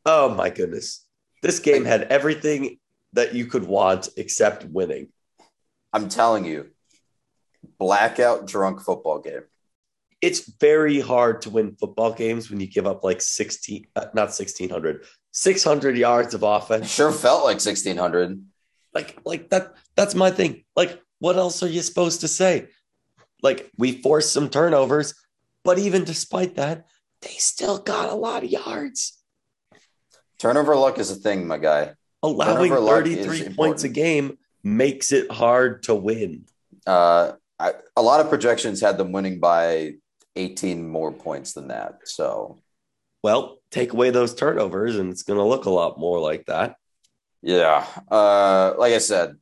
Oh 0.06 0.30
my 0.30 0.50
goodness. 0.50 1.06
This 1.42 1.60
game 1.60 1.86
had 1.86 2.04
everything 2.04 2.80
that 3.14 3.34
you 3.34 3.46
could 3.46 3.64
want 3.64 4.10
except 4.18 4.66
winning. 4.66 5.10
I'm 5.94 6.10
telling 6.10 6.46
you, 6.46 6.70
blackout 7.78 8.48
drunk 8.48 8.82
football 8.82 9.20
game. 9.20 9.44
It's 10.22 10.52
very 10.60 11.00
hard 11.00 11.42
to 11.44 11.50
win 11.50 11.76
football 11.80 12.12
games 12.14 12.50
when 12.50 12.60
you 12.60 12.68
give 12.68 12.86
up 12.86 13.04
like 13.04 13.22
16, 13.22 13.88
uh, 13.96 14.08
not 14.14 14.28
1600, 14.36 15.06
600 15.32 15.98
yards 15.98 16.34
of 16.34 16.44
offense. 16.44 16.92
Sure 16.92 17.12
felt 17.12 17.44
like 17.44 17.56
1600. 17.62 18.44
like 18.94 19.18
like 19.24 19.50
that 19.52 19.76
that's 19.96 20.16
my 20.16 20.32
thing 20.32 20.64
like 20.76 21.00
what 21.20 21.38
else 21.38 21.62
are 21.62 21.70
you 21.70 21.82
supposed 21.82 22.22
to 22.22 22.28
say 22.28 22.68
like 23.44 23.70
we 23.78 24.02
forced 24.02 24.34
some 24.34 24.50
turnovers 24.50 25.14
but 25.64 25.78
even 25.78 26.04
despite 26.04 26.56
that 26.56 26.86
they 27.22 27.36
still 27.38 27.78
got 27.78 28.10
a 28.10 28.16
lot 28.16 28.44
of 28.44 28.50
yards 28.50 29.16
Turnover 30.40 30.76
luck 30.76 30.98
is 31.00 31.12
a 31.12 31.16
thing, 31.16 31.46
my 31.48 31.58
guy. 31.58 31.94
allowing 32.24 32.72
Turnover 32.72 33.04
33 33.04 33.54
points 33.54 33.84
a 33.84 33.90
game 33.90 34.38
makes 34.64 35.12
it 35.12 35.32
hard 35.32 35.84
to 35.84 35.94
win 35.94 36.46
Uh, 36.88 37.34
I, 37.60 37.74
a 37.96 38.02
lot 38.02 38.22
of 38.22 38.30
projections 38.30 38.80
had 38.82 38.98
them 38.98 39.12
winning 39.12 39.40
by 39.40 39.96
18 40.40 40.88
more 40.88 41.12
points 41.12 41.54
than 41.54 41.68
that. 41.68 42.00
So, 42.06 42.60
well 43.22 43.58
take 43.70 43.94
away 43.94 44.10
those 44.10 44.34
turnovers 44.34 44.96
and 44.96 45.12
it's 45.12 45.24
going 45.24 45.38
to 45.38 45.46
look 45.46 45.66
a 45.66 45.70
lot 45.70 46.00
more 46.00 46.20
like 46.20 46.46
that 46.46 46.76
yeah. 47.42 47.86
Uh, 48.10 48.74
like 48.78 48.94
I 48.94 48.98
said, 48.98 49.38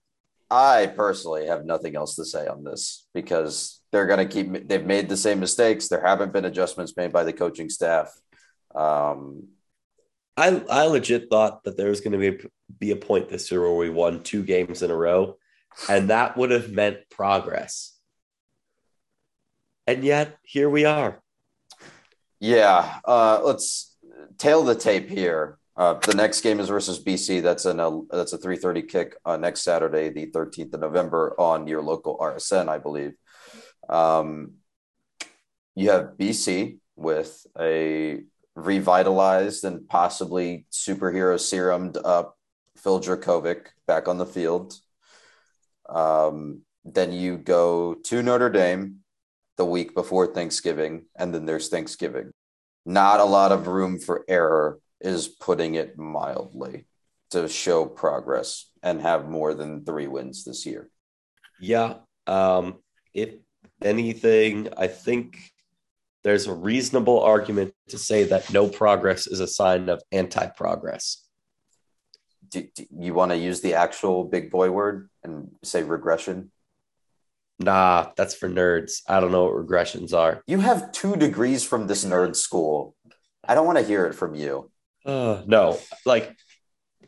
I 0.50 0.88
personally 0.96 1.48
have 1.48 1.66
nothing 1.66 1.96
else 1.96 2.16
to 2.16 2.26
say 2.26 2.48
on 2.48 2.64
this 2.64 3.08
because 3.14 3.82
they're 3.92 4.06
going 4.06 4.28
to 4.28 4.34
keep, 4.34 4.68
they've 4.68 4.86
made 4.86 5.10
the 5.10 5.18
same 5.18 5.40
mistakes. 5.40 5.88
There 5.88 6.06
haven't 6.06 6.34
been 6.34 6.46
adjustments 6.46 6.96
made 6.96 7.12
by 7.12 7.24
the 7.24 7.34
coaching 7.34 7.70
staff. 7.70 8.14
Um, 8.74 9.48
I, 10.38 10.64
I 10.70 10.86
legit 10.86 11.30
thought 11.30 11.64
that 11.64 11.78
there 11.78 11.90
was 11.90 12.02
going 12.02 12.20
to 12.20 12.32
be, 12.32 12.50
be 12.80 12.92
a 12.92 12.96
point 12.96 13.30
this 13.30 13.52
year 13.52 13.62
where 13.62 13.74
we 13.74 13.90
won 13.90 14.22
two 14.22 14.44
games 14.44 14.84
in 14.84 14.92
a 14.92 14.96
row, 14.96 15.38
and 15.90 16.12
that 16.12 16.38
would 16.38 16.52
have 16.52 16.72
meant 16.72 16.98
progress. 17.10 17.97
And 19.88 20.04
yet, 20.04 20.38
here 20.44 20.70
we 20.70 20.84
are. 20.84 21.22
Yeah, 22.42 23.00
uh, 23.06 23.40
let's 23.42 23.96
tail 24.38 24.64
the 24.64 24.76
tape 24.76 25.10
here. 25.10 25.58
Uh, 25.78 25.94
the 25.94 26.14
next 26.14 26.42
game 26.42 26.60
is 26.60 26.68
versus 26.68 27.02
BC. 27.02 27.42
That's 27.42 27.66
an 27.66 27.80
uh, 27.80 28.02
that's 28.12 28.34
a 28.34 28.38
three 28.38 28.58
thirty 28.58 28.82
kick 28.82 29.16
uh, 29.26 29.38
next 29.38 29.62
Saturday, 29.62 30.10
the 30.10 30.26
thirteenth 30.26 30.74
of 30.74 30.82
November, 30.82 31.34
on 31.40 31.68
your 31.68 31.82
local 31.82 32.18
RSN, 32.18 32.68
I 32.68 32.80
believe. 32.80 33.14
Um, 33.88 34.56
you 35.76 35.92
have 35.92 36.18
BC 36.20 36.80
with 36.98 37.46
a 37.58 38.24
revitalized 38.56 39.64
and 39.64 39.88
possibly 39.88 40.66
superhero 40.72 41.36
serumed 41.38 41.98
up 42.04 42.38
Phil 42.76 43.00
Jurkovec 43.00 43.68
back 43.86 44.08
on 44.08 44.18
the 44.18 44.26
field. 44.26 44.78
Um, 45.88 46.64
then 46.84 47.14
you 47.14 47.38
go 47.38 47.94
to 47.94 48.22
Notre 48.22 48.50
Dame 48.50 49.04
the 49.58 49.66
week 49.66 49.94
before 49.94 50.28
Thanksgiving, 50.28 51.06
and 51.16 51.34
then 51.34 51.46
there's 51.46 51.70
Thanksgiving. 51.70 52.32
Not 52.86 53.20
a 53.20 53.26
lot 53.26 53.52
of 53.52 53.68
room 53.68 54.00
for 54.00 54.24
error, 54.28 54.80
is 55.02 55.28
putting 55.28 55.76
it 55.76 55.98
mildly, 55.98 56.86
to 57.32 57.48
show 57.48 57.86
progress 57.86 58.70
and 58.82 59.02
have 59.02 59.28
more 59.28 59.54
than 59.54 59.84
three 59.84 60.08
wins 60.08 60.46
this 60.46 60.66
year. 60.66 60.90
Yeah. 61.60 61.96
Um, 62.26 62.78
if 63.14 63.36
anything, 63.84 64.70
I 64.78 64.88
think 64.88 65.38
there's 66.24 66.48
a 66.48 66.54
reasonable 66.54 67.22
argument 67.22 67.74
to 67.90 67.98
say 67.98 68.24
that 68.26 68.52
no 68.52 68.68
progress 68.68 69.28
is 69.28 69.40
a 69.40 69.48
sign 69.48 69.90
of 69.90 70.02
anti 70.12 70.48
progress. 70.48 71.24
Do, 72.50 72.66
do 72.76 72.86
you 72.98 73.14
want 73.14 73.32
to 73.32 73.38
use 73.38 73.62
the 73.62 73.74
actual 73.74 74.24
big 74.24 74.52
boy 74.52 74.72
word 74.72 75.10
and 75.24 75.52
say 75.64 75.84
regression? 75.84 76.52
Nah, 77.60 78.12
that's 78.16 78.36
for 78.36 78.48
nerds. 78.48 79.02
I 79.08 79.20
don't 79.20 79.32
know 79.32 79.46
what 79.46 79.54
regressions 79.54 80.14
are. 80.14 80.44
You 80.48 80.60
have 80.60 80.92
two 80.92 81.16
degrees 81.16 81.64
from 81.64 81.88
this 81.88 82.06
nerd 82.06 82.36
school. 82.36 82.96
I 83.48 83.56
don't 83.56 83.66
want 83.66 83.80
to 83.80 83.84
hear 83.84 84.06
it 84.06 84.14
from 84.14 84.36
you. 84.36 84.70
Uh, 85.06 85.42
no, 85.46 85.80
like, 86.06 86.36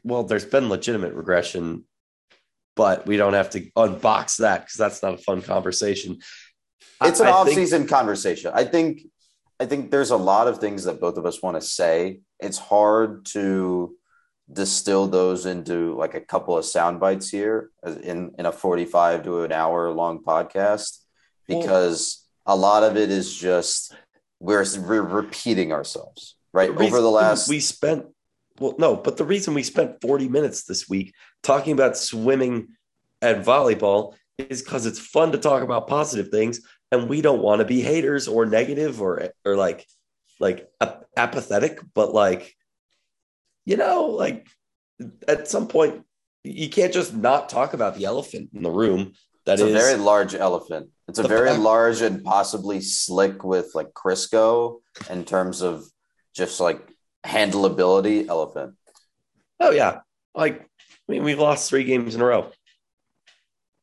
well, 0.04 0.24
there's 0.24 0.46
been 0.46 0.70
legitimate 0.70 1.14
regression, 1.14 1.84
but 2.76 3.06
we 3.06 3.18
don't 3.18 3.34
have 3.34 3.50
to 3.52 3.70
unbox 3.72 4.38
that 4.38 4.62
because 4.62 4.78
that's 4.78 5.04
not 5.04 5.16
a 5.16 5.18
fun 5.18 5.42
conversation. 5.42 6.18
It's 7.04 7.20
an 7.20 7.28
I 7.28 7.32
off 7.32 7.48
think- 7.50 7.90
conversation. 7.90 8.52
I 8.54 8.64
think 8.64 9.02
I 9.60 9.66
think 9.66 9.92
there's 9.92 10.12
a 10.12 10.18
lot 10.18 10.48
of 10.48 10.60
things 10.60 10.86
that 10.86 11.02
both 11.02 11.18
of 11.18 11.26
us 11.26 11.44
want 11.44 11.58
to 11.58 11.62
say. 11.62 12.22
It's 12.40 12.58
hard 12.58 13.26
to 13.28 13.96
distill 14.52 15.08
those 15.08 15.46
into 15.46 15.96
like 15.96 16.16
a 16.16 16.22
couple 16.22 16.58
of 16.58 16.66
sound 16.66 17.00
bites 17.00 17.30
here 17.30 17.70
in 18.04 18.32
in 18.38 18.46
a 18.46 18.52
45 18.52 19.24
to 19.24 19.44
an 19.44 19.52
hour 19.52 19.92
long 19.92 20.24
podcast 20.24 21.00
because 21.48 22.26
a 22.46 22.56
lot 22.56 22.84
of 22.84 22.98
it 22.98 23.12
is 23.12 23.36
just 23.36 23.96
we're, 24.40 24.66
we're 24.80 25.02
repeating 25.02 25.72
ourselves 25.72 26.36
right? 26.52 26.76
The 26.76 26.84
over 26.84 27.02
the 27.02 27.12
last 27.12 27.48
we 27.48 27.60
spent 27.60 28.06
well 28.60 28.76
no 28.80 28.96
but 28.96 29.18
the 29.18 29.26
reason 29.26 29.54
we 29.54 29.64
spent 29.64 30.02
40 30.02 30.30
minutes 30.30 30.64
this 30.64 30.90
week 30.90 31.14
talking 31.44 31.74
about 31.74 31.96
swimming 31.96 32.70
and 33.22 33.46
volleyball 33.46 34.16
is 34.38 34.64
because 34.64 34.86
it's 34.86 35.00
fun 35.00 35.32
to 35.34 35.38
talk 35.38 35.62
about 35.62 35.88
positive 35.88 36.30
things 36.30 36.62
and 36.92 37.08
we 37.08 37.22
don't 37.22 37.42
want 37.42 37.60
to 37.60 37.66
be 37.66 37.82
haters 37.82 38.28
or 38.28 38.46
negative 38.48 39.00
or 39.00 39.30
or 39.46 39.56
like 39.56 39.86
like 40.40 40.68
ap- 40.82 41.06
apathetic 41.16 41.80
but 41.94 42.14
like 42.14 42.56
you 43.70 43.78
know 43.78 44.06
like 44.24 44.48
at 45.28 45.48
some 45.48 45.68
point 45.68 46.04
you 46.44 46.70
can't 46.70 46.92
just 46.94 47.14
not 47.14 47.50
talk 47.50 47.74
about 47.74 47.96
the 47.98 48.06
elephant 48.06 48.50
in 48.54 48.64
the 48.64 48.72
room 48.72 49.14
That 49.46 49.54
it's 49.54 49.62
is 49.62 49.70
a 49.76 49.78
very 49.84 49.98
large 50.12 50.34
elephant. 50.36 50.90
It's 51.08 51.20
a 51.20 51.28
very 51.28 51.50
fact- 51.50 51.62
large 51.62 52.02
and 52.02 52.24
possibly 52.24 52.82
slick 52.82 53.44
with 53.44 53.68
like 53.76 53.90
Crisco 53.94 54.80
in 55.10 55.24
terms 55.26 55.62
of 55.62 55.84
just 56.36 56.60
like 56.60 56.80
handleability 57.26 58.28
elephant. 58.28 58.72
oh 59.60 59.72
yeah 59.72 59.94
like 60.34 60.56
i 60.62 61.08
mean 61.12 61.24
we've 61.24 61.40
lost 61.48 61.70
three 61.70 61.84
games 61.84 62.16
in 62.16 62.22
a 62.22 62.26
row 62.26 62.52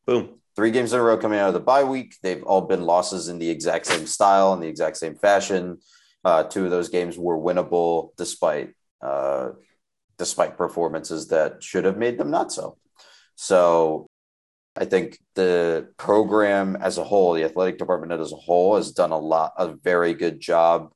boom 0.06 0.24
Three 0.56 0.70
games 0.70 0.94
in 0.94 0.98
a 0.98 1.02
row 1.02 1.18
coming 1.18 1.38
out 1.38 1.48
of 1.48 1.54
the 1.58 1.60
bye 1.60 1.84
week. 1.84 2.16
They've 2.22 2.42
all 2.42 2.62
been 2.62 2.80
losses 2.94 3.28
in 3.28 3.38
the 3.38 3.50
exact 3.50 3.84
same 3.84 4.06
style, 4.06 4.54
in 4.54 4.60
the 4.60 4.66
exact 4.74 4.96
same 4.96 5.14
fashion. 5.14 5.76
Uh, 6.24 6.44
two 6.44 6.64
of 6.64 6.70
those 6.70 6.88
games 6.88 7.18
were 7.18 7.36
winnable 7.36 8.16
despite 8.16 8.72
uh, 9.02 9.50
despite 10.18 10.56
performances 10.56 11.28
that 11.28 11.62
should 11.62 11.84
have 11.84 11.98
made 11.98 12.18
them 12.18 12.30
not 12.30 12.52
so. 12.52 12.78
So 13.34 14.08
I 14.74 14.84
think 14.84 15.18
the 15.34 15.88
program 15.96 16.76
as 16.76 16.98
a 16.98 17.04
whole, 17.04 17.34
the 17.34 17.44
athletic 17.44 17.78
department 17.78 18.12
as 18.12 18.32
a 18.32 18.36
whole, 18.36 18.76
has 18.76 18.92
done 18.92 19.12
a 19.12 19.18
lot, 19.18 19.52
a 19.58 19.68
very 19.68 20.14
good 20.14 20.40
job. 20.40 20.90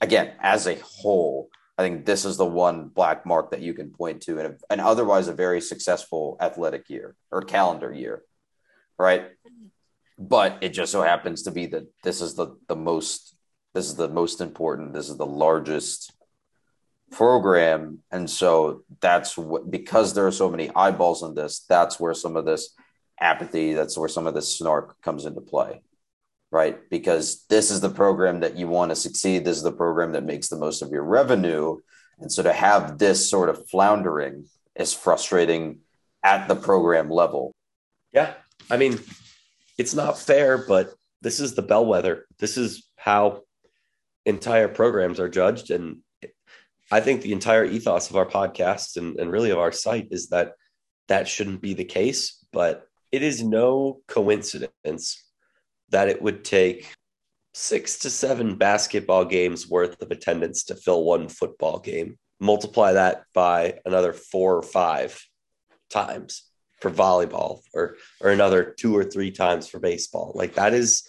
Again, 0.00 0.32
as 0.40 0.66
a 0.66 0.76
whole, 0.76 1.48
I 1.76 1.82
think 1.82 2.06
this 2.06 2.24
is 2.24 2.36
the 2.36 2.46
one 2.46 2.88
black 2.88 3.24
mark 3.24 3.50
that 3.52 3.60
you 3.60 3.74
can 3.74 3.90
point 3.90 4.22
to, 4.22 4.38
and, 4.38 4.60
and 4.68 4.80
otherwise 4.80 5.28
a 5.28 5.34
very 5.34 5.60
successful 5.60 6.36
athletic 6.40 6.90
year 6.90 7.14
or 7.30 7.42
calendar 7.42 7.92
year, 7.92 8.22
right? 8.98 9.28
But 10.18 10.58
it 10.62 10.70
just 10.70 10.90
so 10.90 11.02
happens 11.02 11.44
to 11.44 11.52
be 11.52 11.66
that 11.66 11.86
this 12.02 12.20
is 12.20 12.34
the 12.34 12.56
the 12.66 12.76
most 12.76 13.36
This 13.74 13.86
is 13.86 13.94
the 13.94 14.08
most 14.08 14.40
important. 14.40 14.92
This 14.92 15.08
is 15.08 15.16
the 15.16 15.26
largest 15.26 16.12
program. 17.10 18.00
And 18.10 18.28
so 18.28 18.82
that's 19.00 19.36
what, 19.36 19.70
because 19.70 20.14
there 20.14 20.26
are 20.26 20.32
so 20.32 20.50
many 20.50 20.70
eyeballs 20.74 21.22
on 21.22 21.34
this, 21.34 21.64
that's 21.68 21.98
where 21.98 22.14
some 22.14 22.36
of 22.36 22.44
this 22.44 22.74
apathy, 23.20 23.72
that's 23.72 23.96
where 23.96 24.08
some 24.08 24.26
of 24.26 24.34
this 24.34 24.56
snark 24.56 25.00
comes 25.02 25.24
into 25.24 25.40
play, 25.40 25.80
right? 26.50 26.78
Because 26.90 27.44
this 27.48 27.70
is 27.70 27.80
the 27.80 27.90
program 27.90 28.40
that 28.40 28.56
you 28.56 28.68
want 28.68 28.90
to 28.90 28.96
succeed. 28.96 29.44
This 29.44 29.56
is 29.56 29.62
the 29.62 29.72
program 29.72 30.12
that 30.12 30.24
makes 30.24 30.48
the 30.48 30.56
most 30.56 30.82
of 30.82 30.90
your 30.90 31.04
revenue. 31.04 31.78
And 32.18 32.30
so 32.32 32.42
to 32.42 32.52
have 32.52 32.98
this 32.98 33.28
sort 33.28 33.48
of 33.48 33.68
floundering 33.68 34.46
is 34.74 34.92
frustrating 34.92 35.80
at 36.22 36.48
the 36.48 36.56
program 36.56 37.10
level. 37.10 37.52
Yeah. 38.12 38.34
I 38.70 38.76
mean, 38.76 38.98
it's 39.78 39.94
not 39.94 40.18
fair, 40.18 40.58
but 40.58 40.92
this 41.22 41.40
is 41.40 41.54
the 41.54 41.62
bellwether. 41.62 42.26
This 42.38 42.56
is 42.56 42.86
how 42.96 43.42
entire 44.26 44.68
programs 44.68 45.20
are 45.20 45.28
judged. 45.28 45.70
And 45.70 45.98
I 46.90 47.00
think 47.00 47.22
the 47.22 47.32
entire 47.32 47.64
ethos 47.64 48.10
of 48.10 48.16
our 48.16 48.26
podcast 48.26 48.96
and, 48.96 49.18
and 49.18 49.30
really 49.30 49.50
of 49.50 49.58
our 49.58 49.72
site 49.72 50.08
is 50.10 50.28
that 50.28 50.52
that 51.08 51.28
shouldn't 51.28 51.60
be 51.60 51.74
the 51.74 51.84
case. 51.84 52.44
But 52.52 52.86
it 53.12 53.22
is 53.22 53.42
no 53.42 54.00
coincidence 54.06 55.24
that 55.90 56.08
it 56.08 56.20
would 56.20 56.44
take 56.44 56.94
six 57.54 57.98
to 58.00 58.10
seven 58.10 58.56
basketball 58.56 59.24
games 59.24 59.68
worth 59.68 60.00
of 60.00 60.10
attendance 60.10 60.64
to 60.64 60.76
fill 60.76 61.04
one 61.04 61.28
football 61.28 61.78
game. 61.78 62.18
Multiply 62.40 62.92
that 62.92 63.24
by 63.34 63.80
another 63.84 64.12
four 64.12 64.56
or 64.56 64.62
five 64.62 65.20
times 65.90 66.44
for 66.80 66.90
volleyball 66.90 67.60
or 67.74 67.96
or 68.20 68.30
another 68.30 68.74
two 68.78 68.96
or 68.96 69.04
three 69.04 69.32
times 69.32 69.66
for 69.68 69.80
baseball. 69.80 70.32
Like 70.34 70.54
that 70.54 70.72
is 70.74 71.08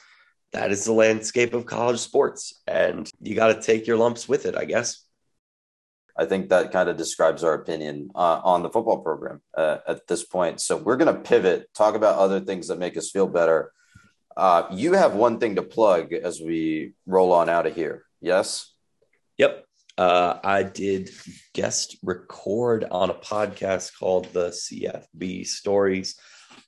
that 0.52 0.72
is 0.72 0.86
the 0.86 0.94
landscape 0.94 1.54
of 1.54 1.68
college 1.68 2.00
sports 2.00 2.60
and 2.66 3.10
you 3.22 3.36
got 3.36 3.54
to 3.54 3.62
take 3.62 3.86
your 3.86 3.98
lumps 3.98 4.28
with 4.28 4.48
it, 4.48 4.56
I 4.58 4.66
guess. 4.66 5.06
I 6.20 6.26
think 6.26 6.50
that 6.50 6.74
kind 6.74 6.90
of 6.90 6.98
describes 6.98 7.46
our 7.46 7.54
opinion 7.54 8.12
uh, 8.14 8.42
on 8.44 8.62
the 8.62 8.70
football 8.70 9.02
program 9.02 9.42
uh, 9.58 9.78
at 9.88 10.06
this 10.06 10.26
point. 10.26 10.60
So 10.60 10.76
we're 10.76 10.98
going 10.98 11.16
to 11.16 11.22
pivot, 11.22 11.74
talk 11.74 11.96
about 11.96 12.20
other 12.20 12.42
things 12.42 12.68
that 12.68 12.78
make 12.78 12.98
us 12.98 13.10
feel 13.10 13.26
better. 13.26 13.72
Uh, 14.36 14.64
you 14.70 14.94
have 14.94 15.14
one 15.16 15.40
thing 15.40 15.56
to 15.56 15.62
plug 15.62 16.12
as 16.12 16.42
we 16.42 16.92
roll 17.06 17.32
on 17.32 17.48
out 17.48 17.68
of 17.68 17.74
here. 17.74 18.04
Yes. 18.20 18.74
Yep. 19.38 19.66
Uh, 19.98 20.40
I 20.44 20.64
did 20.64 21.10
guest 21.54 21.96
record 22.04 22.84
on 22.92 23.10
a 23.10 23.14
podcast 23.14 23.98
called 23.98 24.26
the 24.34 24.50
CFB 24.50 25.48
Stories 25.48 26.20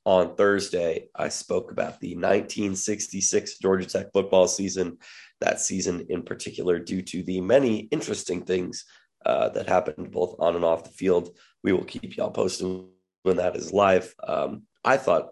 on 0.05 0.37
Thursday. 0.37 1.09
I 1.13 1.27
spoke 1.27 1.73
about 1.73 1.99
the 1.99 2.15
1966 2.15 3.57
Georgia 3.57 3.85
Tech 3.85 4.13
football 4.13 4.47
season, 4.47 4.97
that 5.41 5.59
season 5.59 6.05
in 6.07 6.23
particular, 6.23 6.79
due 6.79 7.01
to 7.01 7.23
the 7.23 7.41
many 7.41 7.79
interesting 7.91 8.43
things 8.43 8.85
uh, 9.25 9.49
that 9.49 9.67
happened 9.67 10.11
both 10.11 10.35
on 10.39 10.55
and 10.55 10.65
off 10.65 10.83
the 10.83 10.89
field. 10.89 11.35
We 11.63 11.73
will 11.73 11.83
keep 11.83 12.17
y'all 12.17 12.31
posted 12.31 12.85
when 13.23 13.37
that 13.37 13.55
is 13.55 13.71
live. 13.71 14.13
Um, 14.25 14.63
I 14.83 14.97
thought 14.97 15.29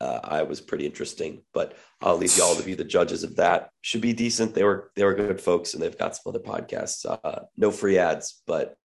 uh, 0.00 0.20
I 0.22 0.42
was 0.42 0.60
pretty 0.60 0.86
interesting, 0.86 1.42
but 1.54 1.76
I'll 2.00 2.16
leave 2.16 2.36
y'all 2.36 2.54
to 2.54 2.62
be 2.62 2.74
the 2.74 2.84
judges 2.84 3.24
of 3.24 3.36
that. 3.36 3.70
Should 3.80 4.02
be 4.02 4.12
decent. 4.12 4.54
They 4.54 4.64
were 4.64 4.90
they 4.94 5.04
were 5.04 5.14
good 5.14 5.40
folks, 5.40 5.74
and 5.74 5.82
they've 5.82 5.96
got 5.96 6.16
some 6.16 6.34
other 6.34 6.40
podcasts. 6.40 7.04
Uh, 7.06 7.40
no 7.56 7.70
free 7.70 7.98
ads, 7.98 8.42
but 8.46 8.76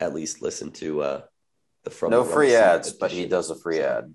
at 0.00 0.14
least 0.14 0.42
listen 0.42 0.72
to 0.72 1.02
uh, 1.02 1.20
the 1.84 1.90
from. 1.90 2.10
No 2.10 2.24
the 2.24 2.32
free 2.32 2.54
ads, 2.54 2.92
but 2.92 3.12
he 3.12 3.26
does 3.26 3.50
a 3.50 3.54
free 3.54 3.80
ad. 3.80 4.12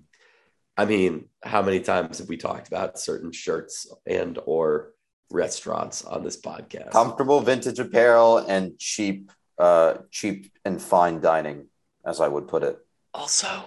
I 0.76 0.84
mean, 0.84 1.28
how 1.42 1.62
many 1.62 1.80
times 1.80 2.18
have 2.18 2.28
we 2.28 2.36
talked 2.36 2.68
about 2.68 2.98
certain 2.98 3.32
shirts 3.32 3.86
and 4.06 4.38
or 4.44 4.92
restaurants 5.30 6.04
on 6.04 6.22
this 6.22 6.40
podcast? 6.40 6.90
Comfortable 6.90 7.40
vintage 7.40 7.78
apparel 7.78 8.38
and 8.38 8.78
cheap 8.78 9.30
uh, 9.60 9.98
cheap 10.10 10.50
and 10.64 10.80
fine 10.80 11.20
dining, 11.20 11.66
as 12.04 12.20
I 12.20 12.28
would 12.28 12.48
put 12.48 12.62
it. 12.62 12.78
Also, 13.12 13.64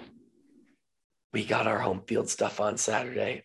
we 1.31 1.45
got 1.45 1.67
our 1.67 1.79
home 1.79 2.01
field 2.07 2.29
stuff 2.29 2.59
on 2.59 2.77
Saturday. 2.77 3.43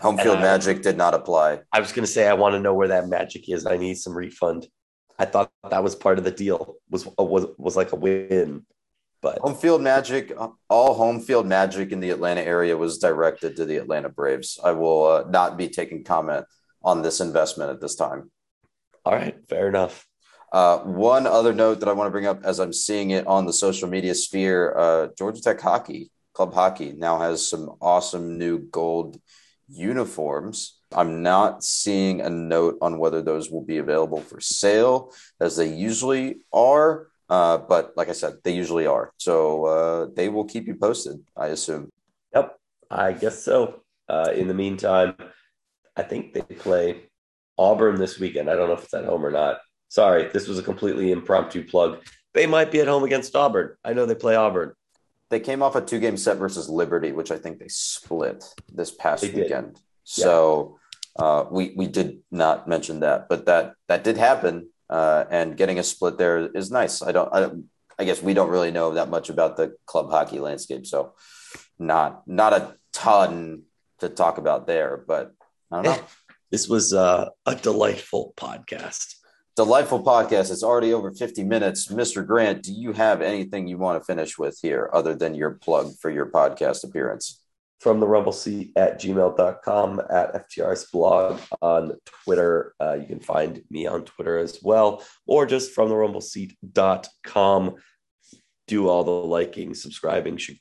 Home 0.00 0.18
field 0.18 0.40
magic 0.40 0.82
did 0.82 0.98
not 0.98 1.14
apply. 1.14 1.60
I 1.72 1.80
was 1.80 1.92
going 1.92 2.04
to 2.04 2.10
say 2.10 2.28
I 2.28 2.34
want 2.34 2.54
to 2.54 2.60
know 2.60 2.74
where 2.74 2.88
that 2.88 3.08
magic 3.08 3.48
is. 3.48 3.64
I 3.64 3.78
need 3.78 3.96
some 3.96 4.14
refund. 4.14 4.66
I 5.18 5.24
thought 5.24 5.50
that 5.70 5.82
was 5.82 5.94
part 5.94 6.18
of 6.18 6.24
the 6.24 6.30
deal. 6.30 6.76
Was 6.90 7.08
was 7.16 7.46
was 7.56 7.76
like 7.76 7.92
a 7.92 7.96
win, 7.96 8.66
but 9.22 9.38
home 9.38 9.54
field 9.54 9.80
magic. 9.80 10.36
All 10.68 10.92
home 10.92 11.20
field 11.20 11.46
magic 11.46 11.92
in 11.92 12.00
the 12.00 12.10
Atlanta 12.10 12.42
area 12.42 12.76
was 12.76 12.98
directed 12.98 13.56
to 13.56 13.64
the 13.64 13.78
Atlanta 13.78 14.10
Braves. 14.10 14.58
I 14.62 14.72
will 14.72 15.04
uh, 15.06 15.24
not 15.30 15.56
be 15.56 15.68
taking 15.70 16.04
comment 16.04 16.44
on 16.82 17.00
this 17.00 17.20
investment 17.20 17.70
at 17.70 17.80
this 17.80 17.94
time. 17.94 18.30
All 19.06 19.14
right, 19.14 19.36
fair 19.48 19.68
enough. 19.68 20.06
Uh, 20.52 20.78
one 20.78 21.26
other 21.26 21.52
note 21.52 21.80
that 21.80 21.88
I 21.88 21.92
want 21.92 22.06
to 22.06 22.12
bring 22.12 22.26
up 22.26 22.44
as 22.44 22.60
I'm 22.60 22.72
seeing 22.72 23.10
it 23.10 23.26
on 23.26 23.46
the 23.46 23.52
social 23.52 23.88
media 23.88 24.14
sphere 24.14 24.74
uh, 24.76 25.08
Georgia 25.18 25.40
Tech 25.40 25.60
hockey, 25.60 26.10
club 26.32 26.54
hockey, 26.54 26.94
now 26.96 27.18
has 27.18 27.48
some 27.48 27.70
awesome 27.80 28.38
new 28.38 28.58
gold 28.58 29.20
uniforms. 29.68 30.78
I'm 30.94 31.22
not 31.22 31.64
seeing 31.64 32.20
a 32.20 32.30
note 32.30 32.78
on 32.80 32.98
whether 32.98 33.22
those 33.22 33.50
will 33.50 33.64
be 33.64 33.78
available 33.78 34.20
for 34.20 34.40
sale 34.40 35.12
as 35.40 35.56
they 35.56 35.68
usually 35.68 36.36
are. 36.52 37.08
Uh, 37.28 37.58
but 37.58 37.92
like 37.96 38.08
I 38.08 38.12
said, 38.12 38.34
they 38.44 38.52
usually 38.52 38.86
are. 38.86 39.12
So 39.18 39.66
uh, 39.66 40.06
they 40.14 40.28
will 40.28 40.44
keep 40.44 40.68
you 40.68 40.76
posted, 40.76 41.18
I 41.36 41.48
assume. 41.48 41.90
Yep, 42.32 42.56
I 42.88 43.12
guess 43.12 43.42
so. 43.42 43.82
Uh, 44.08 44.30
in 44.32 44.46
the 44.46 44.54
meantime, 44.54 45.16
I 45.96 46.02
think 46.02 46.32
they 46.32 46.42
play 46.42 47.10
Auburn 47.58 47.96
this 47.96 48.20
weekend. 48.20 48.48
I 48.48 48.54
don't 48.54 48.68
know 48.68 48.74
if 48.74 48.84
it's 48.84 48.94
at 48.94 49.04
home 49.04 49.26
or 49.26 49.32
not. 49.32 49.58
Sorry, 49.88 50.28
this 50.28 50.48
was 50.48 50.58
a 50.58 50.62
completely 50.62 51.12
impromptu 51.12 51.64
plug. 51.64 52.02
They 52.34 52.46
might 52.46 52.70
be 52.70 52.80
at 52.80 52.88
home 52.88 53.04
against 53.04 53.34
Auburn. 53.34 53.76
I 53.84 53.92
know 53.92 54.04
they 54.04 54.14
play 54.14 54.34
Auburn. 54.34 54.72
They 55.30 55.40
came 55.40 55.62
off 55.62 55.74
a 55.74 55.80
two 55.80 56.00
game 56.00 56.16
set 56.16 56.36
versus 56.36 56.68
Liberty, 56.68 57.12
which 57.12 57.30
I 57.30 57.38
think 57.38 57.58
they 57.58 57.68
split 57.68 58.44
this 58.72 58.90
past 58.90 59.22
they 59.22 59.30
weekend. 59.30 59.74
Did. 59.74 59.82
So 60.04 60.78
yeah. 61.18 61.24
uh, 61.24 61.48
we 61.50 61.72
we 61.76 61.86
did 61.86 62.18
not 62.30 62.68
mention 62.68 63.00
that, 63.00 63.28
but 63.28 63.46
that 63.46 63.74
that 63.88 64.04
did 64.04 64.16
happen. 64.16 64.68
Uh, 64.88 65.24
and 65.30 65.56
getting 65.56 65.80
a 65.80 65.82
split 65.82 66.16
there 66.16 66.46
is 66.54 66.70
nice. 66.70 67.02
I 67.02 67.10
don't, 67.10 67.28
I 67.34 67.50
I 67.98 68.04
guess 68.04 68.22
we 68.22 68.34
don't 68.34 68.50
really 68.50 68.70
know 68.70 68.94
that 68.94 69.08
much 69.08 69.30
about 69.30 69.56
the 69.56 69.74
club 69.84 70.10
hockey 70.10 70.38
landscape, 70.38 70.86
so 70.86 71.14
not 71.78 72.28
not 72.28 72.52
a 72.52 72.76
ton 72.92 73.62
to 74.00 74.08
talk 74.08 74.38
about 74.38 74.66
there. 74.66 75.02
But 75.08 75.32
I 75.70 75.82
don't 75.82 75.84
know. 75.84 76.04
This 76.48 76.68
was 76.68 76.94
uh, 76.94 77.30
a 77.44 77.56
delightful 77.56 78.32
podcast 78.36 79.15
delightful 79.56 80.04
podcast. 80.04 80.52
It's 80.52 80.62
already 80.62 80.92
over 80.92 81.10
50 81.10 81.42
minutes. 81.42 81.88
Mr. 81.88 82.24
Grant, 82.24 82.62
do 82.62 82.72
you 82.72 82.92
have 82.92 83.22
anything 83.22 83.66
you 83.66 83.78
want 83.78 84.00
to 84.00 84.04
finish 84.04 84.38
with 84.38 84.58
here 84.60 84.90
other 84.92 85.16
than 85.16 85.34
your 85.34 85.52
plug 85.52 85.94
for 85.98 86.10
your 86.10 86.26
podcast 86.26 86.84
appearance? 86.84 87.42
From 87.80 88.00
the 88.00 88.06
rumble 88.06 88.32
seat 88.32 88.72
at 88.76 89.00
gmail.com 89.00 90.00
at 90.10 90.48
FTR's 90.48 90.86
blog 90.90 91.40
on 91.60 91.92
Twitter. 92.24 92.74
Uh, 92.80 92.94
you 92.94 93.06
can 93.06 93.20
find 93.20 93.62
me 93.70 93.86
on 93.86 94.04
Twitter 94.04 94.38
as 94.38 94.58
well, 94.62 95.04
or 95.26 95.44
just 95.44 95.72
from 95.72 95.90
the 95.90 95.96
rumble 95.96 96.22
seat.com. 96.22 97.74
Do 98.66 98.88
all 98.88 99.04
the 99.04 99.10
liking, 99.10 99.74
subscribing, 99.74 100.38
sh- 100.38 100.52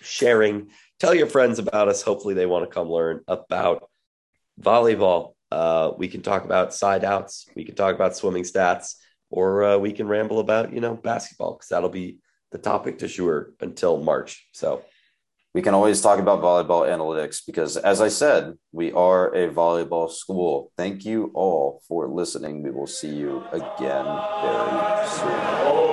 sharing. 0.00 0.70
Tell 0.98 1.14
your 1.14 1.26
friends 1.26 1.58
about 1.58 1.88
us. 1.88 2.00
Hopefully, 2.00 2.32
they 2.32 2.46
want 2.46 2.68
to 2.68 2.74
come 2.74 2.88
learn 2.88 3.20
about 3.28 3.88
volleyball 4.58 5.35
uh, 5.50 5.92
we 5.96 6.08
can 6.08 6.22
talk 6.22 6.44
about 6.44 6.74
side 6.74 7.04
outs, 7.04 7.48
we 7.54 7.64
can 7.64 7.74
talk 7.74 7.94
about 7.94 8.16
swimming 8.16 8.44
stats, 8.44 8.96
or 9.30 9.64
uh, 9.64 9.78
we 9.78 9.92
can 9.92 10.08
ramble 10.08 10.40
about 10.40 10.72
you 10.72 10.80
know 10.80 10.94
basketball 10.94 11.54
because 11.54 11.68
that'll 11.68 11.88
be 11.88 12.18
the 12.52 12.58
topic 12.58 12.98
to 12.98 13.08
sure 13.08 13.52
until 13.60 14.02
March. 14.02 14.48
So 14.52 14.82
we 15.56 15.62
can 15.62 15.72
always 15.72 16.02
talk 16.02 16.18
about 16.18 16.42
volleyball 16.42 16.86
analytics 16.86 17.40
because, 17.46 17.78
as 17.78 18.02
I 18.02 18.08
said, 18.08 18.54
we 18.72 18.92
are 18.92 19.34
a 19.34 19.48
volleyball 19.48 20.10
school. 20.10 20.70
Thank 20.76 21.06
you 21.06 21.30
all 21.34 21.80
for 21.88 22.08
listening. 22.08 22.62
We 22.62 22.70
will 22.70 22.86
see 22.86 23.14
you 23.14 23.42
again 23.52 24.04
very 24.04 25.06
soon. 25.08 25.85